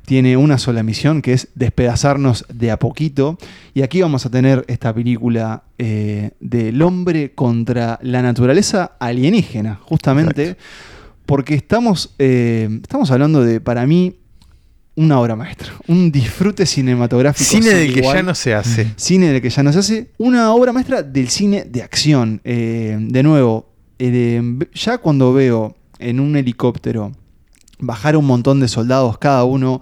tiene 0.04 0.36
una 0.36 0.58
sola 0.58 0.82
misión 0.82 1.22
que 1.22 1.32
es 1.32 1.48
despedazarnos 1.54 2.44
de 2.52 2.70
a 2.70 2.78
poquito. 2.78 3.38
Y 3.74 3.82
aquí 3.82 4.00
vamos 4.02 4.26
a 4.26 4.30
tener 4.30 4.64
esta 4.68 4.92
película 4.94 5.62
eh, 5.78 6.32
del 6.40 6.82
hombre 6.82 7.32
contra 7.34 7.98
la 8.02 8.22
naturaleza 8.22 8.92
alienígena, 8.98 9.78
justamente 9.84 10.56
porque 11.26 11.54
estamos, 11.54 12.14
eh, 12.18 12.68
estamos 12.82 13.10
hablando 13.12 13.44
de, 13.44 13.60
para 13.60 13.86
mí, 13.86 14.16
una 14.96 15.20
obra 15.20 15.36
maestra, 15.36 15.72
un 15.86 16.10
disfrute 16.10 16.66
cinematográfico. 16.66 17.48
Cine 17.48 17.70
del 17.70 17.94
que 17.94 18.02
ya 18.02 18.22
no 18.24 18.34
se 18.34 18.54
hace. 18.54 18.90
Cine 18.96 19.28
del 19.32 19.40
que 19.40 19.48
ya 19.48 19.62
no 19.62 19.72
se 19.72 19.78
hace. 19.78 20.10
Una 20.18 20.52
obra 20.52 20.72
maestra 20.72 21.02
del 21.04 21.28
cine 21.28 21.64
de 21.64 21.82
acción. 21.82 22.40
Eh, 22.44 22.98
de 23.00 23.22
nuevo, 23.22 23.70
eh, 24.00 24.10
de- 24.10 24.68
ya 24.74 24.98
cuando 24.98 25.32
veo 25.32 25.76
en 26.00 26.18
un 26.18 26.34
helicóptero 26.36 27.12
bajar 27.80 28.16
un 28.16 28.26
montón 28.26 28.60
de 28.60 28.68
soldados, 28.68 29.18
cada 29.18 29.44
uno, 29.44 29.80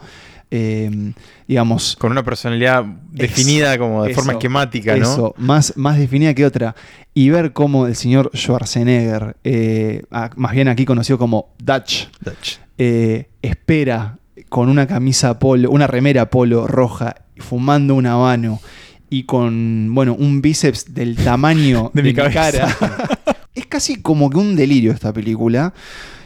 eh, 0.51 1.13
digamos... 1.47 1.97
Con 1.99 2.13
una 2.13 2.23
personalidad 2.23 2.85
definida 3.11 3.79
como 3.79 4.05
de 4.05 4.15
forma 4.15 4.33
esquemática, 4.33 4.97
¿no? 4.97 5.03
Eso, 5.03 5.35
más, 5.39 5.75
más 5.77 5.99
definida 5.99 6.35
que 6.35 6.45
otra. 6.47 6.75
Y 7.15 7.31
ver 7.31 7.53
cómo 7.53 7.87
el 7.87 7.97
señor 7.97 8.31
Schwarzenegger, 8.35 9.37
eh, 9.45 10.03
más 10.37 10.53
bien 10.53 10.69
aquí 10.69 10.85
conocido 10.85 11.19
como 11.19 11.55
Dutch, 11.59 12.07
Dutch. 12.21 12.59
eh, 12.79 13.29
espera 13.43 14.19
con 14.49 14.69
una 14.69 14.87
camisa 14.87 15.39
polo, 15.39 15.71
una 15.71 15.87
remera 15.87 16.31
polo 16.31 16.67
roja, 16.67 17.17
fumando 17.39 17.95
un 17.95 18.07
habano 18.07 18.61
y 19.11 19.25
con, 19.25 19.91
bueno, 19.95 20.15
un 20.15 20.43
bíceps 20.43 20.95
del 20.95 21.17
tamaño 21.17 21.91
De 21.95 22.03
mi 22.03 22.15
cabeza. 22.15 22.75
cara. 22.79 23.09
es 23.55 23.67
casi 23.67 24.01
como 24.01 24.31
que 24.31 24.39
un 24.39 24.57
delirio 24.57 24.93
esta 24.93 25.13
película. 25.13 25.73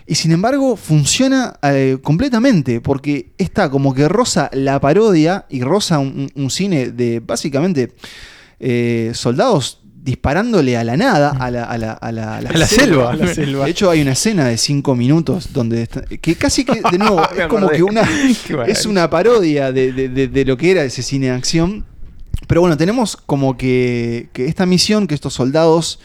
Y 0.06 0.16
sin 0.16 0.32
embargo 0.32 0.76
funciona 0.76 1.58
eh, 1.62 1.98
completamente 2.02 2.80
porque 2.80 3.32
está 3.38 3.70
como 3.70 3.94
que 3.94 4.08
roza 4.08 4.50
la 4.52 4.80
parodia 4.80 5.46
y 5.48 5.62
roza 5.62 5.98
un, 5.98 6.30
un 6.34 6.50
cine 6.50 6.90
de 6.90 7.20
básicamente 7.20 7.92
eh, 8.60 9.12
soldados 9.14 9.78
disparándole 10.04 10.76
a 10.76 10.82
la 10.82 10.96
nada, 10.96 11.30
a 11.30 11.48
la, 11.50 11.62
a 11.62 11.78
la, 11.78 11.92
a 11.92 12.10
la- 12.10 12.36
a 12.38 12.42
la 12.42 12.66
A 13.14 13.16
la 13.16 13.28
selva. 13.28 13.64
De 13.64 13.70
hecho, 13.70 13.88
hay 13.88 14.02
una 14.02 14.12
escena 14.12 14.46
de 14.48 14.56
cinco 14.58 14.96
minutos 14.96 15.52
donde 15.52 15.82
está- 15.82 16.02
que 16.02 16.34
casi 16.34 16.64
que, 16.64 16.80
de 16.90 16.98
nuevo, 16.98 17.22
es 17.38 17.46
como 17.46 17.68
que 17.68 17.84
una 17.84 18.02
es 18.66 18.84
una 18.86 19.08
parodia 19.08 19.70
de, 19.70 19.92
de- 19.92 20.08
de- 20.08 20.26
de 20.26 20.44
lo 20.44 20.56
que 20.56 20.72
era 20.72 20.82
ese 20.82 21.02
cine 21.02 21.26
de 21.26 21.32
acción. 21.32 21.84
Pero 22.48 22.60
bueno, 22.62 22.76
tenemos 22.76 23.16
como 23.16 23.56
que, 23.56 24.28
que 24.32 24.46
esta 24.46 24.66
misión 24.66 25.06
que 25.06 25.14
estos 25.14 25.34
soldados 25.34 26.00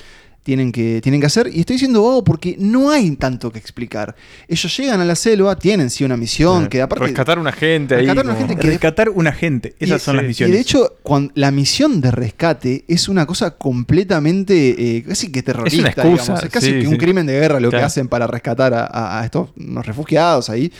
tienen 0.47 0.71
que, 0.71 1.01
tienen 1.03 1.19
que 1.19 1.27
hacer. 1.27 1.49
Y 1.53 1.59
estoy 1.59 1.73
diciendo 1.73 2.01
vago 2.01 2.23
porque 2.23 2.55
no 2.57 2.89
hay 2.89 3.11
tanto 3.17 3.51
que 3.51 3.59
explicar. 3.59 4.15
Ellos 4.47 4.77
llegan 4.77 5.01
a 5.01 5.03
la 5.03 5.15
selva, 5.17 5.57
tienen 5.59 5.89
sí 5.89 6.05
una 6.05 6.15
misión 6.15 6.67
que 6.69 6.81
aparte. 6.81 7.03
Rescatar 7.03 7.37
una 7.37 7.51
gente 7.51 7.95
ahí. 7.95 8.05
Rescatar 8.05 8.25
una 8.25 8.33
como- 8.33 8.47
gente 8.47 8.61
que- 8.61 8.67
Rescatar 8.69 9.09
una 9.09 9.33
gente. 9.33 9.75
Esas 9.77 10.01
Y- 10.01 10.05
son 10.05 10.15
las 10.15 10.23
misiones. 10.25 10.53
Y 10.53 10.55
de 10.55 10.61
hecho, 10.61 10.93
cuando, 11.03 11.33
la 11.35 11.51
misión 11.51 11.99
de 11.99 12.11
rescate 12.11 12.85
es 12.87 13.09
una 13.09 13.25
cosa 13.25 13.57
completamente, 13.57 14.97
eh, 14.97 15.03
casi 15.03 15.29
que 15.33 15.43
terrorista. 15.43 15.75
Es 15.77 15.81
una 15.81 15.89
excusa, 15.89 16.21
digamos. 16.23 16.43
Es 16.45 16.49
casi 16.49 16.67
sí, 16.67 16.79
que 16.79 16.87
un 16.87 16.93
sí. 16.93 16.97
crimen 16.97 17.25
de 17.25 17.33
guerra 17.33 17.59
lo 17.59 17.69
que 17.69 17.75
hacen 17.77 18.07
para 18.07 18.25
rescatar 18.25 18.73
a 18.73 19.21
estos 19.25 19.49
unos 19.57 19.85
refugiados 19.85 20.49
ahí. 20.49 20.71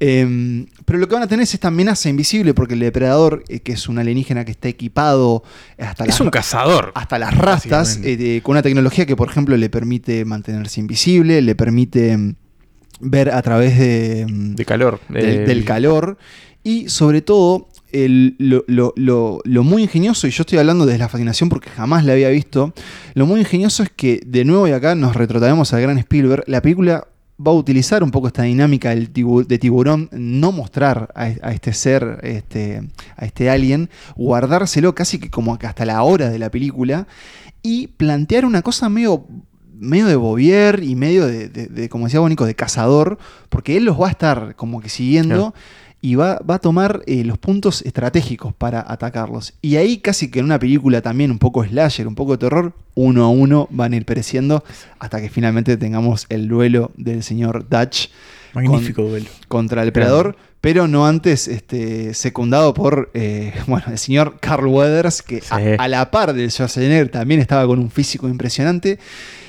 Eh, 0.00 0.66
pero 0.84 0.98
lo 0.98 1.08
que 1.08 1.14
van 1.14 1.22
a 1.22 1.28
tener 1.28 1.44
es 1.44 1.54
esta 1.54 1.68
amenaza 1.68 2.08
invisible 2.08 2.52
porque 2.52 2.74
el 2.74 2.80
depredador, 2.80 3.44
eh, 3.48 3.60
que 3.60 3.72
es 3.72 3.88
un 3.88 3.98
alienígena 3.98 4.44
que 4.44 4.50
está 4.50 4.68
equipado 4.68 5.42
hasta 5.78 6.04
Es 6.04 6.08
las 6.10 6.20
un 6.20 6.30
cazador. 6.30 6.90
hasta 6.94 7.18
las 7.18 7.36
rastas, 7.36 8.00
eh, 8.02 8.40
con 8.42 8.52
una 8.52 8.62
tecnología 8.62 9.06
que, 9.06 9.16
por 9.16 9.28
ejemplo, 9.28 9.56
le 9.56 9.70
permite 9.70 10.24
mantenerse 10.24 10.80
invisible, 10.80 11.40
le 11.42 11.54
permite 11.54 12.16
mm, 12.16 12.34
ver 13.00 13.30
a 13.30 13.40
través 13.42 13.78
de, 13.78 14.26
mm, 14.28 14.54
De 14.56 14.64
calor. 14.64 15.00
del, 15.08 15.24
eh, 15.24 15.38
del 15.46 15.64
calor 15.64 16.18
y 16.64 16.88
sobre 16.88 17.22
todo 17.22 17.68
el- 17.92 18.34
lo, 18.38 18.64
lo- 18.66 18.92
lo- 18.96 19.40
lo 19.44 19.62
muy 19.62 19.82
ingenioso, 19.84 20.26
y 20.26 20.30
yo 20.30 20.42
estoy 20.42 20.58
hablando 20.58 20.84
desde 20.86 20.98
la 20.98 21.08
fascinación 21.08 21.48
porque 21.48 21.70
jamás 21.70 22.04
la 22.04 22.14
había 22.14 22.28
visto, 22.30 22.74
lo 23.14 23.26
muy 23.26 23.38
ingenioso 23.40 23.84
es 23.84 23.90
que 23.94 24.20
de 24.26 24.44
nuevo 24.44 24.66
y 24.66 24.72
acá 24.72 24.96
nos 24.96 25.14
retrotraemos 25.14 25.72
al 25.72 25.82
gran 25.82 25.98
Spielberg, 25.98 26.42
la 26.48 26.60
película 26.60 27.06
va 27.38 27.50
a 27.50 27.54
utilizar 27.54 28.02
un 28.02 28.10
poco 28.10 28.28
esta 28.28 28.42
dinámica 28.42 28.94
de 28.94 29.58
tiburón, 29.58 30.08
no 30.12 30.52
mostrar 30.52 31.10
a, 31.14 31.52
este 31.52 31.72
ser, 31.72 32.20
este, 32.22 32.88
a 33.16 33.24
este 33.24 33.50
alien, 33.50 33.90
guardárselo 34.16 34.94
casi 34.94 35.18
que 35.18 35.30
como 35.30 35.58
hasta 35.60 35.84
la 35.84 36.02
hora 36.02 36.30
de 36.30 36.38
la 36.38 36.50
película 36.50 37.06
y 37.62 37.88
plantear 37.88 38.44
una 38.44 38.62
cosa 38.62 38.88
medio 38.88 39.26
medio 39.76 40.06
de 40.06 40.16
Bovier 40.16 40.82
y 40.82 40.94
medio 40.94 41.26
de, 41.26 41.88
como 41.88 42.04
decía 42.04 42.20
Bónico, 42.20 42.46
de 42.46 42.54
cazador, 42.54 43.18
porque 43.48 43.76
él 43.76 43.84
los 43.84 44.00
va 44.00 44.06
a 44.06 44.10
estar 44.10 44.54
como 44.56 44.80
que 44.80 44.88
siguiendo. 44.88 45.54
Y 46.04 46.16
va, 46.16 46.38
va 46.38 46.56
a 46.56 46.58
tomar 46.58 47.02
eh, 47.06 47.24
los 47.24 47.38
puntos 47.38 47.80
estratégicos 47.80 48.52
para 48.52 48.84
atacarlos. 48.86 49.54
Y 49.62 49.76
ahí 49.76 49.96
casi 49.96 50.30
que 50.30 50.40
en 50.40 50.44
una 50.44 50.58
película 50.58 51.00
también 51.00 51.30
un 51.30 51.38
poco 51.38 51.64
slasher, 51.64 52.06
un 52.06 52.14
poco 52.14 52.32
de 52.32 52.38
terror, 52.38 52.74
uno 52.94 53.24
a 53.24 53.30
uno 53.30 53.68
van 53.70 53.94
a 53.94 53.96
ir 53.96 54.04
pereciendo 54.04 54.64
hasta 54.98 55.22
que 55.22 55.30
finalmente 55.30 55.78
tengamos 55.78 56.26
el 56.28 56.46
duelo 56.46 56.90
del 56.98 57.22
señor 57.22 57.70
Dutch 57.70 58.10
Magnífico 58.52 59.00
duelo. 59.00 59.30
contra 59.48 59.82
el 59.82 59.92
Predador, 59.92 60.36
pero 60.60 60.88
no 60.88 61.06
antes 61.06 61.48
este, 61.48 62.12
secundado 62.12 62.74
por 62.74 63.10
eh, 63.14 63.54
bueno, 63.66 63.86
el 63.90 63.96
señor 63.96 64.36
Carl 64.40 64.66
Weathers, 64.66 65.22
que 65.22 65.42
a, 65.48 65.56
a 65.82 65.88
la 65.88 66.10
par 66.10 66.34
del 66.34 66.50
Schwarzenegger 66.50 67.08
también 67.08 67.40
estaba 67.40 67.66
con 67.66 67.78
un 67.78 67.90
físico 67.90 68.28
impresionante. 68.28 68.98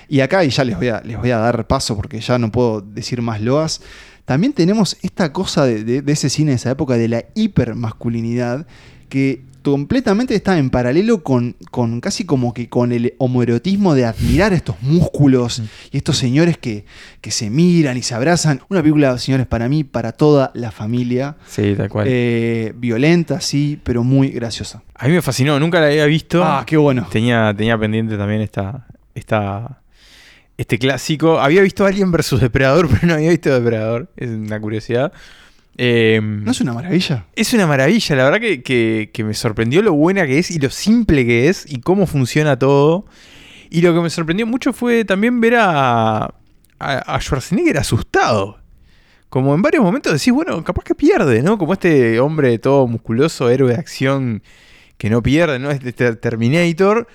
Y 0.08 0.22
acá, 0.22 0.45
y 0.45 0.51
ya 0.51 0.64
les 0.64 0.78
voy 0.78 0.88
a, 0.88 1.01
les 1.03 1.18
voy 1.18 1.32
a 1.32 1.38
dar 1.38 1.68
paso 1.68 1.97
porque 1.97 2.22
ya 2.22 2.38
no 2.38 2.49
puedo 2.49 2.80
decir 2.80 3.22
más 3.22 3.41
loas, 3.41 3.82
también 4.26 4.53
tenemos 4.53 4.97
esta 5.01 5.32
cosa 5.32 5.65
de, 5.65 5.84
de- 5.84 6.01
de 6.01 6.11
ese 6.13 6.30
cine 6.30 6.51
de 6.51 6.55
esa 6.57 6.71
época 6.71 6.95
de 6.97 7.07
la 7.07 7.23
hipermasculinidad 7.36 8.65
que 9.09 9.41
completamente 9.61 10.36
está 10.36 10.59
en 10.59 10.69
paralelo 10.69 11.23
con, 11.23 11.55
con 11.71 11.99
casi 11.99 12.23
como 12.23 12.53
que 12.53 12.69
con 12.69 12.91
el 12.91 13.15
homoerotismo 13.17 13.95
de 13.95 14.05
admirar 14.05 14.53
estos 14.53 14.76
músculos 14.84 15.59
y 15.91 15.97
estos 15.97 16.17
señores 16.17 16.59
que, 16.59 16.86
que 17.19 17.32
se 17.32 17.49
miran 17.49 17.97
y 17.97 18.03
se 18.03 18.13
abrazan. 18.13 18.61
Una 18.69 18.82
película, 18.84 19.17
señores, 19.17 19.47
para 19.47 19.67
mí, 19.67 19.84
para 19.84 20.11
toda 20.11 20.51
la 20.53 20.69
familia. 20.71 21.38
Sí, 21.47 21.73
tal 21.76 21.89
cual. 21.89 22.05
Eh, 22.07 22.73
violenta, 22.78 23.41
sí, 23.41 23.80
pero 23.84 24.03
muy 24.03 24.30
graciosa. 24.30 24.84
A 24.93 25.07
mí 25.07 25.13
me 25.13 25.21
fascinó, 25.23 25.59
nunca 25.59 25.80
la 25.80 25.88
había 25.88 26.05
visto. 26.05 26.43
Ah, 26.43 26.63
qué 26.67 26.78
bueno. 26.78 27.07
Tenía, 27.11 27.51
tenía 27.57 27.76
pendiente 27.76 28.17
también 28.17 28.41
esta, 28.41 28.86
esta, 29.15 29.82
este 30.58 30.78
clásico. 30.80 31.39
Había 31.39 31.62
visto 31.62 31.86
Alien 31.86 32.12
vs 32.12 32.39
Depredador, 32.39 32.88
pero 32.93 33.08
no 33.08 33.14
había 33.16 33.30
visto 33.32 33.53
Depredador. 33.53 34.10
Es 34.18 34.30
una 34.30 34.60
curiosidad. 34.60 35.12
Eh, 35.78 36.20
¿No 36.24 36.51
es 36.51 36.62
una 36.62 36.74
maravilla? 36.74 37.26
es 37.36 37.51
una 37.53 37.68
maravilla, 37.68 38.16
la 38.16 38.24
verdad 38.24 38.39
que, 38.39 38.64
que- 38.64 39.10
que 39.14 39.24
me 39.26 39.34
sorprendió 39.34 39.82
lo 39.82 39.91
buena 39.93 40.26
que 40.26 40.39
es 40.39 40.49
y 40.49 40.58
lo 40.60 40.70
simple 40.70 41.26
que 41.26 41.49
es 41.49 41.66
y 41.70 41.82
cómo 41.82 42.08
funciona 42.08 42.58
todo. 42.58 43.06
Y 43.70 43.82
lo 43.82 43.93
que 43.93 43.99
me 43.99 44.10
sorprendió 44.10 44.45
mucho 44.47 44.72
fue 44.72 45.03
también 45.03 45.41
ver 45.41 45.56
a, 45.56 46.24
a, 46.24 46.34
a 46.80 47.20
Schwarzenegger 47.20 47.78
asustado. 47.78 48.60
Como 49.28 49.53
en 49.53 49.62
varios 49.62 49.84
momentos 49.84 50.14
decís, 50.14 50.32
bueno, 50.32 50.64
capaz 50.64 50.86
que 50.86 50.95
pierde, 50.95 51.41
¿no? 51.41 51.58
Como 51.58 51.74
este 51.74 52.22
hombre 52.22 52.58
todo 52.58 52.88
musculoso, 52.88 53.49
héroe 53.49 53.74
de 53.74 53.78
acción 53.78 54.43
que 54.97 55.10
no 55.10 55.22
pierde, 55.22 55.60
¿no? 55.60 55.72
Este 55.72 55.91
ter- 55.91 56.16
Terminator. 56.16 57.08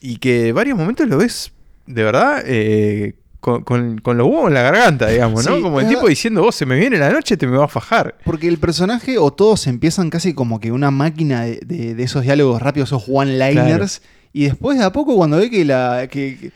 Y 0.00 0.18
que 0.18 0.48
en 0.48 0.54
varios 0.54 0.76
momentos 0.76 1.08
lo 1.08 1.16
ves, 1.16 1.52
de 1.86 2.02
verdad, 2.04 2.42
eh, 2.46 3.14
con, 3.40 3.64
con- 3.64 3.98
con 3.98 4.16
los 4.16 4.26
huevos 4.28 4.48
en 4.48 4.54
la 4.54 4.62
garganta, 4.62 5.08
digamos, 5.08 5.44
¿no? 5.46 5.56
Sí, 5.56 5.62
Como 5.62 5.80
el 5.80 5.88
tipo 5.88 6.06
diciendo, 6.06 6.42
vos 6.42 6.54
se 6.54 6.64
me 6.64 6.76
viene 6.78 6.96
la 6.98 7.10
noche, 7.10 7.36
te 7.36 7.46
me 7.46 7.56
va 7.56 7.64
a 7.64 7.68
fajar. 7.68 8.16
Porque 8.24 8.46
el 8.48 8.58
personaje 8.58 9.18
o 9.18 9.32
todos 9.32 9.66
empiezan 9.66 10.10
casi 10.10 10.32
como 10.32 10.60
que 10.60 10.70
una 10.70 10.90
máquina 10.92 11.42
de, 11.42 11.60
de- 11.64 11.94
de 11.94 12.02
esos 12.04 12.22
diálogos 12.22 12.62
rápidos, 12.62 12.90
esos 12.90 13.04
one-liners. 13.08 14.02
Y 14.32 14.44
después 14.44 14.78
de 14.78 14.84
a 14.84 14.92
poco 14.92 15.16
cuando 15.16 15.36
ve 15.38 15.50
que 15.50 15.64
la, 15.64 16.06
que, 16.10 16.38
que- 16.40 16.52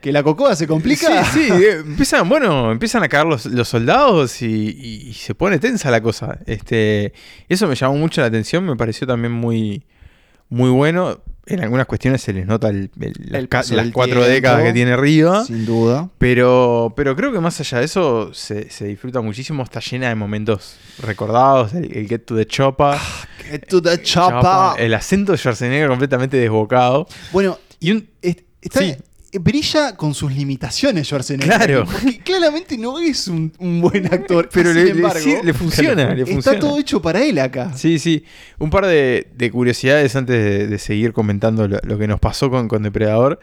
que 0.00 0.12
la 0.12 0.22
cocoa 0.22 0.54
se 0.54 0.68
complica... 0.68 1.24
Sí, 1.24 1.40
sí, 1.48 1.52
eh, 1.52 1.78
empiezan, 1.84 2.28
bueno, 2.28 2.70
empiezan 2.70 3.02
a 3.02 3.08
caer 3.08 3.26
los, 3.26 3.46
los 3.46 3.66
soldados 3.68 4.40
y, 4.42 4.46
y- 4.46 5.08
y 5.08 5.12
se 5.14 5.34
pone 5.34 5.58
tensa 5.58 5.90
la 5.90 6.00
cosa. 6.00 6.38
Este, 6.46 7.12
eso 7.48 7.66
me 7.66 7.74
llamó 7.74 7.96
mucho 7.96 8.20
la 8.20 8.28
atención, 8.28 8.64
me 8.64 8.76
pareció 8.76 9.08
también 9.08 9.32
muy, 9.32 9.82
muy 10.48 10.70
bueno. 10.70 11.20
En 11.50 11.62
algunas 11.62 11.86
cuestiones 11.86 12.20
se 12.20 12.34
les 12.34 12.46
nota 12.46 12.68
el- 12.68 12.90
el- 13.00 13.48
las, 13.50 13.70
El 13.70 13.90
cuatro 13.92 14.16
tiempo, 14.16 14.22
décadas 14.28 14.62
que 14.64 14.72
tiene 14.74 14.92
arriba. 14.92 15.46
Sin 15.46 15.64
duda. 15.64 16.10
Pero, 16.18 16.92
pero 16.94 17.16
creo 17.16 17.32
que 17.32 17.40
más 17.40 17.58
allá 17.60 17.78
de 17.78 17.86
eso 17.86 18.34
se, 18.34 18.68
se 18.68 18.84
disfruta 18.84 19.22
muchísimo. 19.22 19.62
Está 19.62 19.80
llena 19.80 20.08
de 20.10 20.14
momentos 20.14 20.76
recordados. 21.00 21.72
El, 21.72 21.90
el 21.96 22.06
Get 22.06 22.26
to 22.26 22.36
the 22.36 22.46
Choppa. 22.46 22.98
Get 23.50 23.66
to 23.66 23.80
the 23.80 24.02
choppa. 24.02 24.74
El 24.78 24.92
acento 24.92 25.32
de 25.32 25.38
Schwarzenegger 25.38 25.88
completamente 25.88 26.36
desbocado. 26.36 27.06
Bueno, 27.32 27.58
y 27.80 27.92
un, 27.92 28.06
está, 28.20 28.80
Sí. 28.80 28.94
Brilla 29.32 29.94
con 29.96 30.14
sus 30.14 30.32
limitaciones 30.32 31.06
Schwarzenegger. 31.08 31.56
Claro. 31.56 31.84
Porque 31.84 32.18
claramente 32.18 32.78
no 32.78 32.98
es 32.98 33.28
un, 33.28 33.52
un 33.58 33.80
buen 33.80 34.06
actor. 34.06 34.48
Pero 34.52 34.72
le- 34.72 34.86
sin 34.86 34.94
le- 34.96 35.00
embargo, 35.02 35.40
le 35.44 35.54
funciona, 35.54 36.14
le 36.14 36.22
Está 36.22 36.58
todo 36.58 36.78
hecho 36.78 37.02
para 37.02 37.22
él 37.22 37.38
acá. 37.38 37.72
Sí, 37.76 37.98
sí. 37.98 38.24
Un 38.58 38.70
par 38.70 38.86
de, 38.86 39.28
de 39.36 39.50
curiosidades 39.50 40.14
antes 40.16 40.36
de, 40.42 40.66
de 40.66 40.78
seguir 40.78 41.12
comentando 41.12 41.68
lo, 41.68 41.78
lo 41.82 41.98
que 41.98 42.06
nos 42.08 42.20
pasó 42.20 42.50
con, 42.50 42.68
con 42.68 42.82
Depredador. 42.82 43.38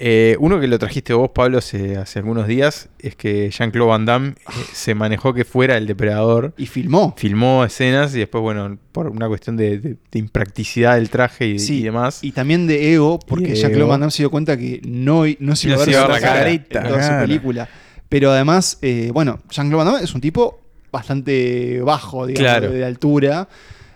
Eh, 0.00 0.36
uno 0.38 0.60
que 0.60 0.68
lo 0.68 0.78
trajiste 0.78 1.12
vos, 1.12 1.30
Pablo, 1.34 1.58
hace, 1.58 1.96
hace 1.96 2.20
algunos 2.20 2.46
días, 2.46 2.88
es 3.00 3.16
que 3.16 3.50
Jean-Claude 3.50 3.88
Van 3.90 4.04
Damme 4.04 4.28
eh, 4.28 4.34
se 4.72 4.94
manejó 4.94 5.34
que 5.34 5.44
fuera 5.44 5.76
el 5.76 5.88
depredador. 5.88 6.54
Y 6.56 6.66
filmó. 6.66 7.14
Filmó 7.18 7.64
escenas 7.64 8.14
y 8.14 8.20
después, 8.20 8.40
bueno, 8.42 8.78
por 8.92 9.08
una 9.08 9.26
cuestión 9.26 9.56
de, 9.56 9.78
de- 9.78 9.96
de 10.10 10.18
impracticidad 10.20 10.94
del 10.94 11.10
traje 11.10 11.48
y, 11.48 11.58
Sí, 11.58 11.80
y 11.80 11.82
demás. 11.82 12.22
Y 12.22 12.30
también 12.30 12.68
de 12.68 12.94
ego, 12.94 13.18
porque 13.18 13.48
de 13.48 13.54
Jean-Claude. 13.56 13.88
Van 13.90 14.00
Damme 14.00 14.12
se 14.12 14.22
dio 14.22 14.30
cuenta 14.30 14.56
que 14.56 14.80
no, 14.86 15.24
no 15.40 15.56
se 15.56 15.66
iba 15.68 15.76
No 15.76 15.82
a 15.82 15.86
ver 15.86 15.94
su 15.94 16.00
la 16.12 16.20
cara. 16.20 16.48
en 16.50 16.64
toda 16.64 17.02
su 17.20 17.26
película. 17.26 17.68
Pero 18.08 18.30
además, 18.30 18.78
eh, 18.82 19.10
bueno, 19.12 19.40
Jean-Claude 19.50 19.84
Van 19.84 19.92
Damme 19.94 20.04
es 20.04 20.14
un 20.14 20.20
tipo 20.20 20.60
bastante 20.92 21.80
bajo, 21.82 22.24
digamos, 22.26 22.40
Claro. 22.60 22.70
de, 22.72 22.84
altura. 22.84 23.48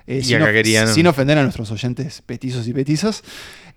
Y 0.06 0.22
sin, 0.22 0.36
acá 0.36 0.46
of- 0.46 0.50
querían- 0.52 0.88
sin 0.88 1.06
ofender 1.06 1.38
a 1.38 1.42
nuestros 1.44 1.70
oyentes 1.70 2.22
petizos 2.26 2.66
y 2.66 2.72
petizas. 2.72 3.22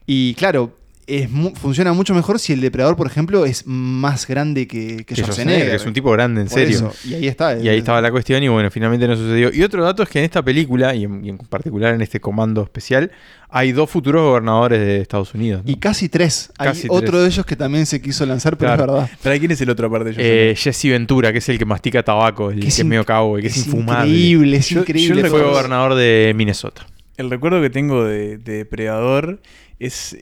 Y 0.07 0.33
claro, 0.35 0.75
es 1.07 1.29
mu- 1.29 1.53
funciona 1.55 1.93
mucho 1.93 2.13
mejor 2.15 2.39
si 2.39 2.53
el 2.53 2.61
depredador, 2.61 2.95
por 2.95 3.05
ejemplo, 3.07 3.45
es 3.45 3.63
más 3.67 4.27
grande 4.27 4.67
que, 4.67 4.97
que 4.97 5.05
Que 5.05 5.15
Schwarzenegger. 5.15 5.69
Que 5.69 5.75
es 5.75 5.85
un 5.85 5.93
tipo 5.93 6.11
grande, 6.11 6.41
en 6.41 6.47
Por 6.47 6.57
serio. 6.59 6.77
eso. 6.77 6.93
Y 7.07 7.13
ahí 7.13 7.27
está. 7.27 7.59
Y 7.59 7.69
ahí 7.69 7.77
estaba 7.77 8.01
la 8.01 8.11
cuestión 8.11 8.41
y 8.43 8.47
bueno, 8.47 8.71
finalmente 8.71 9.07
no 9.07 9.15
sucedió. 9.15 9.51
Y 9.53 9.61
otro 9.63 9.83
dato 9.83 10.03
es 10.03 10.09
que 10.09 10.19
en 10.19 10.25
esta 10.25 10.41
película, 10.43 10.95
y 10.95 11.03
en, 11.03 11.23
y 11.23 11.29
en 11.29 11.37
particular 11.37 11.93
en 11.93 12.01
este 12.01 12.19
comando 12.19 12.63
especial, 12.63 13.11
hay 13.49 13.71
dos 13.71 13.89
futuros 13.89 14.23
gobernadores 14.23 14.79
de 14.79 15.01
Estados 15.01 15.33
Unidos. 15.33 15.63
¿no? 15.63 15.71
Y 15.71 15.75
casi 15.75 16.09
tres. 16.09 16.51
Hay 16.57 16.73
otro 16.89 17.21
de 17.21 17.27
ellos 17.27 17.45
que 17.45 17.55
también 17.55 17.85
se 17.85 18.01
quiso 18.01 18.25
lanzar, 18.25 18.57
pero 18.57 18.73
Claro. 18.75 18.83
es 18.83 19.01
verdad. 19.03 19.09
¿Para 19.21 19.39
quién 19.39 19.51
es 19.51 19.61
el 19.61 19.69
otro 19.69 19.87
aparte 19.87 20.11
de 20.13 20.51
Eh, 20.51 20.55
Jesse 20.55 20.85
Ventura, 20.85 21.31
que 21.31 21.37
es 21.37 21.49
el 21.49 21.57
que 21.59 21.65
mastica 21.65 22.01
tabaco, 22.03 22.49
el 22.49 22.55
Que 22.55 22.61
que 22.63 22.67
es 22.69 22.83
medio 22.83 23.05
cowboy, 23.05 23.41
que 23.41 23.47
es, 23.47 23.57
es 23.57 23.67
infumable. 23.67 24.09
increíble, 24.09 24.57
es 24.57 24.69
Yo- 24.69 24.79
increíble. 24.81 25.21
Yo 25.21 25.27
fue 25.29 25.43
gobernador 25.43 25.93
de 25.95 26.33
Minnesota. 26.35 26.85
El 27.17 27.29
recuerdo 27.29 27.61
que 27.61 27.69
tengo 27.69 28.03
de, 28.03 28.37
de 28.39 28.57
Depredador 28.57 29.39
es 29.79 30.17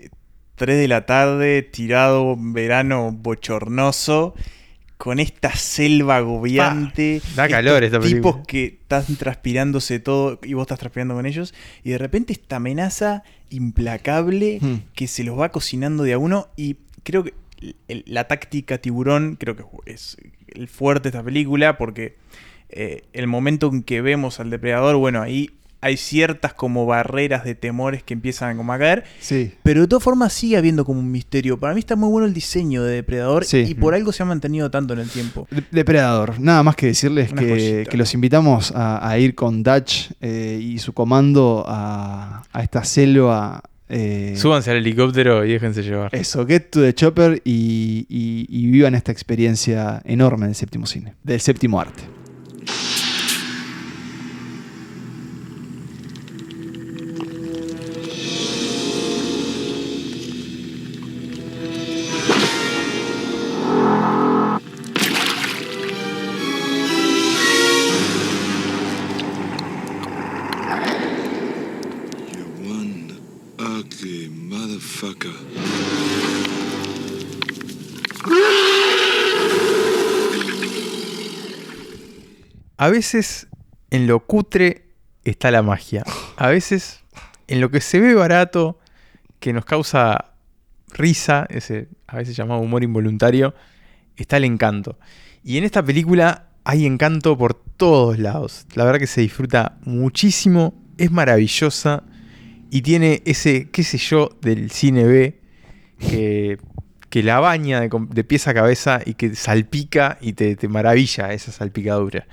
3 0.66 0.78
de 0.80 0.88
la 0.88 1.06
tarde, 1.06 1.62
tirado, 1.62 2.36
verano 2.40 3.12
bochornoso, 3.12 4.34
con 4.98 5.20
esta 5.20 5.54
selva 5.56 6.16
agobiante. 6.18 7.22
Da 7.36 7.50
calor 7.50 7.84
esta 7.84 8.00
película. 8.00 8.22
Tipos 8.34 8.48
que 8.48 8.66
están 8.82 9.04
transpirándose 9.18 10.00
todo 10.00 10.40
y 10.42 10.54
vos 10.54 10.64
estás 10.64 10.80
transpirando 10.80 11.16
con 11.16 11.26
ellos. 11.26 11.54
Y 11.84 11.90
de 11.90 11.98
repente 11.98 12.32
esta 12.32 12.56
amenaza 12.56 13.24
implacable 13.50 14.60
Hmm. 14.62 14.76
que 14.96 15.08
se 15.08 15.26
los 15.26 15.38
va 15.38 15.50
cocinando 15.50 16.04
de 16.04 16.14
a 16.14 16.18
uno. 16.18 16.48
Y 16.56 16.78
creo 17.04 17.26
que 17.26 17.34
el- 17.90 18.06
la 18.08 18.28
táctica 18.30 18.78
tiburón, 18.78 19.36
creo 19.38 19.58
que 19.58 19.64
es 19.86 20.16
el 20.48 20.70
fuerte 20.70 21.04
de 21.12 21.18
esta 21.18 21.24
película, 21.24 21.78
porque 21.78 22.16
eh, 22.76 23.04
el 23.14 23.28
momento 23.28 23.70
en 23.72 23.84
que 23.84 24.02
vemos 24.02 24.40
al 24.40 24.50
depredador, 24.50 24.96
bueno, 24.96 25.22
ahí 25.22 25.52
hay 25.84 25.98
ciertas 25.98 26.54
como 26.54 26.86
barreras 26.86 27.44
de 27.44 27.56
temores 27.56 28.02
que 28.04 28.14
empiezan 28.14 28.58
como 28.58 28.74
a 28.74 28.80
caer. 28.80 29.04
Sí. 29.20 29.54
Pero 29.64 29.82
de 29.82 29.88
todas 29.88 30.04
formas 30.04 30.34
sigue 30.34 30.58
habiendo 30.58 30.86
como 30.86 31.00
un 31.00 31.12
misterio. 31.12 31.60
Para 31.60 31.74
mí 31.74 31.80
está 31.80 31.96
muy 31.96 32.10
bueno 32.10 32.26
el 32.26 32.34
diseño 32.34 32.84
de 32.84 32.96
Depredador 32.96 33.46
Sí. 33.46 33.58
y 33.68 33.74
por 33.76 33.94
algo 33.94 34.12
se 34.12 34.24
ha 34.24 34.26
mantenido 34.26 34.72
tanto 34.72 34.94
en 34.94 35.00
el 35.02 35.10
tiempo. 35.10 35.48
De- 35.52 35.64
Depredador. 35.72 36.40
Nada 36.40 36.64
más 36.64 36.76
que 36.76 36.88
decirles 36.88 37.32
que, 37.34 37.88
los 37.94 38.14
invitamos 38.14 38.72
a, 38.76 39.08
a 39.08 39.20
ir 39.20 39.36
con 39.36 39.62
Dutch 39.64 40.12
eh, 40.22 40.60
y 40.62 40.80
su 40.80 40.94
comando 40.94 41.64
a, 41.68 42.44
a 42.52 42.64
esta 42.64 42.84
selva. 42.84 43.62
eh, 43.90 44.34
Súbanse 44.38 44.72
al 44.72 44.78
helicóptero 44.78 45.46
y 45.46 45.52
déjense 45.54 45.84
llevar. 45.84 46.16
Eso, 46.16 46.46
get 46.48 46.70
to 46.72 46.82
the 46.82 46.94
chopper 46.94 47.42
y, 47.46 48.06
y- 48.10 48.48
y 48.50 48.72
vivan 48.72 48.96
esta 48.96 49.12
experiencia 49.12 50.02
enorme 50.06 50.46
del 50.48 50.56
séptimo 50.56 50.86
cine, 50.86 51.14
del 51.24 51.40
séptimo 51.42 51.80
arte. 51.80 52.04
Motherfucker. 74.30 75.32
a 82.78 82.90
veces 82.90 83.48
en 83.90 84.08
lo 84.08 84.20
cutre 84.26 84.90
está 85.24 85.50
la 85.52 85.64
magia. 85.64 86.04
A 86.36 86.50
veces 86.50 87.00
en 87.48 87.62
lo 87.62 87.72
que 87.72 87.82
se 87.82 88.00
ve 88.00 88.14
barato, 88.14 88.80
que 89.40 89.54
nos 89.54 89.66
causa 89.66 90.34
risa, 90.90 91.48
ese 91.50 91.88
a 92.08 92.18
veces 92.18 92.36
llamado 92.36 92.62
humor 92.62 92.84
involuntario, 92.84 93.56
está 94.18 94.38
el 94.38 94.44
encanto. 94.44 95.00
Y 95.44 95.58
en 95.58 95.64
esta 95.64 95.84
película 95.84 96.50
hay 96.64 96.86
encanto 96.86 97.38
por 97.38 97.54
todos 97.56 98.20
lados. 98.20 98.68
La 98.76 98.86
verdad 98.86 99.00
que 99.00 99.08
se 99.08 99.22
disfruta 99.22 99.78
muchísimo, 99.84 100.74
es 100.98 101.10
maravillosa 101.10 102.04
y 102.74 102.82
tiene 102.82 103.22
ese, 103.26 103.70
qué 103.70 103.84
sé 103.84 104.00
yo, 104.00 104.32
del 104.42 104.72
cine 104.72 105.04
B 105.04 105.40
que, 106.00 106.58
que 107.12 107.22
la 107.22 107.40
baña 107.40 107.80
de, 107.80 107.88
de 108.10 108.24
pies 108.24 108.48
a 108.48 108.54
cabeza 108.56 109.00
y 109.06 109.14
que 109.14 109.36
salpica 109.36 110.18
y 110.22 110.34
te, 110.34 110.56
te 110.56 110.68
maravilla 110.68 111.34
esa 111.34 111.52
salpicadura. 111.52 112.26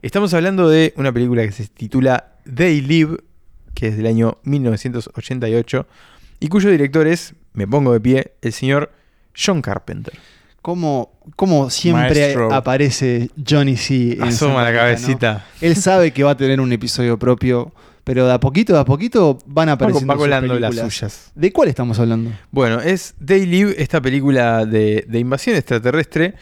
Estamos 0.00 0.32
hablando 0.32 0.70
de 0.70 0.94
una 0.96 1.12
película 1.12 1.42
que 1.42 1.52
se 1.52 1.66
titula 1.66 2.32
They 2.46 2.80
Live, 2.80 3.18
que 3.74 3.88
es 3.88 3.98
del 3.98 4.06
año 4.06 4.38
1988 4.44 5.86
y 6.40 6.48
cuyo 6.48 6.70
director 6.70 7.06
es, 7.06 7.34
me 7.52 7.68
pongo 7.68 7.92
de 7.92 8.00
pie, 8.00 8.32
el 8.40 8.54
señor 8.54 8.90
John 9.36 9.60
Carpenter. 9.60 10.14
Como, 10.62 11.12
como 11.36 11.68
siempre 11.68 12.20
Maestro. 12.20 12.54
aparece 12.54 13.28
Johnny 13.46 13.76
C. 13.76 14.14
en 14.14 14.22
Asoma 14.22 14.64
la 14.64 14.72
cabecita. 14.72 15.44
Él 15.60 15.76
sabe 15.76 16.12
que 16.12 16.24
va 16.24 16.30
a 16.30 16.36
tener 16.38 16.58
un 16.58 16.72
episodio 16.72 17.18
propio, 17.18 17.74
pero 18.04 18.26
de 18.26 18.34
a 18.34 18.40
poquito, 18.40 18.74
de 18.74 18.80
a 18.80 18.84
poquito 18.84 19.38
van 19.46 19.68
Va, 19.68 19.72
apareciendo 19.72 20.12
va 20.12 20.18
colando 20.18 20.54
sus 20.54 20.60
las 20.60 20.76
suyas. 20.76 21.32
¿De 21.34 21.52
cuál 21.52 21.68
estamos 21.68 21.98
hablando? 21.98 22.30
Bueno, 22.50 22.80
es 22.80 23.14
They 23.24 23.46
Live, 23.46 23.74
esta 23.78 24.00
película 24.00 24.66
de, 24.66 25.04
de 25.08 25.18
invasión 25.18 25.56
extraterrestre, 25.56 26.34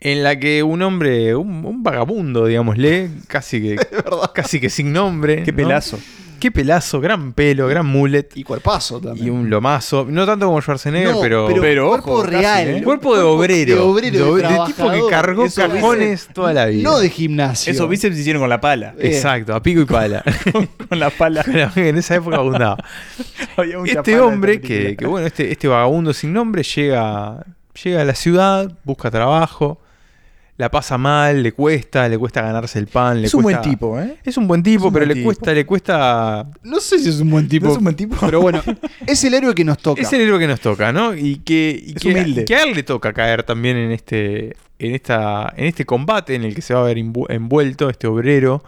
en 0.00 0.22
la 0.22 0.38
que 0.38 0.62
un 0.62 0.80
hombre, 0.80 1.36
un, 1.36 1.64
un 1.64 1.82
vagabundo, 1.82 2.46
digámosle, 2.46 3.10
casi 3.26 3.60
que, 3.60 3.76
casi 4.34 4.60
que 4.60 4.70
sin 4.70 4.92
nombre. 4.92 5.42
Qué 5.42 5.52
¿no? 5.52 5.56
pelazo. 5.56 5.98
Qué 6.40 6.50
pelazo, 6.50 7.00
gran 7.00 7.34
pelo, 7.34 7.68
gran 7.68 7.84
mullet. 7.86 8.28
Y 8.34 8.44
cuerpazo 8.44 9.00
también. 9.00 9.26
Y 9.26 9.30
un 9.30 9.50
lomazo. 9.50 10.06
No 10.08 10.24
tanto 10.24 10.46
como 10.46 10.60
Schwarzenegger, 10.60 11.12
No, 11.12 11.20
pero. 11.20 11.48
pero 11.60 11.88
cuerpo 11.88 12.12
ojo, 12.12 12.22
real. 12.24 12.42
casi, 12.66 12.78
¿eh? 12.78 12.82
Cuerpo 12.82 13.16
de 13.16 13.22
obrero. 13.22 13.74
De 13.74 13.80
obrero, 13.80 14.34
de 14.34 14.42
de 14.42 14.58
tipo 14.66 14.90
que 14.90 15.00
cargó 15.10 15.44
Eso 15.44 15.60
cajones 15.68 16.28
toda 16.32 16.52
la 16.54 16.66
vida. 16.66 16.82
No 16.82 16.98
de 16.98 17.10
gimnasio. 17.10 17.70
Esos 17.70 17.88
bíceps 17.88 18.14
se 18.14 18.22
hicieron 18.22 18.40
con 18.40 18.48
la 18.48 18.60
pala. 18.60 18.94
Eh. 18.98 19.08
Exacto, 19.08 19.54
a 19.54 19.62
pico 19.62 19.82
y 19.82 19.84
pala. 19.84 20.24
con 20.88 20.98
la 20.98 21.10
pala. 21.10 21.44
en 21.76 21.98
esa 21.98 22.14
época 22.16 22.36
abundaba. 22.36 22.82
Había 23.56 23.78
mucha 23.78 23.98
Este 23.98 24.18
hombre, 24.18 24.60
que, 24.60 24.96
bueno, 25.06 25.26
este, 25.26 25.52
este 25.52 25.68
vagabundo 25.68 26.12
sin 26.14 26.32
nombre 26.32 26.62
llega, 26.62 27.44
llega 27.84 28.00
a 28.00 28.04
la 28.04 28.14
ciudad, 28.14 28.72
busca 28.84 29.10
trabajo, 29.10 29.78
la 30.60 30.70
pasa 30.70 30.98
mal, 30.98 31.42
le 31.42 31.52
cuesta, 31.52 32.06
le 32.06 32.18
cuesta 32.18 32.42
ganarse 32.42 32.78
el 32.78 32.86
pan. 32.86 33.22
Le 33.22 33.28
Es 33.28 33.32
un 33.34 33.42
buen 33.42 33.62
tipo, 33.62 33.98
¿eh? 33.98 34.18
Es 34.22 34.36
un 34.36 34.46
buen 34.46 34.62
tipo, 34.62 34.88
un 34.88 34.92
pero 34.92 35.06
buen 35.06 35.08
le 35.08 35.14
tipo. 35.14 35.24
cuesta, 35.24 35.52
le 35.54 35.64
cuesta. 35.64 36.46
No 36.62 36.80
sé 36.80 36.98
si 36.98 37.08
es 37.08 37.18
un 37.20 37.30
buen 37.30 37.48
tipo. 37.48 37.64
¿No 37.64 37.72
es 37.72 37.78
un 37.78 37.84
buen 37.84 37.96
tipo? 37.96 38.14
Pero 38.20 38.42
bueno, 38.42 38.62
es 39.06 39.24
el 39.24 39.32
héroe 39.32 39.54
que 39.54 39.64
nos 39.64 39.78
toca. 39.78 40.02
Es 40.02 40.12
el 40.12 40.20
héroe 40.20 40.38
que 40.38 40.46
nos 40.46 40.60
toca, 40.60 40.92
¿no? 40.92 41.14
Y 41.16 41.36
que, 41.36 41.82
y 41.82 41.92
Es 41.96 42.02
que, 42.02 42.08
humilde. 42.10 42.44
que 42.44 42.56
a 42.56 42.64
él 42.64 42.74
le 42.74 42.82
toca 42.82 43.14
caer 43.14 43.42
también 43.42 43.78
en 43.78 43.90
este, 43.90 44.54
en 44.78 44.94
esta, 44.94 45.50
en 45.56 45.64
este 45.64 45.86
combate 45.86 46.34
en 46.34 46.44
el 46.44 46.54
que 46.54 46.60
se 46.60 46.74
va 46.74 46.80
a 46.80 46.84
ver 46.84 46.98
envu- 46.98 47.26
envuelto 47.30 47.88
este 47.88 48.06
obrero 48.06 48.62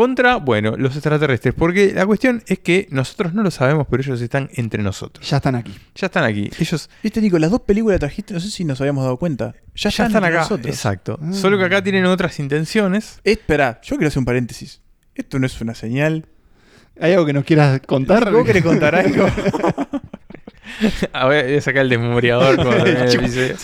contra, 0.00 0.36
bueno, 0.36 0.78
los 0.78 0.94
extraterrestres. 0.96 1.52
Porque 1.52 1.92
la 1.92 2.06
cuestión 2.06 2.42
es 2.46 2.60
que 2.60 2.88
nosotros 2.90 3.34
no 3.34 3.42
lo 3.42 3.50
sabemos, 3.50 3.86
pero 3.90 4.02
ellos 4.02 4.18
están 4.22 4.48
entre 4.54 4.82
nosotros. 4.82 5.28
Ya 5.28 5.36
están 5.36 5.56
aquí. 5.56 5.76
Ya 5.94 6.06
están 6.06 6.24
aquí. 6.24 6.50
Ellos 6.58 6.88
Viste, 7.02 7.20
Nico, 7.20 7.38
las 7.38 7.50
dos 7.50 7.60
películas 7.60 7.96
que 7.96 7.98
trajiste, 8.00 8.32
no 8.32 8.40
sé 8.40 8.50
si 8.50 8.64
nos 8.64 8.80
habíamos 8.80 9.04
dado 9.04 9.18
cuenta. 9.18 9.52
Ya, 9.74 9.90
ya 9.90 10.06
están 10.06 10.06
entre 10.06 10.26
acá. 10.28 10.38
nosotros. 10.38 10.74
Exacto. 10.74 11.18
Ah. 11.20 11.34
Solo 11.34 11.58
que 11.58 11.64
acá 11.64 11.82
tienen 11.84 12.06
otras 12.06 12.38
intenciones. 12.38 13.20
Espera, 13.24 13.78
yo 13.82 13.96
quiero 13.96 14.08
hacer 14.08 14.20
un 14.20 14.24
paréntesis. 14.24 14.80
Esto 15.14 15.38
no 15.38 15.44
es 15.44 15.60
una 15.60 15.74
señal. 15.74 16.24
¿Hay 16.98 17.12
algo 17.12 17.26
que 17.26 17.34
nos 17.34 17.44
quieras 17.44 17.78
contar? 17.86 18.32
¿Vos 18.32 18.46
querés 18.46 18.64
contar 18.64 18.94
algo? 18.94 19.26
A 21.12 21.26
ver, 21.26 21.44
voy 21.44 21.56
a 21.56 21.60
sacar 21.60 21.82
el 21.82 21.90
desmemoriador 21.90 22.56
cuando 22.64 22.84
termine 22.84 23.04
el 23.04 23.20
episodio. 23.20 23.56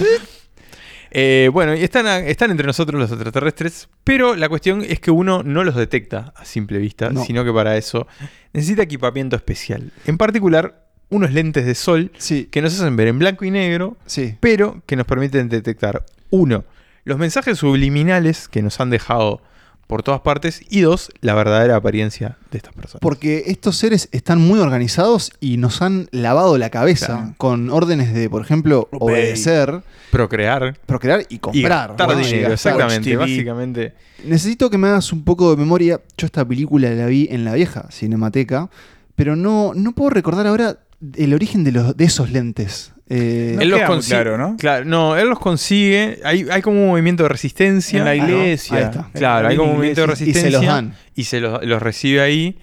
Eh, 1.18 1.48
bueno, 1.50 1.74
y 1.74 1.82
están, 1.82 2.06
entre 2.28 2.66
nosotros 2.66 3.00
los 3.00 3.10
extraterrestres, 3.10 3.88
pero 4.04 4.36
la 4.36 4.50
cuestión 4.50 4.82
es 4.86 5.00
que 5.00 5.10
uno 5.10 5.42
no 5.42 5.64
los 5.64 5.74
detecta 5.74 6.34
a 6.36 6.44
simple 6.44 6.76
vista, 6.78 7.08
No. 7.08 7.24
sino 7.24 7.42
que 7.42 7.50
para 7.54 7.78
eso 7.78 8.06
necesita 8.52 8.82
equipamiento 8.82 9.34
especial. 9.34 9.92
En 10.04 10.18
particular, 10.18 10.84
unos 11.08 11.32
lentes 11.32 11.64
de 11.64 11.74
sol 11.74 12.10
Sí, 12.18 12.48
que 12.50 12.60
nos 12.60 12.74
hacen 12.78 12.96
ver 12.96 13.08
en 13.08 13.18
blanco 13.18 13.46
y 13.46 13.50
negro, 13.50 13.96
sí. 14.04 14.36
pero 14.40 14.82
que 14.84 14.94
nos 14.96 15.06
permiten 15.06 15.48
detectar, 15.48 16.04
uno, 16.28 16.64
los 17.04 17.16
mensajes 17.16 17.56
subliminales 17.56 18.46
que 18.48 18.60
nos 18.60 18.78
han 18.80 18.90
dejado 18.90 19.40
por 19.86 20.02
todas 20.02 20.20
partes, 20.20 20.62
y 20.68 20.80
dos, 20.80 21.10
la 21.20 21.34
verdadera 21.34 21.76
apariencia 21.76 22.36
de 22.50 22.58
estas 22.58 22.74
personas. 22.74 23.00
Porque 23.00 23.44
estos 23.46 23.76
seres 23.76 24.08
están 24.12 24.40
muy 24.40 24.58
organizados 24.58 25.32
y 25.40 25.58
nos 25.58 25.80
han 25.82 26.08
lavado 26.10 26.58
la 26.58 26.70
cabeza 26.70 27.06
Claro. 27.06 27.34
con 27.36 27.70
órdenes 27.70 28.12
de, 28.12 28.28
por 28.28 28.42
ejemplo, 28.42 28.88
Obey. 28.92 29.14
obedecer, 29.22 29.82
Procrear 30.10 30.76
procrear 30.86 31.26
y 31.28 31.38
comprar. 31.38 31.94
Bueno, 31.96 32.20
y 32.20 32.24
dinero, 32.26 32.52
exactamente, 32.54 33.16
básicamente. 33.16 33.94
Necesito 34.24 34.70
que 34.70 34.78
me 34.78 34.88
hagas 34.88 35.12
un 35.12 35.24
poco 35.24 35.50
de 35.50 35.56
memoria. 35.56 36.00
Yo 36.16 36.26
esta 36.26 36.44
película 36.44 36.90
la 36.90 37.06
vi 37.06 37.28
en 37.30 37.44
la 37.44 37.52
vieja 37.54 37.86
Cinemateca, 37.92 38.70
pero 39.14 39.36
no, 39.36 39.72
no 39.74 39.92
puedo 39.92 40.10
recordar 40.10 40.46
ahora 40.46 40.78
el 41.14 41.34
origen 41.34 41.64
de, 41.64 41.72
los, 41.72 41.96
de 41.96 42.04
esos 42.04 42.30
lentes. 42.30 42.92
Eh, 43.08 43.52
No 43.54 43.62
él 43.62 43.68
los 43.68 43.82
consigue, 43.82 44.16
claro, 44.16 44.36
¿no? 44.38 44.56
Claro, 44.56 44.84
no, 44.84 45.16
él 45.16 45.28
los 45.28 45.38
consigue. 45.38 46.20
Hay, 46.24 46.46
hay 46.50 46.60
como 46.62 46.80
un 46.82 46.88
movimiento 46.88 47.22
de 47.22 47.28
resistencia. 47.28 47.98
En 48.00 48.04
la 48.04 48.10
Ah, 48.12 48.16
no, 48.16 48.24
iglesia. 48.28 48.76
ahí 48.78 48.82
está. 48.84 49.10
Claro, 49.14 49.48
hay 49.48 49.56
como 49.56 49.70
un 49.70 49.76
movimiento 49.76 50.00
de 50.00 50.04
iglesia. 50.06 50.26
y 50.26 50.32
se 50.32 50.40
resistencia. 50.40 50.58
los 50.58 50.66
dan. 50.66 50.94
Y 51.14 51.24
se 51.24 51.40
los, 51.40 51.64
los 51.64 51.82
recibe 51.82 52.20
ahí. 52.20 52.58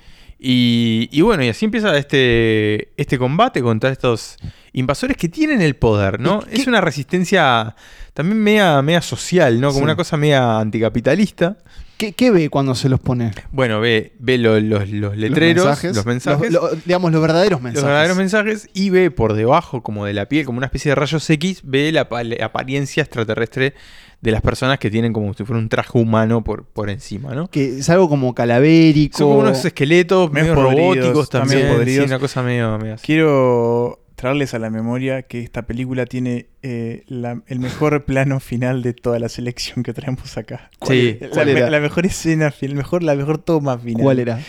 Y, 0.45 1.07
y 1.13 1.21
bueno, 1.21 1.43
y 1.45 1.47
así 1.49 1.63
empieza 1.63 1.97
este, 1.97 2.89
este 2.97 3.17
combate 3.17 3.61
contra 3.61 3.89
estos 3.91 4.35
invasores 4.73 5.15
que 5.15 5.29
tienen 5.29 5.61
el 5.61 5.75
poder, 5.77 6.19
¿no? 6.19 6.43
¿Y 6.47 6.55
qué- 6.55 6.61
Es 6.61 6.67
una 6.67 6.81
resistencia 6.81 7.73
también 8.13 8.39
media, 8.43 8.81
media 8.81 9.01
social, 9.01 9.61
¿no? 9.61 9.67
Como 9.69 9.79
Sí. 9.79 9.83
una 9.85 9.95
cosa 9.95 10.17
media 10.17 10.59
anticapitalista. 10.59 11.55
¿Qué, 11.97 12.11
qué 12.13 12.31
ve 12.31 12.49
cuando 12.49 12.75
se 12.75 12.89
los 12.89 12.99
pone? 12.99 13.31
Bueno, 13.51 13.79
ve, 13.79 14.13
ve 14.19 14.37
lo- 14.37 14.59
los, 14.59 14.89
los 14.89 15.15
letreros, 15.15 15.83
los 15.83 16.05
mensajes, 16.05 16.51
Los- 16.51 16.71
lo- 16.71 16.77
digamos, 16.85 17.11
los 17.11 17.21
verdaderos 17.21 17.61
mensajes. 17.61 17.81
los 17.83 17.87
verdaderos 17.89 18.17
mensajes 18.17 18.69
y 18.73 18.89
ve 18.89 19.11
por 19.11 19.33
debajo, 19.33 19.83
como 19.83 20.05
de 20.05 20.13
la 20.13 20.27
piel, 20.27 20.45
como 20.45 20.57
una 20.57 20.65
especie 20.65 20.89
de 20.89 20.95
rayos 20.95 21.29
X, 21.29 21.61
ve 21.63 21.91
la, 21.91 22.09
pa- 22.09 22.23
la 22.23 22.45
apariencia 22.45 23.03
extraterrestre 23.03 23.73
de 24.21 24.31
las 24.31 24.41
personas 24.41 24.79
que 24.79 24.89
tienen 24.89 25.11
como 25.13 25.33
si 25.33 25.43
fuera 25.43 25.59
un 25.59 25.69
traje 25.69 25.97
humano 25.97 26.43
por, 26.43 26.63
por 26.65 26.89
encima, 26.89 27.35
¿no? 27.35 27.49
Que 27.49 27.79
es 27.79 27.89
algo 27.89 28.09
como 28.09 28.33
calavérico. 28.33 29.17
Son 29.17 29.27
como 29.27 29.39
unos 29.41 29.63
esqueletos 29.65 30.31
medio 30.31 30.55
Medio 30.55 30.63
podridos, 30.67 30.95
robóticos 30.95 31.29
también. 31.29 31.67
podridos. 31.75 32.05
sí, 32.05 32.09
una 32.09 32.19
cosa 32.19 32.41
medio, 32.41 32.77
medio 32.79 32.93
así. 32.95 33.05
Quiero 33.05 33.99
traerles 34.15 34.53
a 34.53 34.59
la 34.59 34.69
memoria 34.69 35.23
que 35.23 35.41
esta 35.41 35.63
película 35.63 36.05
tiene 36.05 36.47
eh, 36.61 37.03
la- 37.07 37.41
el 37.47 37.59
mejor 37.59 38.05
plano 38.05 38.39
final 38.39 38.81
de 38.83 38.93
toda 38.93 39.19
la 39.19 39.29
selección 39.29 39.83
que 39.83 39.93
traemos 39.93 40.37
acá. 40.37 40.69
Sí. 40.87 41.17
La, 41.19 41.29
¿Cuál 41.29 41.45
me- 41.47 41.51
era? 41.53 41.69
la 41.69 41.79
mejor 41.79 42.05
escena, 42.05 42.51
fin- 42.51 42.75
mejor, 42.75 43.03
la 43.03 43.15
mejor 43.15 43.37
toma 43.37 43.77
final. 43.77 44.03
¿Cuál 44.03 44.19
era? 44.19 44.39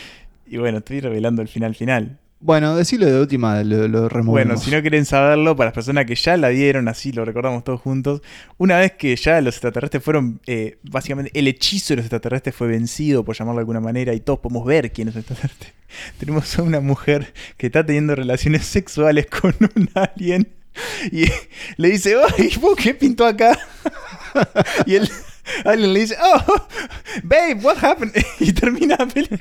Y 0.47 0.59
bueno, 0.59 0.79
estoy 0.79 1.01
revelando 1.01 1.41
el 1.43 1.49
final 1.49 1.75
final. 1.75 2.19
Bueno, 2.45 2.76
decirlo 2.76 3.07
de 3.07 3.18
última, 3.18 3.64
lo, 3.64 3.88
lo 3.88 4.07
removemos. 4.07 4.49
Bueno, 4.49 4.61
si 4.61 4.70
no 4.70 4.82
quieren 4.82 5.07
saberlo, 5.07 5.57
para 5.57 5.68
las 5.68 5.74
personas 5.74 6.05
que 6.05 6.14
ya 6.14 6.36
la 6.36 6.51
vieron, 6.51 6.88
así 6.88 7.11
lo 7.11 7.24
recordamos 7.24 7.64
todos 7.64 7.80
juntos, 7.80 8.20
una 8.59 8.76
vez 8.76 8.92
que 8.92 9.16
ya 9.16 9.40
los 9.40 9.55
extraterrestres 9.55 10.05
fueron, 10.05 10.42
eh, 10.47 10.76
básicamente 10.82 11.30
el 11.32 11.49
hechizo 11.49 11.95
de 11.95 11.97
los 11.97 12.05
extraterrestres 12.05 12.55
fue 12.55 12.66
vencido, 12.66 13.24
por 13.24 13.34
llamarlo 13.34 13.61
de 13.61 13.62
alguna 13.62 13.80
manera, 13.80 14.12
y 14.12 14.20
todos 14.20 14.40
podemos 14.40 14.66
ver 14.66 14.92
quién 14.92 15.09
es 15.09 15.14
el 15.14 15.20
extraterrestre. 15.20 15.72
Tenemos 16.18 16.59
a 16.59 16.62
una 16.62 16.80
mujer 16.80 17.32
que 17.57 17.68
está 17.68 17.86
teniendo 17.86 18.14
relaciones 18.14 18.66
sexuales 18.66 19.24
con 19.24 19.55
un 19.74 19.88
alien 19.95 20.47
y 21.11 21.24
le 21.78 21.88
dice, 21.88 22.14
¡ay, 22.36 22.53
vos 22.61 22.76
qué 22.76 22.92
pintó 22.92 23.24
acá! 23.24 23.59
y 24.84 24.97
el 24.97 25.09
alien 25.64 25.92
le 25.92 26.01
dice, 26.01 26.16
¡oh, 26.22 26.55
babe, 27.22 27.55
what 27.62 27.76
happened? 27.82 28.12
y 28.40 28.53
termina 28.53 28.97
la 28.99 29.07
película. 29.07 29.40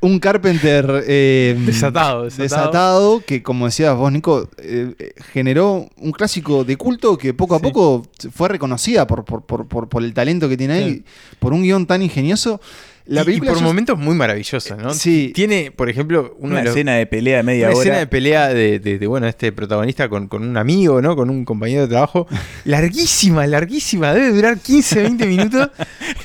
Un 0.00 0.18
Carpenter 0.18 1.04
eh, 1.06 1.56
Desatado, 1.66 2.24
desatado. 2.24 2.42
desatado, 2.42 3.20
que 3.26 3.42
como 3.42 3.66
decías 3.66 3.96
vos, 3.96 4.12
Nico, 4.12 4.48
eh, 4.58 4.94
generó 5.32 5.88
un 5.96 6.12
clásico 6.12 6.64
de 6.64 6.76
culto 6.76 7.16
que 7.18 7.34
poco 7.34 7.54
a 7.54 7.58
Sí. 7.58 7.62
poco 7.64 8.06
fue 8.32 8.48
reconocida 8.48 9.06
por, 9.06 9.24
por, 9.24 9.44
por, 9.44 9.66
por- 9.66 9.88
por 9.88 10.02
el 10.02 10.12
talento 10.14 10.48
que 10.48 10.56
tiene 10.56 10.74
ahí, 10.74 11.04
por 11.38 11.52
un 11.52 11.62
guion 11.62 11.86
tan 11.86 12.02
ingenioso. 12.02 12.60
La 13.08 13.22
y, 13.22 13.38
por 13.40 13.54
yo- 13.56 13.60
momentos 13.62 13.96
muy 13.98 14.14
maravillosa, 14.16 14.76
¿no? 14.76 14.92
Sí. 14.92 15.30
Tiene, 15.34 15.70
por 15.70 15.88
ejemplo, 15.88 16.36
Una 16.40 16.56
de 16.58 16.64
los- 16.64 16.74
escena 16.74 16.94
de 16.96 17.06
pelea 17.06 17.36
de 17.38 17.42
media 17.44 17.66
una 17.68 17.76
hora. 17.76 17.82
escena 17.84 17.98
de 17.98 18.06
pelea 18.08 18.48
de, 18.48 18.78
de- 18.80 18.98
de, 18.98 19.06
bueno, 19.06 19.28
este 19.28 19.52
protagonista 19.52 20.08
con, 20.08 20.26
con 20.26 20.42
un 20.42 20.56
amigo, 20.56 21.00
¿no? 21.00 21.14
Con 21.14 21.30
un 21.30 21.44
compañero 21.44 21.82
de 21.82 21.88
trabajo. 21.88 22.26
Larguísima, 22.64 23.46
larguísima. 23.46 24.12
Debe 24.12 24.32
durar 24.32 24.58
15, 24.58 25.02
20 25.02 25.26
minutos. 25.26 25.70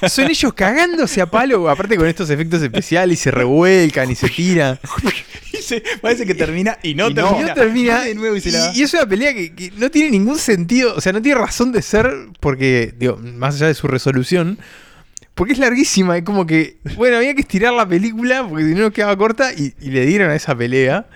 Son 0.09 0.29
ellos 0.29 0.53
cagándose 0.53 1.21
a 1.21 1.27
palo, 1.27 1.69
aparte 1.69 1.95
con 1.97 2.07
estos 2.07 2.29
efectos 2.29 2.61
especiales, 2.61 3.19
y 3.19 3.23
se 3.23 3.31
revuelcan 3.31 4.09
y 4.11 4.15
se 4.15 4.29
tiran. 4.29 4.79
Y 5.53 5.57
se- 5.57 5.83
parece 6.01 6.25
que 6.25 6.33
termina 6.33 6.77
y 6.81 6.95
no 6.95 7.09
Y 7.09 7.13
termina. 7.13 7.39
Y 7.39 7.43
no 7.43 7.53
termina. 7.53 8.01
de 8.03 8.15
nuevo 8.15 8.35
y 8.37 8.41
se 8.41 8.51
la. 8.53 8.71
Y, 8.73 8.79
y 8.79 8.83
es 8.83 8.93
una 8.93 9.05
pelea 9.05 9.33
que, 9.33 9.53
que 9.53 9.69
no 9.77 9.91
tiene 9.91 10.09
ningún 10.09 10.37
sentido, 10.39 10.95
o 10.95 11.01
sea, 11.01 11.11
no 11.11 11.21
tiene 11.21 11.37
razón 11.39 11.73
de 11.73 11.81
ser, 11.81 12.09
porque, 12.39 12.93
digo, 12.97 13.17
más 13.17 13.55
allá 13.55 13.67
de 13.67 13.73
su 13.73 13.87
resolución, 13.87 14.57
Porque 15.33 15.53
es 15.53 15.59
larguísima, 15.59 16.17
es 16.17 16.23
como 16.23 16.45
que, 16.45 16.77
bueno, 16.97 17.17
había 17.17 17.33
que 17.33 17.41
estirar 17.41 17.73
la 17.73 17.87
película 17.87 18.45
porque 18.47 18.65
si 18.65 18.75
no 18.75 18.91
quedaba 18.91 19.15
corta 19.17 19.53
y, 19.53 19.73
y 19.79 19.89
le 19.89 20.05
dieron 20.05 20.29
a 20.29 20.35
esa 20.35 20.55
pelea. 20.55 21.07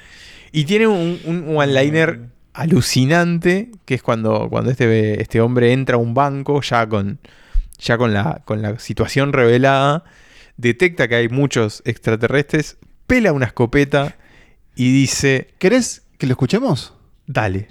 Y 0.51 0.63
tiene 0.63 0.87
un, 0.87 1.19
un 1.25 1.57
one-liner 1.57 2.29
alucinante, 2.53 3.71
que 3.83 3.95
es 3.95 4.01
cuando, 4.01 4.47
cuando 4.49 4.71
este, 4.71 5.21
este 5.21 5.41
hombre 5.41 5.73
entra 5.73 5.95
a 5.95 5.99
un 5.99 6.13
banco 6.13 6.61
ya 6.61 6.87
con, 6.87 7.19
ya 7.77 7.97
con, 7.97 8.13
la, 8.13 8.41
con 8.45 8.61
la 8.61 8.79
situación 8.79 9.33
revelada, 9.33 10.05
detecta 10.55 11.09
que 11.09 11.15
hay 11.15 11.29
muchos 11.29 11.81
extraterrestres, 11.85 12.77
pela 13.07 13.33
una 13.33 13.47
escopeta 13.47 14.15
y 14.75 14.91
dice... 14.93 15.53
¿Querés 15.59 16.03
que 16.17 16.27
lo 16.27 16.31
escuchemos? 16.31 16.93
Dale. 17.27 17.67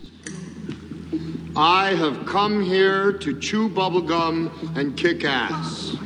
I 1.56 1.94
have 1.94 2.26
come 2.26 2.62
here 2.62 3.12
to 3.20 3.38
chew 3.38 3.68
bubblegum 3.68 4.50
and 4.76 4.94
kick 4.96 5.24
ass. 5.24 5.96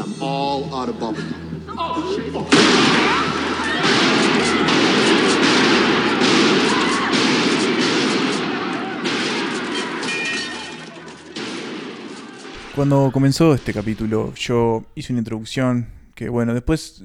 And 0.00 0.14
I'm 0.14 0.22
all 0.22 0.74
out 0.74 0.88
of 0.88 0.98
bubblegum. 0.98 2.50
Cuando 12.74 13.10
comenzó 13.12 13.52
este 13.54 13.72
capítulo, 13.72 14.32
yo 14.34 14.84
hice 14.94 15.12
una 15.12 15.20
introducción 15.20 15.88
que, 16.14 16.28
bueno, 16.28 16.54
después 16.54 17.02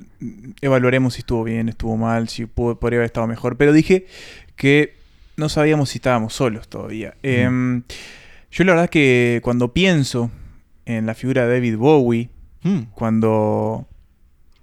evaluaremos 0.61 1.15
si 1.15 1.19
estuvo 1.19 1.43
bien, 1.43 1.69
estuvo 1.69 1.97
mal, 1.97 2.29
si 2.29 2.45
pudo- 2.45 2.77
podría 2.79 2.99
haber 2.99 3.07
estado 3.07 3.27
mejor, 3.27 3.57
pero 3.57 3.73
dije 3.73 4.05
que 4.55 4.95
no 5.37 5.49
sabíamos 5.49 5.89
si 5.89 5.97
estábamos 5.97 6.33
solos 6.33 6.67
todavía. 6.67 7.15
Em, 7.23 7.83
yo 8.51 8.63
la 8.63 8.73
verdad 8.73 8.89
que 8.89 9.39
cuando 9.43 9.73
pienso 9.73 10.29
en 10.85 11.05
la 11.05 11.15
figura 11.15 11.45
de 11.47 11.53
David 11.55 11.77
Bowie, 11.77 12.29
cuando 12.93 13.87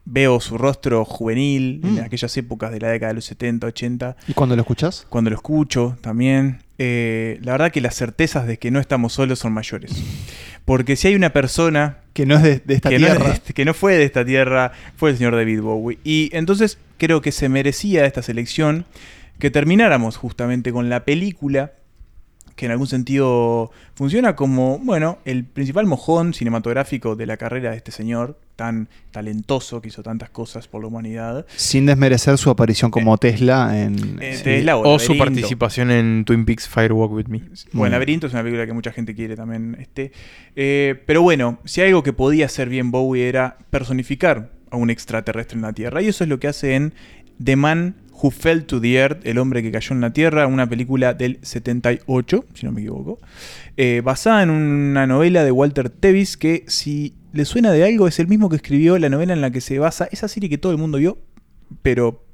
veo 0.04 0.40
su 0.40 0.58
rostro 0.58 1.04
juvenil 1.04 1.80
en 1.84 1.94
Mm. 1.94 1.98
aquellas 2.00 2.36
épocas 2.36 2.72
de 2.72 2.80
la 2.80 2.88
década 2.88 3.10
de 3.10 3.14
los 3.14 3.24
70, 3.24 3.68
80, 3.68 4.16
¿Y 4.26 4.32
cuando 4.34 4.56
lo 4.56 4.62
escuchás? 4.62 5.06
cuando 5.08 5.30
lo 5.30 5.36
escucho 5.36 5.96
también, 6.00 6.58
eh, 6.78 7.38
la 7.42 7.52
verdad 7.52 7.70
que 7.70 7.80
las 7.80 7.94
certezas 7.94 8.46
de 8.48 8.58
que 8.58 8.72
no 8.72 8.80
estamos 8.80 9.12
solos 9.12 9.38
son 9.38 9.52
mayores. 9.52 9.92
Porque 10.64 10.96
si 10.96 11.08
hay 11.08 11.14
una 11.14 11.30
persona 11.32 11.98
Que 12.14 12.26
no 12.26 12.34
es 12.36 12.42
de, 12.42 12.58
de 12.64 12.74
esta 12.74 12.88
que, 12.90 12.98
no 12.98 13.06
es 13.06 13.12
de 13.14 13.18
tierra. 13.20 13.38
que 13.54 13.64
no 13.64 13.74
fue 13.74 13.96
de 13.96 14.04
esta 14.04 14.24
tierra, 14.24 14.72
fue 14.96 15.10
el 15.10 15.16
señor 15.18 15.36
David 15.36 15.60
Bowie. 15.60 15.98
Y 16.02 16.30
entonces 16.32 16.78
creo 16.98 17.20
que 17.20 17.30
se 17.32 17.48
merecía 17.48 18.04
esta 18.04 18.22
selección 18.22 18.84
que 19.38 19.50
termináramos 19.50 20.16
justamente 20.16 20.72
con 20.72 20.88
la 20.88 21.04
película 21.04 21.72
que 22.56 22.66
en 22.66 22.72
algún 22.72 22.86
sentido 22.86 23.70
funciona 23.94 24.36
como, 24.36 24.78
bueno, 24.78 25.18
el 25.24 25.44
principal 25.44 25.86
mojón 25.86 26.34
cinematográfico 26.34 27.16
de 27.16 27.26
la 27.26 27.36
carrera 27.36 27.70
de 27.70 27.76
este 27.76 27.92
señor, 27.92 28.38
tan 28.56 28.88
talentoso, 29.10 29.80
que 29.80 29.88
hizo 29.88 30.02
tantas 30.02 30.30
cosas 30.30 30.68
por 30.68 30.82
la 30.82 30.88
humanidad. 30.88 31.46
Sin 31.56 31.86
desmerecer 31.86 32.36
su 32.38 32.50
aparición 32.50 32.90
como 32.90 33.16
Tesla 33.18 33.80
en. 33.82 34.18
Eh, 34.20 34.36
sí. 34.36 34.44
Tesla 34.44 34.76
O 34.76 34.98
su 34.98 35.16
participación 35.16 35.90
en 35.90 36.24
Twin 36.24 36.44
Peaks 36.44 36.68
Firewalk 36.68 37.12
With 37.12 37.26
Me. 37.26 37.42
Bueno, 37.72 37.92
Mm. 37.92 37.92
Laberinto 37.92 38.26
es 38.26 38.32
una 38.32 38.42
película 38.42 38.66
que 38.66 38.72
mucha 38.72 38.92
gente 38.92 39.14
quiere 39.14 39.36
también. 39.36 39.76
Este. 39.80 40.12
Eh, 40.54 41.00
pero 41.06 41.22
bueno, 41.22 41.58
si 41.64 41.80
algo 41.80 42.02
que 42.02 42.12
podía 42.12 42.46
hacer 42.46 42.68
bien 42.68 42.90
Bowie 42.90 43.28
era 43.28 43.56
personificar 43.70 44.50
a 44.70 44.76
un 44.76 44.90
extraterrestre 44.90 45.56
en 45.56 45.62
la 45.62 45.72
Tierra. 45.72 46.02
Y 46.02 46.08
eso 46.08 46.24
es 46.24 46.30
lo 46.30 46.38
que 46.38 46.48
hace 46.48 46.74
en 46.74 46.94
The 47.42 47.56
Man 47.56 47.94
Who 48.22 48.30
Fell 48.30 48.64
to 48.66 48.80
the 48.80 48.94
Earth, 48.94 49.26
El 49.26 49.38
hombre 49.38 49.62
que 49.62 49.72
cayó 49.72 49.94
en 49.94 50.00
la 50.00 50.12
Tierra, 50.12 50.46
una 50.46 50.68
película 50.68 51.12
del 51.14 51.38
78, 51.42 52.44
si 52.54 52.66
no 52.66 52.72
me 52.72 52.80
equivoco, 52.80 53.18
eh, 53.76 54.00
basada 54.04 54.42
en 54.42 54.50
una 54.50 55.06
novela 55.06 55.44
de 55.44 55.50
Walter 55.50 55.90
Tevis 55.90 56.36
que 56.36 56.64
si 56.68 57.14
le 57.32 57.44
suena 57.44 57.72
de 57.72 57.84
algo 57.84 58.06
es 58.08 58.18
el 58.20 58.28
mismo 58.28 58.48
que 58.48 58.56
escribió 58.56 58.98
la 58.98 59.08
novela 59.08 59.32
en 59.32 59.40
la 59.40 59.50
que 59.50 59.60
se 59.60 59.78
basa 59.78 60.08
esa 60.12 60.28
serie 60.28 60.48
que 60.50 60.58
todo 60.58 60.72
el 60.72 60.78
mundo 60.78 60.98
vio, 60.98 61.18
pero 61.82 62.24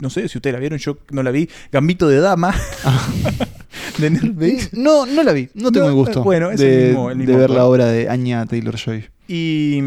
no 0.00 0.10
sé 0.10 0.28
si 0.28 0.38
ustedes 0.38 0.54
la 0.54 0.60
vieron, 0.60 0.78
yo 0.78 0.98
no 1.10 1.22
la 1.22 1.30
vi, 1.30 1.48
Gambito 1.70 2.08
de 2.08 2.20
Dama. 2.20 2.54
de 3.98 4.10
Netflix. 4.10 4.72
No, 4.72 5.06
no 5.06 5.22
la 5.22 5.32
vi. 5.32 5.48
No 5.54 5.70
tengo 5.70 5.86
No, 5.86 5.90
el 5.92 5.96
gusto 5.96 6.22
bueno, 6.24 6.50
es 6.50 6.60
de, 6.60 6.82
el 6.82 6.88
mismo- 6.88 7.10
el 7.10 7.18
de 7.18 7.24
mismo 7.24 7.38
ver 7.38 7.50
la 7.50 7.64
obra 7.66 7.86
de 7.86 8.08
Anya 8.08 8.44
Taylor 8.46 8.76
Joy. 8.76 9.04
Y, 9.32 9.78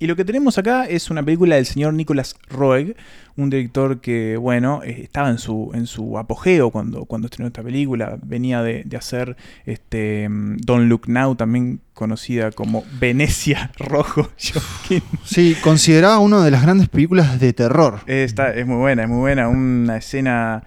y 0.00 0.06
lo 0.06 0.16
que 0.16 0.24
tenemos 0.26 0.58
acá 0.58 0.84
es 0.84 1.08
una 1.08 1.22
película 1.22 1.56
del 1.56 1.64
señor 1.64 1.94
Nicolas 1.94 2.36
Roeg, 2.50 2.94
un 3.38 3.48
director 3.48 4.02
que, 4.02 4.36
bueno, 4.36 4.82
eh, 4.84 5.00
estaba 5.04 5.30
en 5.30 5.38
su, 5.38 5.70
en 5.72 5.86
su 5.86 6.18
apogeo 6.18 6.70
cuando, 6.70 7.06
cuando 7.06 7.24
estrenó 7.24 7.46
esta 7.46 7.62
película. 7.62 8.18
Venía 8.22 8.62
de, 8.62 8.82
de 8.84 8.96
hacer 8.98 9.34
este, 9.64 10.28
Don't 10.28 10.90
Look 10.90 11.08
Now, 11.08 11.36
también 11.36 11.80
conocida 11.94 12.50
como 12.50 12.84
Venecia 13.00 13.72
Rojo. 13.78 14.28
Sí, 15.24 15.56
considerada 15.62 16.18
una 16.18 16.44
de 16.44 16.50
las 16.50 16.60
grandes 16.60 16.90
películas 16.90 17.40
de 17.40 17.54
terror. 17.54 18.00
Está, 18.06 18.52
es 18.52 18.66
muy 18.66 18.76
buena, 18.76 19.04
es 19.04 19.08
muy 19.08 19.20
buena. 19.20 19.48
Una 19.48 19.96
escena 19.96 20.64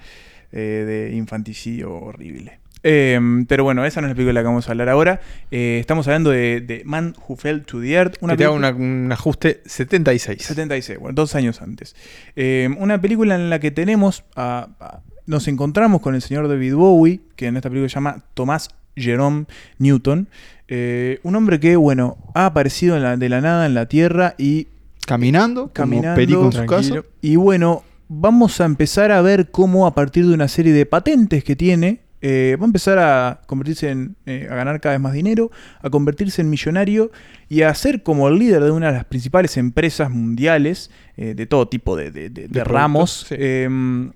eh, 0.51 0.83
de 1.11 1.15
infanticidio 1.15 1.93
horrible. 1.93 2.59
Eh, 2.87 3.19
pero 3.47 3.63
bueno, 3.63 3.83
esa 3.83 3.99
no 3.99 4.07
es 4.07 4.11
la 4.11 4.15
película 4.15 4.29
de 4.29 4.33
la 4.35 4.41
que 4.41 4.47
vamos 4.47 4.67
a 4.67 4.71
hablar 4.71 4.89
ahora. 4.89 5.19
Eh, 5.49 5.77
estamos 5.79 6.07
hablando 6.07 6.29
de, 6.29 6.61
de 6.61 6.83
Man 6.85 7.15
Who 7.27 7.35
Fell 7.35 7.63
to 7.65 7.81
the 7.81 7.91
Earth. 7.93 8.17
que 8.17 8.37
te 8.37 8.45
hago 8.45 8.53
una- 8.55 8.69
un 8.69 9.09
ajuste 9.11 9.61
76. 9.65 10.43
76, 10.43 10.99
bueno, 10.99 11.15
dos 11.15 11.33
años 11.33 11.61
antes. 11.63 11.95
Eh, 12.35 12.69
una 12.77 13.01
película 13.01 13.33
en 13.35 13.49
la 13.49 13.59
que 13.59 13.71
tenemos, 13.71 14.23
a- 14.35 14.69
a- 14.79 14.99
nos 15.25 15.47
encontramos 15.47 15.99
con 16.01 16.13
el 16.13 16.21
señor 16.21 16.47
David 16.47 16.75
Bowie, 16.75 17.21
que 17.35 17.47
en 17.47 17.55
esta 17.57 17.69
película 17.69 17.89
se 17.89 17.95
llama 17.95 18.23
Tomás 18.35 18.69
Jerome 18.95 19.45
Newton. 19.79 20.29
Eh, 20.67 21.19
un 21.23 21.35
hombre 21.35 21.59
que, 21.59 21.75
bueno, 21.77 22.17
ha 22.35 22.45
aparecido 22.45 22.95
en 22.97 23.01
la- 23.03 23.17
de 23.17 23.29
la 23.29 23.41
nada 23.41 23.65
en 23.65 23.73
la 23.73 23.87
Tierra 23.87 24.35
y 24.37 24.67
Caminando, 25.07 25.71
caminando. 25.73 26.07
como 26.09 26.15
Perico 26.15 26.45
en 26.45 26.51
su 26.51 26.65
casa. 26.67 27.03
Y 27.21 27.35
bueno, 27.35 27.83
vamos 28.07 28.61
a 28.61 28.65
empezar 28.65 29.11
a 29.11 29.21
ver 29.21 29.49
cómo 29.49 29.87
a 29.87 29.95
partir 29.95 30.27
de 30.27 30.33
una 30.35 30.47
serie 30.47 30.71
de 30.73 30.85
patentes 30.85 31.43
que 31.43 31.55
tiene, 31.55 31.99
eh, 32.27 32.57
va 32.59 32.63
a 32.63 32.65
empezar 32.65 32.97
a 32.97 33.41
convertirse 33.45 33.89
en, 33.91 34.15
eh, 34.25 34.47
a 34.49 34.55
ganar 34.55 34.81
cada 34.81 34.95
vez 34.95 35.01
más 35.01 35.13
dinero, 35.13 35.51
a 35.81 35.89
convertirse 35.91 36.41
en 36.41 36.49
millonario 36.49 37.11
y 37.49 37.61
a 37.61 37.73
ser 37.75 38.01
como 38.01 38.27
el 38.29 38.39
líder 38.39 38.63
de 38.63 38.71
una 38.71 38.87
de 38.87 38.93
las 38.93 39.05
principales 39.05 39.57
empresas 39.57 40.09
mundiales 40.09 40.89
eh, 41.17 41.35
de 41.35 41.45
todo 41.45 41.67
tipo 41.67 41.95
de, 41.95 42.09
de- 42.11 42.29
de- 42.29 42.41
de 42.43 42.47
productos, 42.47 42.73
ramos. 42.73 43.25
sí. 43.29 43.35
eh, 43.37 44.09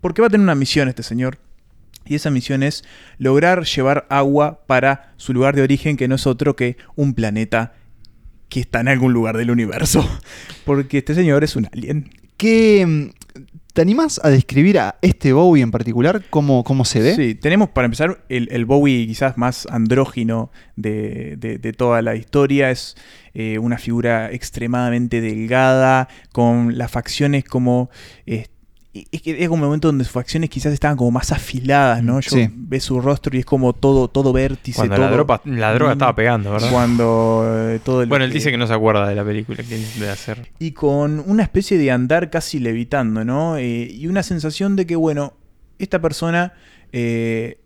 porque 0.00 0.20
va 0.20 0.26
a 0.26 0.30
tener 0.30 0.42
una 0.42 0.56
misión 0.56 0.88
este 0.88 1.02
señor. 1.04 1.38
Y 2.04 2.16
esa 2.16 2.30
misión 2.30 2.64
es 2.64 2.82
lograr 3.18 3.62
llevar 3.64 4.06
agua 4.10 4.64
para 4.66 5.12
su 5.16 5.32
lugar 5.32 5.54
de 5.54 5.62
origen, 5.62 5.96
que 5.96 6.08
no 6.08 6.16
es 6.16 6.26
otro 6.26 6.56
que 6.56 6.76
un 6.96 7.14
planeta 7.14 7.74
que 8.48 8.58
está 8.58 8.80
en 8.80 8.88
algún 8.88 9.12
lugar 9.12 9.36
del 9.36 9.52
universo. 9.52 10.04
Porque 10.64 10.98
este 10.98 11.14
señor 11.14 11.44
es 11.44 11.54
un 11.54 11.68
alien. 11.72 12.10
¿Qué, 12.36 12.84
mm, 12.84 13.10
¿Te 13.72 13.80
animás 13.80 14.20
a 14.22 14.28
describir 14.28 14.78
a 14.78 14.96
este 15.00 15.32
Bowie 15.32 15.62
en 15.62 15.70
particular? 15.70 16.22
¿Cómo, 16.28 16.62
cómo 16.62 16.84
se 16.84 17.00
ve? 17.00 17.14
Sí, 17.14 17.34
tenemos 17.34 17.70
para 17.70 17.86
empezar 17.86 18.22
el, 18.28 18.48
el 18.52 18.66
Bowie 18.66 19.06
quizás 19.06 19.38
más 19.38 19.66
andrógino 19.70 20.50
de, 20.76 21.36
de- 21.38 21.72
toda 21.72 22.02
la 22.02 22.14
historia. 22.14 22.70
Es 22.70 22.96
eh, 23.32 23.58
una 23.58 23.78
figura 23.78 24.30
extremadamente 24.30 25.22
delgada, 25.22 26.08
con 26.32 26.76
las 26.76 26.90
facciones 26.90 27.44
como... 27.44 27.88
es 28.94 29.22
que 29.22 29.42
es 29.42 29.48
un 29.48 29.58
momento 29.58 29.88
donde 29.88 30.04
sus 30.04 30.12
facciones 30.12 30.50
quizás 30.50 30.72
estaban 30.72 30.98
como 30.98 31.10
más 31.10 31.32
afiladas, 31.32 32.02
¿no? 32.02 32.20
Yo 32.20 32.30
Sí. 32.30 32.48
ve 32.52 32.78
su 32.78 33.00
rostro 33.00 33.34
y 33.34 33.40
es 33.40 33.46
como 33.46 33.72
todo, 33.72 34.08
todo 34.08 34.32
vértice. 34.34 34.76
Cuando 34.76 34.96
todo, 34.96 35.06
la, 35.06 35.12
droga, 35.12 35.40
la 35.46 35.74
droga 35.74 35.92
estaba 35.92 36.14
pegando, 36.14 36.52
¿verdad? 36.52 36.70
Cuando 36.70 37.42
eh, 37.46 37.80
todo 37.82 38.02
el 38.02 38.08
Bueno, 38.10 38.26
él 38.26 38.32
dice 38.32 38.50
que 38.50 38.58
no 38.58 38.66
se 38.66 38.74
acuerda 38.74 39.08
de 39.08 39.14
la 39.14 39.24
película 39.24 39.62
que 39.62 39.78
de 39.78 40.10
hacer. 40.10 40.50
y 40.58 40.72
con 40.72 41.22
una 41.26 41.42
especie 41.42 41.78
de 41.78 41.90
andar 41.90 42.28
casi 42.28 42.58
levitando, 42.58 43.24
¿no? 43.24 43.56
Eh, 43.56 43.88
y 43.90 44.06
una 44.08 44.22
sensación 44.22 44.76
de 44.76 44.86
que, 44.86 44.96
bueno, 44.96 45.32
esta 45.78 46.00
persona 46.02 46.52
eh, 46.92 47.58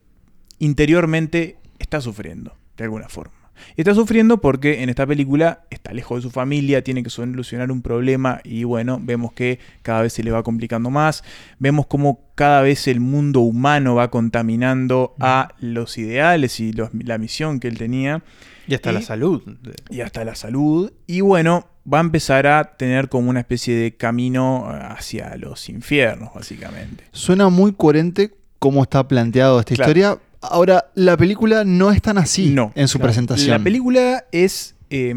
interiormente 0.60 1.58
está 1.78 2.00
sufriendo, 2.00 2.54
de 2.76 2.84
alguna 2.84 3.08
forma. 3.08 3.45
Y 3.76 3.80
está 3.80 3.94
sufriendo 3.94 4.38
porque 4.40 4.82
en 4.82 4.88
esta 4.88 5.06
película 5.06 5.62
está 5.70 5.92
lejos 5.92 6.18
de 6.18 6.22
su 6.22 6.30
familia, 6.30 6.82
tiene 6.82 7.02
que 7.02 7.10
solucionar 7.10 7.70
un 7.70 7.82
problema 7.82 8.40
y 8.44 8.64
bueno, 8.64 8.98
vemos 9.02 9.32
que 9.32 9.58
cada 9.82 10.02
vez 10.02 10.12
se 10.12 10.22
le 10.22 10.30
va 10.30 10.42
complicando 10.42 10.90
más, 10.90 11.24
vemos 11.58 11.86
cómo 11.86 12.20
cada 12.34 12.62
vez 12.62 12.86
el 12.88 13.00
mundo 13.00 13.40
humano 13.40 13.94
va 13.94 14.10
contaminando 14.10 15.14
a 15.20 15.54
los 15.60 15.96
ideales 15.98 16.60
y 16.60 16.72
los- 16.72 16.90
la 16.92 17.18
misión 17.18 17.60
que 17.60 17.68
él 17.68 17.78
tenía. 17.78 18.22
Y 18.68 18.74
hasta 18.74 18.92
la 18.92 19.00
salud. 19.00 19.42
Y 19.90 20.00
hasta 20.00 20.24
la 20.24 20.34
salud. 20.34 20.92
Y 21.06 21.20
bueno, 21.20 21.66
va 21.90 21.98
a 21.98 22.00
empezar 22.00 22.46
a 22.48 22.76
tener 22.76 23.08
como 23.08 23.30
una 23.30 23.38
especie 23.40 23.76
de 23.76 23.94
camino 23.96 24.66
hacia 24.68 25.36
los 25.36 25.68
infiernos, 25.68 26.30
básicamente. 26.34 27.04
Suena 27.12 27.48
muy 27.48 27.72
coherente 27.72 28.34
cómo 28.58 28.82
está 28.82 29.06
planteado 29.06 29.60
esta 29.60 29.74
Claro. 29.76 29.90
historia. 29.90 30.18
Ahora, 30.40 30.86
la 30.94 31.16
película 31.16 31.64
no 31.64 31.90
es 31.92 32.00
tan 32.02 32.18
así 32.18 32.50
No, 32.50 32.72
en 32.74 32.88
su 32.88 32.98
claro. 32.98 33.08
presentación. 33.08 33.50
La 33.50 33.58
película 33.62 34.24
es. 34.32 34.74
eh, 34.90 35.14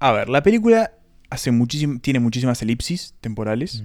a 0.00 0.12
ver, 0.12 0.28
la 0.28 0.42
película 0.42 0.92
hace 1.30 1.50
muchísim- 1.52 2.00
tiene 2.00 2.20
muchísimas 2.20 2.60
elipsis 2.62 3.14
temporales. 3.20 3.84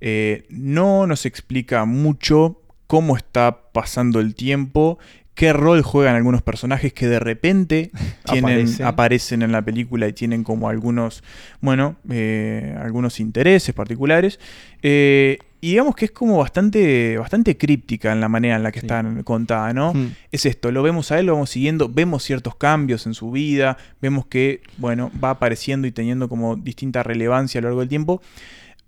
Eh, 0.00 0.44
no 0.50 1.06
nos 1.06 1.26
explica 1.26 1.84
mucho 1.84 2.60
cómo 2.86 3.16
está 3.16 3.70
pasando 3.72 4.18
el 4.20 4.34
tiempo, 4.34 4.98
qué 5.34 5.52
rol 5.54 5.80
juegan 5.82 6.16
algunos 6.16 6.42
personajes 6.42 6.92
que 6.92 7.06
de 7.06 7.18
repente 7.20 7.90
tienen, 8.26 8.44
Aparecen. 8.44 8.86
aparecen. 8.86 9.42
en 9.42 9.52
la 9.52 9.62
película 9.62 10.08
y 10.08 10.12
tienen 10.12 10.42
como 10.44 10.68
algunos, 10.68 11.22
bueno, 11.60 11.96
eh, 12.10 12.76
algunos 12.82 13.20
intereses 13.20 13.74
particulares. 13.74 14.38
Eh, 14.82 15.38
y 15.64 15.68
digamos 15.68 15.94
que 15.94 16.06
es 16.06 16.10
como 16.10 16.38
bastante, 16.38 17.16
bastante 17.16 17.56
críptica 17.56 18.10
en 18.10 18.20
la 18.20 18.28
manera 18.28 18.56
en 18.56 18.64
la 18.64 18.72
que 18.72 18.80
están 18.80 19.22
contada, 19.22 19.72
¿no? 19.72 19.94
Mm. 19.94 20.10
Es 20.32 20.44
esto, 20.44 20.72
lo 20.72 20.82
vemos 20.82 21.12
a 21.12 21.20
él, 21.20 21.26
lo 21.26 21.34
vamos 21.34 21.50
siguiendo, 21.50 21.88
vemos 21.88 22.24
ciertos 22.24 22.56
cambios 22.56 23.06
en 23.06 23.14
su 23.14 23.30
vida, 23.30 23.78
vemos 24.00 24.26
que, 24.26 24.60
bueno, 24.78 25.12
va 25.22 25.30
apareciendo 25.30 25.86
y 25.86 25.92
teniendo 25.92 26.28
como 26.28 26.56
distinta 26.56 27.04
relevancia 27.04 27.60
a 27.60 27.62
lo 27.62 27.68
largo 27.68 27.78
del 27.78 27.88
tiempo. 27.88 28.20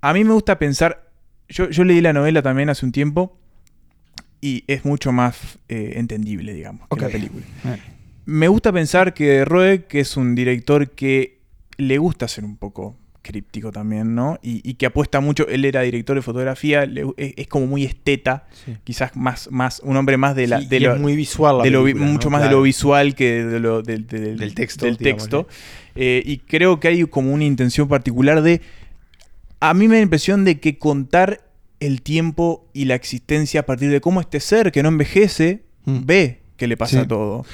A 0.01 0.13
mí 0.13 0.25
me 0.25 0.33
gusta 0.33 0.59
pensar, 0.59 1.13
yo, 1.49 1.71
yo 1.71 1.85
leí 1.85 2.01
la 2.01 2.13
novela 2.13 2.43
también 2.43 2.69
hace 2.69 2.85
un 2.85 2.91
tiempo 2.91 3.39
y 4.41 4.65
es 4.67 4.85
mucho 4.85 5.13
más 5.13 5.61
eh, 5.69 5.93
entendible, 5.95 6.55
digamos, 6.55 6.89
que 6.89 7.01
la 7.01 7.09
película. 7.09 7.45
Eh. 7.67 7.79
Me 8.25 8.49
gusta 8.49 8.73
pensar 8.73 9.15
que 9.15 9.45
Roeg, 9.45 9.87
que 9.87 10.01
es 10.01 10.17
un 10.17 10.35
director 10.35 10.91
que 10.91 11.39
le 11.77 11.99
gusta 11.99 12.27
ser 12.27 12.45
un 12.45 12.57
poco 12.57 12.97
críptico 13.25 13.73
también, 13.73 14.15
¿no? 14.15 14.39
Y, 14.43 14.61
y 14.63 14.75
que 14.75 14.87
apuesta 14.87 15.19
mucho, 15.19 15.49
él 15.49 15.65
era 15.65 15.81
director 15.81 16.15
de 16.15 16.23
fotografía, 16.23 16.87
le- 16.87 17.03
es, 17.17 17.35
es 17.37 17.49
como 17.49 17.67
muy 17.67 17.83
esteta, 17.83 18.47
Sí. 18.65 18.77
quizás 18.85 19.17
más, 19.17 19.51
más, 19.51 19.81
un 19.81 19.97
hombre 19.97 20.17
más 20.17 20.37
de 20.37 20.47
la... 20.47 20.61
Sí, 20.61 20.67
de 20.69 20.79
lo- 20.81 20.95
es 20.95 21.01
muy 21.01 21.17
visual 21.17 21.59
la 21.59 21.65
de 21.65 21.71
lo 21.71 21.81
vi- 21.83 21.93
película, 21.95 22.07
¿no? 22.07 22.13
mucho 22.13 22.31
más 22.31 22.43
de 22.45 22.51
lo 22.51 22.63
visual 22.63 23.17
que 23.17 23.43
de 23.45 23.59
lo, 23.59 23.83
del- 23.83 24.07
texto, 24.55 24.87
del 24.87 24.97
digamos, 24.99 25.23
texto. 25.25 25.49
Eh, 25.97 26.23
y 26.25 26.39
creo 26.39 26.79
que 26.79 26.87
hay 26.89 27.05
como 27.07 27.33
una 27.33 27.45
intención 27.45 27.89
particular 27.89 28.43
de... 28.43 28.61
A 29.59 29.75
mí 29.75 29.89
me 29.89 29.95
da 29.95 30.01
la 30.01 30.05
impresión 30.05 30.45
de 30.45 30.61
que 30.61 30.79
contar 30.79 31.41
el 31.81 32.03
tiempo 32.03 32.67
y 32.73 32.85
la 32.85 32.95
existencia 32.95 33.61
a 33.61 33.63
partir 33.67 33.91
de 33.91 34.01
cómo 34.01 34.21
este 34.21 34.39
ser 34.41 34.71
que 34.71 34.83
no 34.83 34.91
envejece 34.91 35.63
Mm. 35.87 35.99
ve 36.07 36.41
que 36.57 36.67
le 36.67 36.77
pasa 36.79 37.03
Sí. 37.03 37.09
todo. 37.09 37.45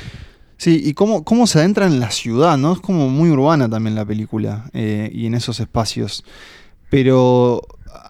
Sí, 0.61 0.79
y 0.85 0.93
cómo, 0.93 1.25
cómo 1.25 1.47
se 1.47 1.59
adentra 1.61 1.87
en 1.87 2.01
la 2.01 2.11
ciudad, 2.11 2.59
¿no? 2.59 2.75
Es 2.75 2.81
como 2.81 3.09
muy 3.09 3.31
urbana 3.31 3.67
también 3.67 3.95
la 3.95 4.05
película 4.05 4.67
eh, 4.75 5.11
y 5.11 5.25
en 5.25 5.33
esos 5.35 5.59
espacios. 5.59 6.23
Pero 6.91 7.63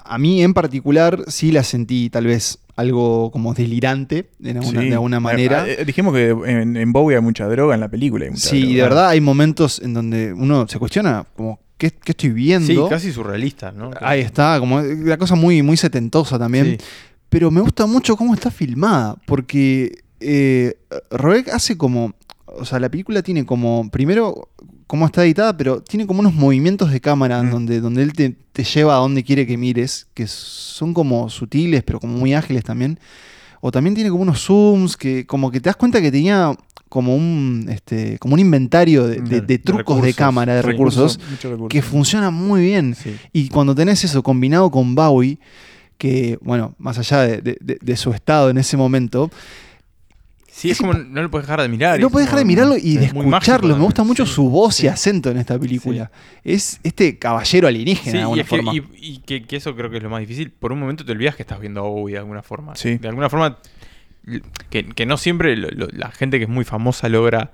a 0.04 0.18
mí 0.18 0.42
en 0.42 0.52
particular 0.52 1.22
sí 1.28 1.52
la 1.52 1.62
sentí 1.62 2.10
tal 2.10 2.26
vez 2.26 2.58
algo 2.74 3.30
como 3.30 3.54
delirante 3.54 4.30
de 4.40 4.50
alguna, 4.50 4.80
Sí. 4.80 4.88
de 4.88 4.94
alguna 4.94 5.20
manera. 5.20 5.68
Eh, 5.68 5.76
eh, 5.80 5.84
dijimos 5.84 6.12
que 6.14 6.30
en, 6.30 6.76
en 6.76 6.92
Bowie 6.92 7.16
hay 7.16 7.22
mucha 7.22 7.46
droga 7.46 7.74
en 7.74 7.80
la 7.80 7.88
película. 7.88 8.24
hay 8.24 8.30
mucha 8.32 8.48
Sí, 8.48 8.70
y 8.70 8.74
de 8.74 8.82
verdad 8.82 9.08
hay 9.10 9.20
momentos 9.20 9.80
en 9.80 9.94
donde 9.94 10.32
uno 10.32 10.66
se 10.66 10.78
cuestiona 10.80 11.24
como, 11.36 11.60
¿qué, 11.78 11.90
qué 11.92 12.12
estoy 12.12 12.30
viendo? 12.30 12.66
Sí, 12.66 12.90
casi 12.90 13.12
surrealista, 13.12 13.70
¿no? 13.70 13.90
Ahí 14.00 14.22
está, 14.22 14.58
como 14.58 14.80
la 14.80 15.18
cosa 15.18 15.36
muy, 15.36 15.62
muy 15.62 15.76
setentosa 15.76 16.36
también. 16.36 16.78
Sí. 16.80 16.84
Pero 17.28 17.50
me 17.52 17.60
gusta 17.60 17.86
mucho 17.86 18.16
cómo 18.16 18.34
está 18.34 18.50
filmada, 18.50 19.14
porque 19.26 19.92
eh, 20.18 20.74
Roeg 21.10 21.48
hace 21.50 21.76
como, 21.78 22.14
o 22.58 22.64
sea, 22.64 22.78
la 22.80 22.88
película 22.88 23.22
tiene 23.22 23.44
como, 23.46 23.90
primero, 23.90 24.48
cómo 24.86 25.06
está 25.06 25.24
editada, 25.24 25.56
pero 25.56 25.82
tiene 25.82 26.06
como 26.06 26.20
unos 26.20 26.34
movimientos 26.34 26.90
de 26.90 27.00
cámara 27.00 27.42
Mm. 27.42 27.50
donde, 27.50 27.80
donde 27.80 28.02
él 28.02 28.12
te, 28.12 28.30
te 28.52 28.64
lleva 28.64 28.94
a 28.94 28.98
donde 28.98 29.22
quiere 29.24 29.46
que 29.46 29.56
mires, 29.56 30.08
que 30.14 30.26
son 30.26 30.92
como 30.94 31.28
sutiles, 31.28 31.82
pero 31.84 32.00
como 32.00 32.16
muy 32.18 32.34
ágiles 32.34 32.64
también. 32.64 32.98
O 33.60 33.70
también 33.70 33.94
tiene 33.94 34.10
como 34.10 34.22
unos 34.22 34.40
zooms 34.44 34.96
que 34.96 35.26
como 35.26 35.50
que 35.50 35.60
te 35.60 35.68
das 35.68 35.76
cuenta 35.76 36.00
que 36.00 36.10
tenía 36.10 36.56
como 36.88 37.14
un, 37.14 37.66
este, 37.68 38.18
como 38.18 38.34
un 38.34 38.40
inventario 38.40 39.06
de, 39.06 39.58
trucos 39.58 40.02
de 40.02 40.12
cámara, 40.12 40.56
de 40.56 40.62
recursos, 40.62 41.14
recursos, 41.18 41.30
muchos 41.30 41.50
recursos. 41.52 41.68
que 41.68 41.82
funciona 41.82 42.30
muy 42.30 42.62
bien. 42.62 42.96
Sí. 42.96 43.16
Y 43.32 43.48
cuando 43.48 43.74
tenés 43.76 44.02
eso 44.02 44.22
combinado 44.24 44.70
con 44.70 44.94
Bowie, 44.96 45.38
que, 45.98 46.38
bueno, 46.40 46.74
más 46.78 46.98
allá 46.98 47.20
de 47.20 47.96
su 47.96 48.12
estado 48.12 48.50
en 48.50 48.58
ese 48.58 48.76
momento, 48.76 49.30
Sí, 50.60 50.70
es 50.70 50.76
como 50.76 50.92
no 50.92 51.22
lo 51.22 51.30
puedes 51.30 51.46
dejar 51.46 51.62
de 51.62 51.68
mirar. 51.70 51.98
no 51.98 52.08
es 52.08 52.12
puedes 52.12 52.26
dejar 52.26 52.40
de 52.40 52.44
mirarlo 52.44 52.76
y 52.76 52.98
de 52.98 53.06
escucharlo. 53.06 53.74
Me 53.78 53.82
gusta 53.82 54.04
mucho 54.04 54.26
su 54.26 54.50
voz 54.50 54.78
y 54.84 54.88
acento 54.88 55.30
en 55.30 55.38
esta 55.38 55.58
película. 55.58 56.10
Es 56.44 56.80
este 56.82 57.18
caballero 57.18 57.66
alienígena 57.66 58.12
de 58.12 58.18
y, 58.18 58.22
alguna 58.22 58.44
forma. 58.44 58.72
y- 58.74 59.18
que, 59.20 59.56
eso 59.56 59.74
creo 59.74 59.88
que 59.88 59.96
es 59.96 60.02
lo 60.02 60.10
más 60.10 60.20
difícil. 60.20 60.50
Por 60.50 60.72
un 60.72 60.80
momento 60.80 61.02
te 61.02 61.12
olvidas 61.12 61.34
que 61.34 61.42
estás 61.44 61.60
viendo 61.60 61.80
a 61.80 61.84
Bowie 61.84 62.12
de 62.12 62.18
alguna 62.18 62.42
forma. 62.42 62.76
Sí. 62.76 62.98
De 62.98 63.08
alguna 63.08 63.30
forma, 63.30 63.56
que, 64.68 65.06
no 65.06 65.16
siempre 65.16 65.56
la 65.56 66.10
gente 66.10 66.36
que 66.36 66.44
es 66.44 66.50
muy 66.50 66.66
famosa 66.66 67.08
logra, 67.08 67.52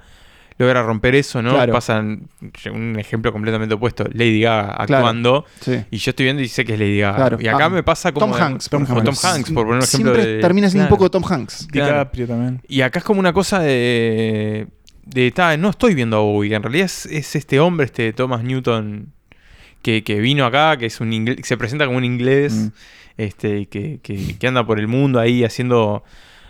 logra 0.58 0.82
romper 0.82 1.14
eso, 1.14 1.42
¿no? 1.42 1.50
Claro. 1.54 1.72
Pasan 1.72 2.28
un 2.72 2.98
ejemplo 2.98 3.32
completamente 3.32 3.74
opuesto. 3.74 4.04
Lady 4.12 4.40
Gaga 4.40 4.62
Claro. 4.86 5.06
actuando. 5.06 5.44
Sí. 5.60 5.84
Y 5.90 5.98
yo 5.98 6.10
estoy 6.10 6.24
viendo 6.24 6.42
y 6.42 6.48
sé 6.48 6.64
que 6.64 6.74
es 6.74 6.78
Lady 6.80 6.98
Gaga. 7.00 7.16
Claro. 7.16 7.38
Y 7.40 7.48
acá 7.48 7.64
Ah, 7.66 7.70
me 7.70 7.82
pasa 7.82 8.12
como. 8.12 8.26
Tom 8.32 8.34
Hanks, 8.42 8.68
por 8.68 8.80
o 8.80 8.84
ejemplo. 8.84 9.04
Tom 9.04 9.14
Hanks, 9.22 9.50
por 9.50 9.64
poner 9.66 9.78
un 9.78 9.84
ejemplo. 9.84 10.14
Siempre 10.14 10.26
de- 10.36 10.40
termina 10.40 10.68
siendo 10.70 10.84
un 10.86 10.90
poco 10.90 11.10
Tom 11.10 11.22
Hanks. 11.28 11.68
Claro. 11.70 11.92
DiCaprio 11.92 12.26
también. 12.26 12.60
Y 12.68 12.80
acá 12.80 13.00
es 13.00 13.04
como 13.04 13.20
una 13.20 13.32
cosa 13.32 13.58
de. 13.60 14.66
de 15.04 15.30
ta, 15.30 15.56
no 15.56 15.70
estoy 15.70 15.94
viendo 15.94 16.16
a 16.16 16.20
Bowie. 16.20 16.54
En 16.54 16.62
realidad 16.62 16.86
es, 16.86 17.06
es 17.06 17.36
este 17.36 17.60
hombre, 17.60 17.86
este 17.86 18.12
Thomas 18.12 18.42
Newton, 18.42 19.12
que, 19.82 20.02
que 20.02 20.18
vino 20.20 20.44
acá, 20.46 20.76
que 20.78 20.86
es 20.86 21.00
un 21.00 21.12
inglés, 21.12 21.38
se 21.44 21.56
presenta 21.56 21.86
como 21.86 21.98
un 21.98 22.04
inglés, 22.04 22.52
Mm. 22.54 22.68
este, 23.18 23.58
y 23.60 23.66
que, 23.66 24.00
que- 24.02 24.36
que 24.38 24.46
anda 24.48 24.66
por 24.66 24.80
el 24.80 24.88
mundo 24.88 25.20
ahí 25.20 25.44
haciendo. 25.44 26.02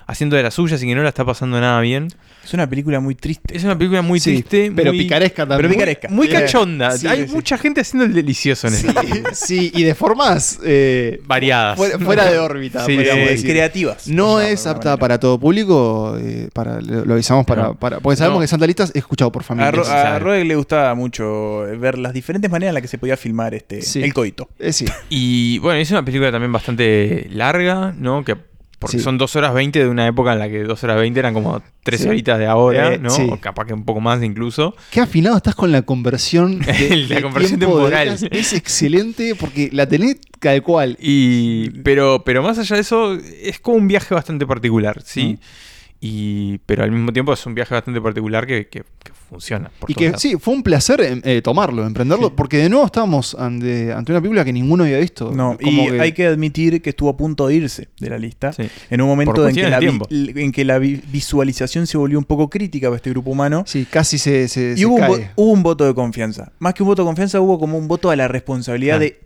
haciendo 0.09 0.37
de 0.37 0.45
las 0.45 0.55
suyas 0.55 0.81
y 0.83 0.87
que 0.87 0.95
no 0.95 1.03
la 1.03 1.09
está 1.09 1.25
pasando 1.25 1.61
nada 1.61 1.81
bien. 1.81 2.07
Es 2.47 2.55
una 2.55 2.69
película 2.69 3.01
muy 3.01 3.15
triste. 3.17 3.57
Es 3.57 3.65
una 3.65 3.77
película 3.77 4.03
muy 4.03 4.21
Sí, 4.21 4.31
triste, 4.35 4.73
pero 4.75 4.93
muy- 4.93 5.01
picaresca 5.03 5.43
también. 5.47 5.59
Pero 5.59 5.69
picaresca. 5.75 6.09
Muy 6.11 6.29
cachonda. 6.29 6.93
Sí, 6.93 7.07
Hay 7.09 7.27
sí. 7.27 7.35
mucha 7.35 7.59
gente 7.59 7.81
haciendo 7.81 8.05
el 8.05 8.15
delicioso 8.15 8.69
en 8.69 8.75
Sí, 8.75 8.87
esto. 8.87 9.01
sí, 9.35 9.73
y 9.75 9.83
de 9.83 9.95
formas 9.97 10.61
eh, 10.65 11.21
Variadas. 11.27 11.77
fuera, 11.77 11.99
fuera 11.99 12.25
de 12.31 12.39
órbita. 12.39 12.85
Sí, 12.87 12.95
podríamos 12.95 13.29
decir. 13.29 13.51
creativas. 13.51 14.07
No 14.09 14.41
es 14.41 14.67
apta 14.67 14.91
manera. 14.91 14.97
para 14.99 15.19
todo 15.21 15.39
público, 15.41 16.17
eh, 16.21 16.49
para, 16.53 16.81
lo 16.81 17.05
lo 17.05 17.15
avisamos 17.15 17.45
para, 17.47 17.63
No. 17.65 17.75
para- 17.75 17.99
porque 18.01 18.17
sabemos 18.17 18.39
No. 18.39 18.41
que 18.43 18.47
Santa 18.49 18.67
Lista 18.67 18.85
es 18.85 18.95
escuchado 18.95 19.33
por 19.33 19.43
A, 19.43 19.45
familias. 19.45 19.75
Ro- 19.75 19.87
a. 19.87 20.19
Roeg 20.21 20.45
le 20.47 20.55
gustaba 20.55 20.95
mucho 20.95 21.63
ver 21.79 21.99
las 21.99 22.13
diferentes 22.13 22.51
maneras 22.51 22.71
en 22.71 22.75
las 22.75 22.83
que 22.83 22.89
se 22.89 22.99
podía 22.99 23.17
filmar 23.17 23.55
este 23.55 23.83
Sí. 23.83 24.03
el 24.03 24.15
coito. 24.15 24.49
Eh, 24.59 24.73
sí. 24.73 24.85
Y 25.11 25.59
bueno, 25.59 25.81
es 25.81 25.91
una 25.91 26.05
película 26.05 26.31
también 26.31 26.53
bastante 26.53 27.27
larga, 27.31 27.93
¿no? 27.99 28.25
Que 28.25 28.37
porque 28.79 28.99
Sí. 28.99 29.03
son 29.05 29.17
2 29.19 29.35
horas 29.37 29.55
20 29.55 29.79
de 29.79 29.89
una 29.89 30.07
época 30.07 30.33
en 30.35 30.39
la 30.39 30.49
que 30.49 30.63
2 30.65 30.85
horas 30.85 30.97
20 30.99 31.19
eran 31.19 31.33
como 31.35 31.63
13 31.83 32.05
Sí. 32.05 32.09
horitas 32.11 32.39
de 32.39 32.47
ahora, 32.47 32.95
Eh, 32.95 32.99
¿no? 32.99 33.11
sí. 33.11 33.27
O 33.31 33.39
capaz 33.41 33.65
que 33.67 33.73
un 33.75 33.85
poco 33.85 34.01
más 34.01 34.23
incluso. 34.23 34.75
Qué 34.91 35.01
afinado 35.01 35.37
estás 35.37 35.55
con 35.55 35.73
la 35.73 35.83
conversión. 35.83 36.59
De, 36.61 36.97
La 37.09 37.17
de 37.17 37.23
conversión 37.23 37.59
de 37.61 37.67
temporal. 37.67 38.19
Es 38.31 38.53
excelente 38.53 39.35
porque 39.35 39.71
la 39.73 39.87
tenés 39.89 40.17
tal 40.41 40.63
cual. 40.63 40.97
Y, 41.01 41.71
pero, 41.83 42.23
pero 42.25 42.43
más 42.43 42.59
allá 42.59 42.77
de 42.77 42.83
eso, 42.83 43.15
es 43.43 43.59
como 43.61 43.79
un 43.79 43.89
viaje 43.89 44.15
bastante 44.15 44.47
particular, 44.47 45.01
¿sí? 45.05 45.39
Y, 46.01 46.59
pero 46.67 46.85
al 46.85 46.91
mismo 46.93 47.13
tiempo 47.13 47.33
es 47.33 47.45
un 47.47 47.55
viaje 47.55 47.75
bastante 47.75 48.01
particular 48.01 48.47
que, 48.47 48.69
que- 48.69 48.83
que 49.03 49.13
funciona. 49.31 49.71
por 49.81 49.91
Y 49.91 49.95
que 49.95 50.07
lados. 50.07 50.21
sí, 50.23 50.37
fue 50.39 50.55
un 50.55 50.63
placer 50.63 51.01
em, 51.01 51.21
eh, 51.25 51.41
tomarlo, 51.43 51.85
emprenderlo, 51.87 52.35
porque 52.37 52.59
de 52.59 52.69
nuevo 52.69 52.85
estábamos 52.87 53.35
ante, 53.35 53.93
ante 53.93 54.13
una 54.13 54.21
película 54.21 54.45
que 54.45 54.53
ninguno 54.53 54.85
había 54.85 54.99
visto. 54.99 55.33
No, 55.33 55.57
Como 55.63 55.95
y 55.95 55.99
hay 55.99 56.13
que 56.13 56.27
admitir 56.27 56.81
que 56.83 56.91
estuvo 56.91 57.09
a 57.09 57.17
punto 57.17 57.47
de 57.49 57.55
irse 57.57 57.89
de 57.99 58.11
la 58.11 58.19
lista. 58.19 58.53
Sí. 58.53 58.69
En 58.91 59.01
un 59.01 59.09
momento 59.09 59.49
en 59.49 59.55
que, 59.55 59.69
la 59.69 59.81
vi- 59.81 59.99
en 60.11 60.53
que 60.53 60.65
la 60.65 60.79
vi- 60.79 61.03
visualización 61.11 61.87
se 61.87 61.97
volvió 61.99 62.19
un 62.19 62.25
poco 62.25 62.49
crítica 62.51 62.89
para 62.89 62.97
este 62.97 63.11
grupo 63.11 63.31
humano. 63.31 63.65
Sí, 63.67 63.87
casi 63.91 64.19
se, 64.19 64.49
se, 64.49 64.73
Y 64.73 64.79
se 64.81 64.87
hubo 64.87 64.97
un, 64.97 65.25
hubo 65.37 65.51
un 65.53 65.63
voto 65.63 65.85
de 65.87 65.95
confianza. 65.95 66.53
Más 66.59 66.75
que 66.75 66.83
un 66.83 66.89
voto 66.89 67.03
de 67.03 67.07
confianza, 67.07 67.41
hubo 67.41 67.59
como 67.59 67.79
un 67.79 67.89
voto 67.89 68.11
a 68.11 68.17
la 68.17 68.29
responsabilidad 68.29 68.97
Ah. 68.97 69.01
de. 69.01 69.26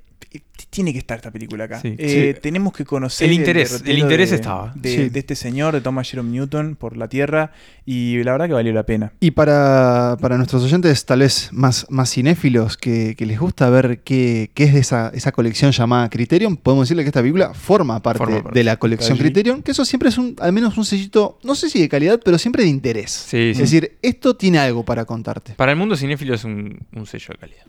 "Eh, 0.71 0.73
Tiene 0.73 0.93
que 0.93 0.99
estar 1.01 1.17
esta 1.17 1.31
película 1.33 1.65
acá. 1.65 1.81
Sí. 1.81 1.97
Eh, 1.99 2.33
Sí. 2.35 2.41
Tenemos 2.41 2.73
que 2.73 2.85
conocer 2.85 3.29
El 3.29 3.35
interés, 3.35 3.71
derrotero 3.73 3.93
el 3.93 3.99
interés 3.99 4.31
de- 4.31 4.37
estaba. 4.37 4.73
De, 4.77 4.95
Sí. 4.95 5.09
de 5.09 5.19
este 5.19 5.35
señor, 5.35 5.75
de 5.75 5.81
Thomas 5.81 6.09
Jerome 6.09 6.31
Newton, 6.31 6.77
por 6.77 6.97
la 6.97 7.09
Tierra. 7.09 7.51
Y 7.85 8.23
la 8.23 8.33
verdad 8.33 8.47
que 8.47 8.53
valió 8.53 8.73
la 8.73 8.85
pena. 8.85 9.13
Y 9.19 9.33
para, 9.33 10.17
para 10.21 10.37
nuestros 10.37 10.63
oyentes 10.63 11.05
tal 11.07 11.21
vez 11.21 11.49
más, 11.53 11.87
más 11.91 12.11
cinéfilos 12.13 12.77
que, 12.77 13.17
que 13.17 13.27
les 13.27 13.41
gusta 13.41 13.69
ver 13.69 14.01
qué, 14.05 14.51
qué 14.55 14.65
es 14.65 14.75
de 14.75 14.79
esa, 14.81 15.11
esa 15.13 15.33
colección 15.33 15.73
llamada 15.73 16.09
Criterion, 16.09 16.57
podemos 16.57 16.87
decirle 16.87 17.03
que 17.03 17.09
esta 17.09 17.21
película 17.21 17.53
forma 17.53 18.01
parte, 18.01 18.19
Forma 18.19 18.43
parte. 18.45 18.59
de 18.59 18.65
la 18.65 18.77
colección 18.77 19.15
Allí. 19.15 19.23
Criterion, 19.25 19.63
que 19.63 19.73
eso 19.73 19.85
siempre 19.85 20.09
es 20.11 20.19
un, 20.19 20.37
al 20.39 20.53
menos 20.53 20.79
un 20.79 20.85
sellito, 20.85 21.39
no 21.43 21.57
sé 21.57 21.69
si 21.69 21.81
de 21.81 21.89
calidad, 21.89 22.21
pero 22.25 22.39
siempre 22.39 22.63
de 22.63 22.69
interés. 22.69 23.11
Sí, 23.11 23.37
Es 23.51 23.57
sí. 23.57 23.63
decir, 23.65 23.99
esto 24.03 24.37
tiene 24.37 24.59
algo 24.61 24.85
para 24.85 25.05
contarte. 25.05 25.55
Para 25.57 25.73
el 25.73 25.79
mundo 25.79 25.97
cinéfilo 25.97 26.33
es 26.35 26.45
un, 26.45 26.79
un 26.95 27.07
sello 27.07 27.27
de 27.31 27.39
calidad. 27.39 27.65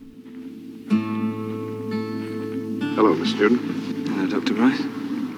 Hello, 2.96 3.16
Miss 3.16 3.34
Newton. 3.36 3.58
Hello, 4.06 4.28
Dr. 4.28 4.54
Rice. 4.56 4.82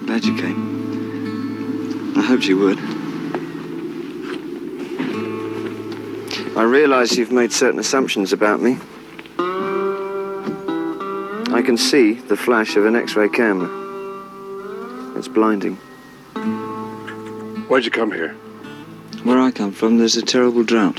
Glad 0.06 0.24
you 0.24 0.36
came. 0.36 2.14
I 2.16 2.22
hoped 2.22 2.46
you 2.46 2.58
would. 2.58 2.78
I 6.56 6.64
realize 6.64 7.16
you've 7.16 7.30
made 7.30 7.52
certain 7.52 7.78
assumptions 7.78 8.32
about 8.32 8.60
me. 8.60 8.76
I 11.54 11.62
can 11.64 11.76
see 11.76 12.14
the 12.14 12.36
flash 12.36 12.74
of 12.74 12.86
an 12.86 12.96
X-ray 12.96 13.28
camera. 13.28 13.70
It's 15.16 15.28
blinding. 15.28 15.76
Why'd 17.68 17.84
you 17.84 17.92
come 17.92 18.10
here? 18.10 18.34
Where 19.22 19.38
I 19.38 19.52
come 19.52 19.70
from, 19.70 19.98
there's 19.98 20.16
a 20.16 20.22
terrible 20.22 20.64
drought. 20.64 20.98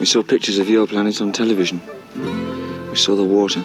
We 0.00 0.06
saw 0.06 0.24
pictures 0.24 0.58
of 0.58 0.68
your 0.68 0.88
planet 0.88 1.20
on 1.20 1.30
television. 1.30 1.80
We 2.90 2.96
saw 2.96 3.14
the 3.14 3.22
water. 3.22 3.64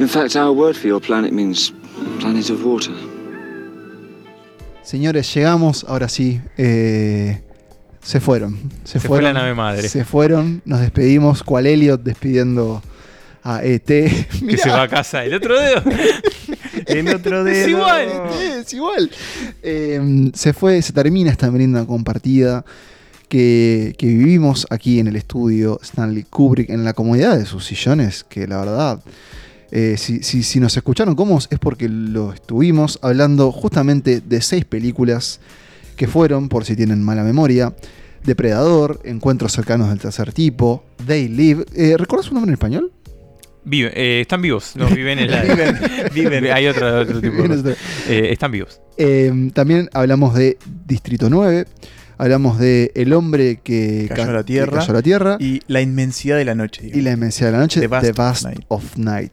In 0.00 0.08
fact, 0.08 0.36
our 0.36 0.50
word 0.52 0.74
for 0.76 0.88
your 0.88 1.00
planet 1.00 1.32
means 1.32 1.72
planet 2.20 2.48
of 2.50 2.64
water. 2.64 2.94
señores, 4.82 5.32
llegamos, 5.34 5.84
ahora 5.88 6.08
sí. 6.08 6.40
eh, 6.56 7.42
se 8.02 8.20
fueron. 8.20 8.56
Se, 8.84 8.92
Se 8.94 9.00
fue 9.00 9.08
fueron. 9.18 9.24
la 9.34 9.40
nave 9.40 9.54
madre. 9.54 9.88
Se 9.88 10.04
fueron, 10.04 10.62
nos 10.64 10.80
despedimos. 10.80 11.42
Cual 11.42 11.66
Elliot 11.66 12.02
despidiendo 12.02 12.80
a 13.42 13.62
ET. 13.62 13.84
Que 13.84 14.26
Mirá, 14.42 14.62
se 14.62 14.70
va 14.70 14.82
a 14.82 14.88
casa. 14.88 15.24
El 15.26 15.34
otro 15.34 15.58
dedo. 15.60 15.82
El 16.86 17.08
otro 17.14 17.44
dedo. 17.44 17.56
Es 17.64 17.68
igual. 17.68 18.08
Es 18.60 18.72
igual. 18.72 19.10
Eh, 19.62 20.30
se 20.32 20.52
fue, 20.54 20.80
se 20.80 20.92
termina 20.94 21.30
esta 21.30 21.50
merienda 21.50 21.84
compartida 21.84 22.64
que, 23.28 23.94
que 23.98 24.06
vivimos 24.06 24.66
aquí 24.70 25.00
en 25.00 25.08
el 25.08 25.16
estudio 25.16 25.78
Stanley 25.82 26.22
Kubrick, 26.30 26.70
en 26.70 26.84
la 26.84 26.94
comodidad 26.94 27.36
de 27.36 27.44
sus 27.44 27.66
sillones, 27.66 28.24
que 28.24 28.46
la 28.46 28.58
verdad, 28.58 29.00
eh, 29.70 29.96
si, 29.98 30.22
si- 30.22 30.42
si 30.42 30.60
nos 30.60 30.76
escucharon 30.76 31.14
cómodos 31.14 31.48
es 31.50 31.58
porque 31.58 31.88
lo 31.88 32.32
estuvimos 32.32 32.98
hablando 33.02 33.52
justamente 33.52 34.20
de 34.20 34.40
seis 34.40 34.64
películas 34.64 35.40
que 35.96 36.06
fueron, 36.06 36.48
por 36.48 36.64
si 36.64 36.76
tienen 36.76 37.02
mala 37.02 37.22
memoria, 37.24 37.74
Depredador, 38.24 39.00
Encuentros 39.04 39.52
cercanos 39.52 39.88
del 39.90 39.98
tercer 39.98 40.32
tipo, 40.32 40.84
They 41.06 41.28
Live. 41.28 41.64
Eh, 41.74 41.96
¿Recuerdas 41.96 42.26
su 42.26 42.34
nombre 42.34 42.50
en 42.50 42.54
español? 42.54 42.92
Vive- 43.64 43.92
eh, 43.94 44.20
están 44.22 44.40
vivos. 44.42 44.72
No, 44.76 44.86
viven 44.88 45.18
en 45.18 45.30
la. 45.30 45.42
Viven, 45.44 45.78
viven. 46.14 46.44
Hay 46.52 46.66
otro, 46.66 47.00
otro 47.00 47.20
tipo 47.20 47.42
de. 47.42 47.72
Eh, 48.08 48.32
están 48.32 48.50
vivos. 48.52 48.80
Eh, 48.96 49.50
también 49.54 49.88
hablamos 49.92 50.34
de 50.34 50.56
Distrito 50.86 51.28
9, 51.30 51.66
hablamos 52.18 52.58
de 52.58 52.92
El 52.94 53.12
hombre 53.12 53.60
que 53.62 54.06
Cayó 54.08 54.24
ca- 54.24 54.28
a 54.30 54.32
la 54.34 54.38
que 54.40 54.44
tierra. 54.44 54.78
cayó 54.78 54.90
a 54.90 54.94
la 54.94 55.02
tierra 55.02 55.36
Y 55.40 55.60
la 55.66 55.80
inmensidad 55.80 56.36
de 56.36 56.44
la 56.44 56.54
noche. 56.54 56.90
y 56.92 57.00
la 57.00 57.12
inmensidad 57.12 57.48
de 57.48 57.52
la 57.52 57.58
noche, 57.60 57.80
The 57.80 57.86
Vast 57.86 58.04
The 58.04 58.20
of 58.20 58.42
Night. 58.44 58.64
of 58.68 58.96
Night. 58.96 59.32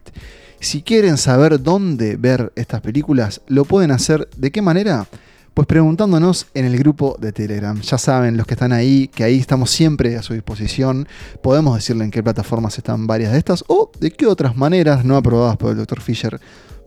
Si 0.60 0.82
quieren 0.82 1.18
saber 1.18 1.62
dónde 1.62 2.16
ver 2.16 2.52
estas 2.56 2.82
películas, 2.82 3.42
lo 3.48 3.66
pueden 3.66 3.92
hacer. 3.92 4.28
¿De 4.38 4.52
qué 4.52 4.62
manera? 4.62 5.06
Pues 5.54 5.68
preguntándonos 5.68 6.48
en 6.54 6.66
el 6.66 6.78
grupo 6.78 7.18
de 7.20 7.32
Telegram. 7.32 7.80
Ya 7.82 7.98
saben, 7.98 8.36
los 8.36 8.46
que 8.46 8.56
están 8.56 8.74
ahí, 8.74 9.08
que 9.08 9.24
ahí 9.24 9.38
estamos 9.40 9.70
siempre 9.72 10.18
a 10.18 10.22
su 10.22 10.34
disposición. 10.34 11.08
Podemos 11.42 11.76
decirle 11.76 12.04
en 12.04 12.12
qué 12.12 12.22
plataformas 12.24 12.78
están 12.78 13.08
varias 13.08 13.32
de 13.32 13.38
estas 13.38 13.64
o 13.68 13.90
de 14.00 14.12
qué 14.12 14.26
otras 14.28 14.56
maneras 14.58 15.06
no 15.06 15.16
aprobadas 15.16 15.56
por 15.56 15.72
el 15.72 15.78
Dr. 15.78 16.02
Fisher 16.02 16.40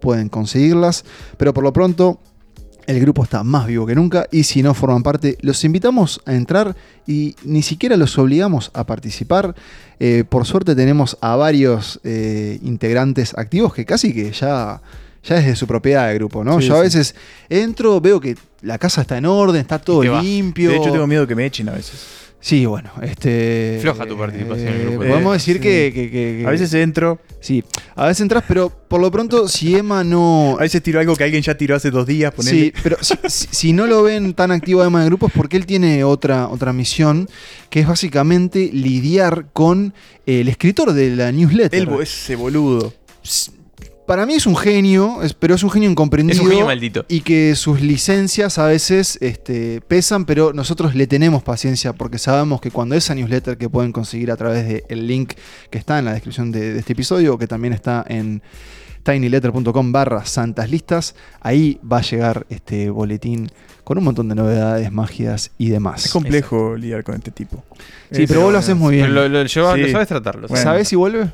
pueden 0.03 0.29
conseguirlas. 0.29 1.05
Pero 1.39 1.55
por 1.55 1.65
lo 1.65 1.73
pronto, 1.73 2.21
el 2.89 3.01
grupo 3.01 3.23
está 3.23 3.45
más 3.45 3.67
vivo 3.67 3.87
que 3.87 3.95
nunca 3.95 4.27
y 4.33 4.45
si 4.45 4.63
no 4.63 4.73
forman 4.73 5.03
parte, 5.03 5.37
los 5.43 5.63
invitamos 5.63 6.23
a 6.25 6.35
entrar 6.35 6.75
y 7.07 7.37
ni 7.45 7.61
siquiera 7.61 7.99
los 7.99 8.17
obligamos 8.17 8.71
a 8.73 8.85
participar. 8.87 9.55
Eh, 10.01 10.25
por 10.27 10.47
suerte 10.47 10.75
tenemos 10.75 11.19
a 11.21 11.37
varios 11.37 12.01
eh, 12.03 12.59
integrantes 12.63 13.37
activos 13.37 13.75
que 13.75 13.85
casi 13.85 14.15
que 14.15 14.33
ya, 14.33 14.81
ya 15.23 15.37
es 15.37 15.45
de 15.45 15.55
su 15.55 15.67
propiedad 15.67 16.09
de 16.09 16.15
grupo, 16.15 16.43
¿no? 16.43 16.63
Sí, 16.63 16.69
Yo 16.69 16.77
a 16.77 16.79
sí. 16.79 16.83
veces 16.85 17.15
entro, 17.51 18.01
veo 18.01 18.21
que 18.21 18.39
la 18.63 18.79
casa 18.79 19.03
está 19.03 19.19
en 19.19 19.27
orden, 19.27 19.61
está 19.61 19.79
todo 19.79 20.03
limpio. 20.23 20.71
De 20.71 20.79
hecho, 20.79 20.91
tengo 20.91 21.07
miedo 21.07 21.27
que 21.27 21.35
me 21.35 21.45
echen 21.45 21.69
a 21.69 21.73
veces. 21.73 22.28
Sí, 22.41 22.65
bueno, 22.67 22.91
este. 23.03 23.79
Floja 23.83 24.07
tu 24.07 24.17
participación 24.17 24.69
en 24.69 24.75
el 24.75 24.81
grupo. 24.83 24.99
Podemos 24.99 25.33
Eh, 25.35 25.39
decir 25.39 25.57
sí. 25.57 25.61
que, 25.63 25.91
que- 25.93 26.11
que- 26.11 26.45
A 26.47 26.51
veces 26.51 26.73
entro, 26.75 27.19
Sí, 27.41 27.63
a 27.97 28.07
veces 28.07 28.21
entras, 28.23 28.45
pero 28.47 28.69
por 28.71 29.01
lo 29.01 29.11
pronto, 29.11 29.49
si 29.49 29.75
Emma 29.77 30.03
no. 30.05 30.57
a 30.59 30.63
veces 30.63 30.83
tiro 30.83 31.01
algo 31.01 31.15
que 31.17 31.25
alguien 31.25 31.43
ya 31.43 31.57
tiró 31.57 31.75
hace 31.77 31.91
dos 31.91 32.07
días. 32.07 32.33
ponele. 32.33 32.57
Sí, 32.67 32.73
pero 32.83 32.97
si, 33.01 33.15
si- 33.29 33.49
si 33.51 33.73
no 33.73 33.87
lo 33.87 34.03
ven 34.05 34.35
tan 34.35 34.51
activo 34.53 34.81
además 34.83 35.03
de 35.03 35.09
grupos, 35.11 35.33
porque 35.35 35.57
él 35.57 35.67
tiene 35.67 36.05
otra, 36.05 36.49
otra 36.49 36.73
misión, 36.73 37.29
que 37.71 37.81
es 37.81 37.87
básicamente 37.89 38.71
lidiar 38.73 39.47
con 39.53 39.93
el 40.27 40.49
escritor 40.49 40.93
de 40.93 41.17
la 41.17 41.33
newsletter. 41.33 41.81
El 41.81 41.87
bo- 41.87 42.03
ese 42.03 42.37
boludo. 42.37 42.93
Para 44.09 44.27
mí 44.27 44.35
es 44.35 44.47
un 44.47 44.57
genio, 44.57 45.23
es- 45.23 45.35
pero 45.35 45.55
es 45.55 45.63
un 45.63 45.71
genio 45.71 45.89
incomprendido. 45.89 46.35
Es 46.37 46.43
un 46.43 46.49
genio 46.51 46.67
maldito. 46.67 47.05
Y 47.09 47.21
que 47.21 47.55
sus 47.55 47.81
licencias 47.81 48.59
a 48.59 48.67
veces 48.67 49.19
este, 49.21 49.81
pesan, 49.83 50.25
pero 50.25 50.53
nosotros 50.53 50.95
le 50.97 51.07
tenemos 51.07 51.43
paciencia 51.45 51.93
porque 51.93 52.19
sabemos 52.19 52.61
que 52.61 52.71
cuando 52.73 52.95
esa 52.97 53.15
newsletter 53.15 53.57
que 53.59 53.69
pueden 53.69 53.93
conseguir 53.93 54.31
a 54.33 54.37
través 54.37 54.67
del 54.89 55.07
link 55.07 55.35
que 55.71 55.79
está 55.79 55.99
en 56.01 56.07
la 56.07 56.13
descripción 56.15 56.51
de, 56.51 56.73
de 56.73 56.79
este 56.81 56.95
episodio, 56.95 57.35
o 57.35 57.39
que 57.39 57.47
también 57.47 57.73
está 57.75 58.05
en 58.09 58.43
tinyletter.com 59.05 59.93
barra 59.93 60.25
santas 60.25 60.71
listas, 60.71 61.15
ahí 61.41 61.79
va 61.91 61.99
a 61.99 62.03
llegar 62.03 62.47
este 62.51 62.91
boletín 62.91 63.51
con 63.85 63.97
un 63.99 64.05
montón 64.05 64.29
de 64.29 64.35
novedades, 64.35 64.91
magias 64.93 65.51
y 65.57 65.69
demás. 65.71 66.05
Es 66.07 66.13
complejo 66.13 66.77
lidiar 66.77 67.05
con 67.05 67.15
este 67.15 67.31
tipo. 67.31 67.63
Sí, 68.11 68.23
Es- 68.25 68.29
pero 68.29 68.43
vos 68.43 68.53
lo 68.53 68.59
haces 68.59 68.77
muy 68.77 68.97
bien. 68.97 69.15
Lo, 69.15 69.29
lo 69.29 69.45
lleva- 69.45 69.75
Sí. 69.75 69.81
lo 69.83 69.89
sabes 69.91 70.09
tratarlo. 70.09 70.49
Bueno. 70.49 70.63
¿Sabés 70.63 70.89
si 70.89 70.97
vuelve? 70.97 71.31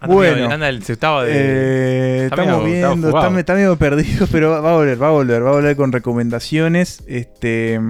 Anda, 0.00 0.14
Bueno. 0.14 0.34
medio- 0.36 0.50
anda 0.50 0.68
el- 0.68 0.82
se 0.84 0.92
estaba 0.92 1.24
de. 1.24 1.32
Eh, 1.34 2.24
está 2.24 2.42
estamos 2.42 2.62
medio- 2.64 2.88
viendo, 2.90 3.08
está, 3.08 3.38
está 3.40 3.54
medio 3.54 3.76
perdido, 3.76 4.26
pero 4.32 4.50
va 4.62 4.70
a 4.70 4.74
volver, 4.76 5.02
va 5.02 5.08
a 5.08 5.10
volver, 5.10 5.44
va 5.44 5.50
a 5.50 5.52
volver 5.54 5.76
con 5.76 5.90
recomendaciones. 5.92 7.02
Este 7.06 7.80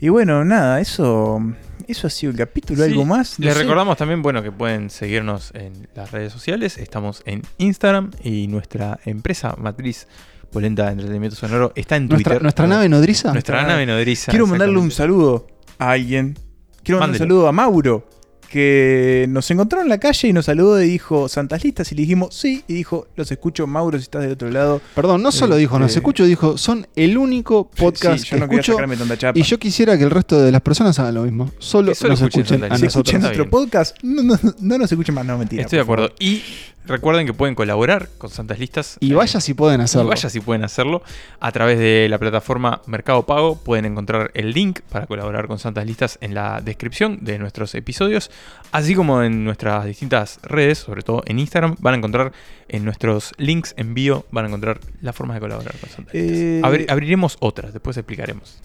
y 0.00 0.08
bueno, 0.10 0.44
nada, 0.44 0.80
eso, 0.80 1.40
eso 1.88 2.06
ha 2.06 2.10
sido 2.10 2.30
el 2.30 2.38
capítulo, 2.38 2.84
Sí, 2.84 2.90
algo 2.90 3.04
más. 3.04 3.38
No 3.40 3.46
Les 3.46 3.54
sé. 3.54 3.60
recordamos 3.62 3.96
también, 3.96 4.22
bueno, 4.22 4.42
que 4.44 4.52
pueden 4.52 4.90
seguirnos 4.90 5.52
en 5.54 5.88
las 5.96 6.12
redes 6.12 6.32
sociales. 6.32 6.78
Estamos 6.78 7.22
en 7.26 7.42
Instagram 7.58 8.10
y 8.22 8.46
nuestra 8.46 9.00
empresa 9.04 9.54
matriz 9.58 10.06
Polenta 10.52 10.86
de 10.86 10.92
Entretenimiento 10.92 11.36
Sonoro 11.36 11.72
está 11.76 11.96
en 11.96 12.08
¿Nuestra, 12.08 12.30
Twitter. 12.30 12.42
nuestra 12.42 12.66
nave 12.66 12.88
nodriza? 12.88 13.32
Nuestra 13.32 13.62
nave 13.64 13.86
nodriza. 13.86 14.30
Quiero 14.30 14.46
mandarle 14.46 14.78
un 14.78 14.90
saludo 14.90 15.46
a 15.78 15.90
alguien. 15.92 16.36
Quiero 16.82 16.98
mandar 17.00 17.14
un 17.14 17.18
saludo 17.18 17.46
a 17.48 17.52
Mauro, 17.52 18.08
que 18.50 19.26
nos 19.28 19.50
encontró 19.50 19.80
en 19.80 19.88
la 19.88 19.98
calle 19.98 20.28
y 20.28 20.32
nos 20.32 20.46
saludó 20.46 20.82
y 20.82 20.86
dijo 20.88 21.28
Santas 21.28 21.62
Listas 21.64 21.90
y 21.92 21.94
le 21.94 22.02
dijimos 22.02 22.34
sí. 22.34 22.64
Y 22.66 22.74
dijo, 22.74 23.06
los 23.16 23.30
escucho, 23.30 23.66
Mauro, 23.66 23.96
si 23.96 24.02
estás 24.02 24.22
del 24.22 24.32
otro 24.32 24.50
lado. 24.50 24.80
Perdón, 24.94 25.22
no 25.22 25.30
solo 25.32 25.54
dijo, 25.56 25.78
nos 25.78 25.90
Este- 25.92 26.00
escucho, 26.00 26.24
dijo, 26.24 26.58
son 26.58 26.86
el 26.96 27.16
único 27.16 27.70
podcast 27.70 28.24
Sí, 28.24 28.30
yo 28.30 28.36
que 28.36 28.40
no 28.40 28.44
escucho. 28.52 28.72
sacarme 28.72 28.96
tanta 28.96 29.16
chapa. 29.16 29.38
Y 29.38 29.42
yo 29.42 29.58
quisiera 29.58 29.96
que 29.96 30.04
el 30.04 30.10
resto 30.10 30.40
de 30.42 30.50
las 30.52 30.60
personas 30.62 30.98
hagan 30.98 31.14
lo 31.14 31.22
mismo. 31.22 31.50
Solo 31.58 31.94
solo 31.94 32.10
nos 32.10 32.22
escuchen 32.22 32.64
a 32.64 32.66
si 32.76 32.82
nosotros. 32.84 32.84
escuchan 32.96 33.20
nuestro 33.22 33.44
bien. 33.44 33.50
podcast, 33.50 33.96
no, 34.02 34.22
no, 34.22 34.36
no 34.60 34.78
nos 34.78 34.90
escuchen 34.90 35.14
más, 35.14 35.24
no 35.24 35.38
mentira. 35.38 35.62
Estoy 35.62 35.76
de 35.78 35.82
acuerdo. 35.84 36.08
favor. 36.08 36.16
Y 36.18 36.42
recuerden 36.86 37.24
que 37.26 37.32
pueden 37.34 37.54
colaborar 37.54 38.08
con 38.18 38.30
Santas 38.30 38.58
Listas. 38.58 38.96
Y 39.00 39.12
Eh, 39.12 39.14
vaya 39.14 39.40
si 39.40 39.54
pueden 39.54 39.80
Y 39.80 39.84
hacerlo. 39.84 40.08
vaya 40.08 40.28
si 40.28 40.40
pueden 40.40 40.64
hacerlo. 40.64 41.02
A 41.38 41.52
través 41.52 41.78
de 41.78 42.08
la 42.10 42.18
plataforma 42.18 42.82
Mercado 42.86 43.24
Pago 43.26 43.56
pueden 43.56 43.84
encontrar 43.84 44.32
el 44.34 44.52
link 44.52 44.80
para 44.90 45.06
colaborar 45.06 45.46
con 45.46 45.58
Santas 45.60 45.86
Listas 45.86 46.18
en 46.20 46.34
la 46.34 46.60
descripción 46.60 47.18
de 47.22 47.38
nuestros 47.38 47.74
episodios. 47.76 48.30
Así 48.72 48.94
como 48.94 49.22
en 49.24 49.42
nuestras 49.44 49.84
distintas 49.84 50.38
redes, 50.42 50.78
sobre 50.78 51.02
todo 51.02 51.22
en 51.26 51.40
Instagram, 51.40 51.74
van 51.80 51.94
a 51.94 51.96
encontrar 51.96 52.32
en 52.68 52.84
nuestros 52.84 53.32
links 53.36 53.74
en 53.76 53.94
bio, 53.94 54.26
van 54.30 54.44
a 54.44 54.48
encontrar 54.48 54.78
las 55.00 55.16
formas 55.16 55.34
de 55.36 55.40
colaborar 55.40 55.74
con 55.78 55.88
Listas. 56.04 56.14
Eh, 56.14 56.60
Abri- 56.62 56.86
abriremos 56.88 57.36
otras, 57.40 57.72
después 57.72 57.96
explicaremos. 57.96 58.60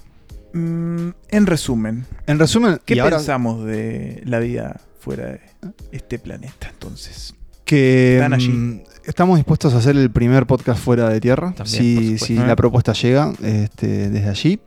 Mm, 0.54 1.10
en 1.30 1.46
resumen, 1.48 2.06
En 2.28 2.38
resumen, 2.40 2.80
¿qué 2.86 3.02
ahora 3.02 3.18
pensamos 3.18 3.66
de 3.66 4.22
la 4.26 4.40
vida 4.40 4.80
fuera 5.00 5.26
de 5.32 5.42
este 5.92 6.20
planeta 6.20 6.70
entonces? 6.72 7.34
que 7.66 8.18
Están 8.18 8.34
allí. 8.36 8.50
mm, 8.50 8.82
estamos 9.06 9.38
dispuestos 9.38 9.74
a 9.74 9.80
hacer 9.80 9.98
el 9.98 10.12
primer 10.12 10.46
podcast 10.46 10.80
fuera 10.80 11.10
de 11.10 11.20
tierra. 11.20 11.52
También, 11.58 12.20
si, 12.20 12.36
la 12.36 12.56
propuesta 12.56 12.94
llega 12.94 13.34
este, 13.42 14.10
desde 14.12 14.30
allí. 14.30 14.60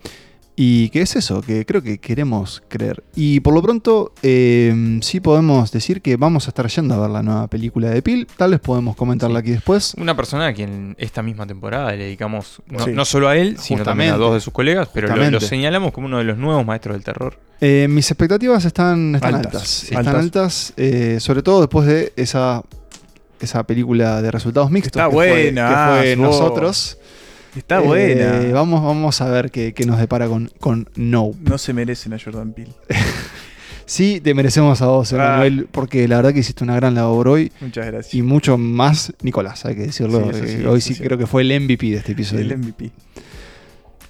Y 0.60 0.88
que 0.88 1.02
es 1.02 1.14
eso, 1.14 1.40
que 1.40 1.64
creo 1.64 1.82
que 1.82 1.98
queremos 1.98 2.64
creer. 2.66 3.04
Y 3.14 3.38
por 3.38 3.54
lo 3.54 3.62
pronto, 3.62 4.12
eh, 4.24 4.98
sí 5.02 5.20
podemos 5.20 5.70
decir 5.70 6.02
que 6.02 6.16
vamos 6.16 6.46
a 6.46 6.50
estar 6.50 6.66
yendo 6.66 6.94
a 6.94 6.98
ver 6.98 7.10
la 7.10 7.22
nueva 7.22 7.46
película 7.46 7.90
de 7.90 8.02
Pil. 8.02 8.26
Tal 8.36 8.50
vez 8.50 8.58
podemos 8.58 8.96
comentarla 8.96 9.38
Sí. 9.38 9.42
aquí 9.42 9.50
después. 9.52 9.94
Una 9.98 10.16
persona 10.16 10.48
a 10.48 10.52
quien 10.52 10.96
esta 10.98 11.22
misma 11.22 11.46
temporada 11.46 11.92
le 11.92 11.98
dedicamos 12.06 12.60
no, 12.66 12.80
Sí. 12.84 12.90
no 12.92 13.04
solo 13.04 13.28
a 13.28 13.36
él, 13.36 13.56
sino 13.60 13.84
también 13.84 14.10
a 14.14 14.16
dos 14.16 14.34
de 14.34 14.40
sus 14.40 14.52
colegas, 14.52 14.88
pero 14.92 15.14
lo, 15.14 15.40
señalamos 15.40 15.92
como 15.92 16.08
uno 16.08 16.18
de 16.18 16.24
los 16.24 16.36
nuevos 16.38 16.66
maestros 16.66 16.96
del 16.96 17.04
terror. 17.04 17.38
Eh, 17.60 17.86
mis 17.88 18.10
expectativas 18.10 18.64
están, 18.64 19.14
están 19.14 19.36
Altas, 19.36 19.52
altas. 19.54 19.68
sí. 19.68 19.86
Están 19.94 20.06
Altas. 20.08 20.22
altas, 20.24 20.72
eh, 20.76 21.18
sobre 21.20 21.42
todo 21.42 21.60
después 21.60 21.86
de 21.86 22.12
esa, 22.16 22.64
esa 23.38 23.62
película 23.64 24.20
de 24.22 24.32
resultados 24.32 24.72
mixtos. 24.72 24.90
Está 25.00 25.06
que 25.08 25.14
fue- 25.14 25.30
buena, 25.30 25.68
que 25.68 26.00
fue 26.02 26.16
nosotros. 26.16 26.98
Está 27.56 27.78
Eh, 27.78 27.86
buena. 27.86 28.52
Vamos, 28.52 28.82
vamos 28.82 29.20
a 29.20 29.28
ver 29.30 29.50
qué, 29.50 29.72
qué 29.74 29.84
nos 29.86 29.98
depara 29.98 30.26
con, 30.28 30.50
con 30.60 30.88
No. 30.96 31.32
No 31.42 31.58
se 31.58 31.72
merecen 31.72 32.12
a 32.12 32.18
Jordan 32.22 32.52
Peele. 32.52 32.72
Sí, 33.90 34.20
te 34.22 34.34
merecemos 34.34 34.82
a 34.82 34.86
vos, 34.88 35.14
Ah. 35.14 35.16
Emanuel, 35.16 35.66
porque 35.72 36.06
la 36.08 36.16
verdad 36.16 36.34
que 36.34 36.40
hiciste 36.40 36.62
una 36.62 36.76
gran 36.76 36.94
labor 36.94 37.26
hoy. 37.28 37.50
Muchas 37.62 37.86
gracias. 37.86 38.12
Y 38.12 38.20
mucho 38.20 38.58
más, 38.58 39.14
Nicolás, 39.22 39.64
hay 39.64 39.76
que 39.76 39.86
decirlo. 39.86 40.30
Sí, 40.30 40.40
eh, 40.44 40.56
sí, 40.58 40.66
hoy 40.66 40.80
sí. 40.82 40.94
creo 40.96 41.16
que 41.16 41.26
fue 41.26 41.40
el 41.40 41.58
MVP 41.58 41.86
de 41.92 41.96
este 41.96 42.12
episodio. 42.12 42.42
el 42.42 42.58
MVP. 42.58 42.90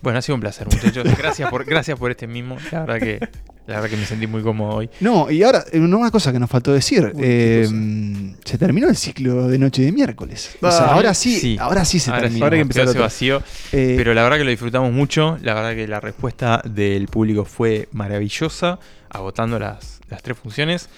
Bueno, 0.03 0.19
ha 0.19 0.23
sido 0.23 0.35
un 0.37 0.41
placer, 0.41 0.67
muchachos. 0.67 1.05
Gracias 1.19 1.51
por, 1.51 1.65
gracias 1.65 1.99
por 1.99 2.11
este 2.11 2.27
mismo. 2.27 2.57
La 2.71 2.81
verdad 2.85 2.99
que, 3.01 3.19
la 3.67 3.75
verdad 3.77 3.91
que 3.91 3.97
me 3.97 4.07
sentí 4.07 4.27
muy 4.27 4.43
cómodo 4.43 4.77
hoy. 4.77 4.91
No, 5.01 5.31
y 5.31 5.43
ahora, 5.43 5.65
eh, 5.73 5.81
una 5.81 6.11
cosa 6.11 6.33
que 6.33 6.39
nos 6.39 6.49
faltó 6.49 6.73
decir. 6.73 7.13
Uy, 7.15 7.21
¿qué 7.21 7.63
eh, 7.65 8.35
se 8.45 8.59
terminó 8.59 8.89
el 8.89 8.97
ciclo 8.97 9.49
de 9.49 9.59
noche 9.59 9.83
de 9.83 9.93
miércoles. 9.93 10.57
O 10.61 10.71
sea, 10.71 10.87
Ah, 10.87 10.95
ahora 10.95 11.15
sí, 11.15 11.39
sí. 11.39 11.57
ahora 11.61 11.85
sí 11.85 11.99
se 12.01 12.11
Ahora 12.11 12.23
sí, 12.23 12.27
terminó. 12.27 12.45
Ahora 12.47 12.57
que 12.59 12.69
quedó 12.69 12.91
ese 12.91 12.99
vacío. 12.99 13.43
Eh, 13.73 13.95
Pero 13.97 14.15
la 14.15 14.23
verdad 14.23 14.39
que 14.39 14.45
lo 14.45 14.51
disfrutamos 14.51 14.93
mucho. 14.93 15.37
La 15.43 15.55
verdad 15.55 15.75
que 15.75 15.89
la 15.89 16.01
respuesta 16.01 16.63
del 16.65 17.09
público 17.09 17.45
fue 17.45 17.89
maravillosa, 17.93 18.79
agotando 19.11 19.59
las, 19.59 20.01
las 20.09 20.23
tres 20.23 20.39
funciones. 20.39 20.89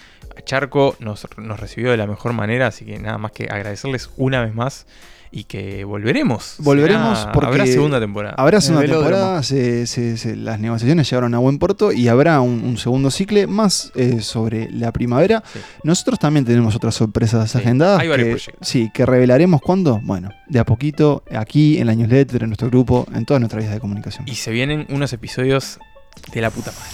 Charco 0.44 0.96
nos, 1.00 1.26
nos 1.36 1.58
recibió 1.60 1.90
de 1.90 1.96
la 1.96 2.06
mejor 2.06 2.32
manera, 2.32 2.68
así 2.68 2.84
que 2.84 2.98
nada 2.98 3.18
más 3.18 3.32
que 3.32 3.44
agradecerles 3.44 4.10
una 4.16 4.42
vez 4.44 4.54
más. 4.54 4.86
Y 5.32 5.44
que 5.44 5.84
volveremos. 5.84 6.56
Volveremos 6.58 7.18
Será- 7.20 7.32
porque 7.32 7.46
habrá 7.48 7.66
segunda 7.66 8.00
temporada. 8.00 8.34
Habrá 8.36 8.60
segunda 8.60 8.86
temporada, 8.86 9.42
se- 9.44 9.86
se- 9.86 10.16
se- 10.16 10.34
las 10.34 10.58
negociaciones 10.58 11.08
llegaron 11.08 11.34
a 11.34 11.38
buen 11.38 11.58
puerto 11.60 11.92
y 11.92 12.08
habrá 12.08 12.40
un, 12.40 12.64
un 12.64 12.76
segundo 12.78 13.10
cicle 13.12 13.46
más 13.46 13.92
eh, 13.94 14.22
sobre 14.22 14.68
la 14.72 14.90
primavera. 14.92 15.42
Nosotros 15.84 16.18
también 16.18 16.44
tenemos 16.44 16.74
otras 16.74 16.94
sorpresas 16.96 17.54
agendadas. 17.54 18.00
hay 18.00 18.08
varios 18.08 18.26
que, 18.26 18.32
proyectos. 18.32 18.68
sí, 18.68 18.90
que 18.92 19.06
revelaremos 19.06 19.60
cuándo. 19.60 20.00
Bueno, 20.02 20.30
de 20.48 20.58
a 20.58 20.64
poquito, 20.64 21.22
aquí 21.32 21.78
en 21.78 21.86
la 21.86 21.94
newsletter, 21.94 22.42
en 22.42 22.48
nuestro 22.48 22.68
grupo, 22.68 23.06
en 23.14 23.24
todas 23.24 23.40
nuestras 23.40 23.62
vías 23.62 23.72
de 23.74 23.80
comunicación. 23.80 24.26
Y 24.28 24.34
se 24.34 24.50
vienen 24.50 24.86
unos 24.90 25.12
episodios 25.12 25.78
de 26.32 26.40
la 26.40 26.50
puta 26.50 26.72
madre. 26.72 26.90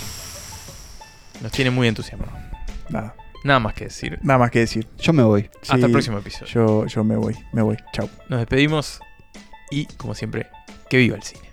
Nos 1.43 1.53
tiene 1.53 1.71
muy 1.71 1.89
entusiasmados. 1.89 2.35
Nada. 2.91 3.15
Nada 3.45 3.61
más 3.61 3.75
que 3.75 3.85
decir. 3.85 4.19
Nada 4.23 4.39
más 4.39 4.51
que 4.51 4.61
decir. 4.61 4.87
Yo 4.99 5.13
me 5.13 5.23
voy. 5.23 5.49
Hasta 5.63 5.87
el 5.87 5.93
próximo 5.93 6.19
episodio. 6.19 6.53
Yo, 6.53 6.87
yo 6.87 7.05
me 7.05 7.17
voy, 7.17 7.37
me 7.53 7.63
voy. 7.63 7.77
Chau. 7.93 8.09
Nos 8.29 8.41
despedimos 8.41 9.01
y, 9.71 9.87
como 9.97 10.15
siempre, 10.15 10.49
que 10.89 10.99
viva 10.99 11.17
el 11.17 11.23
cine. 11.23 11.46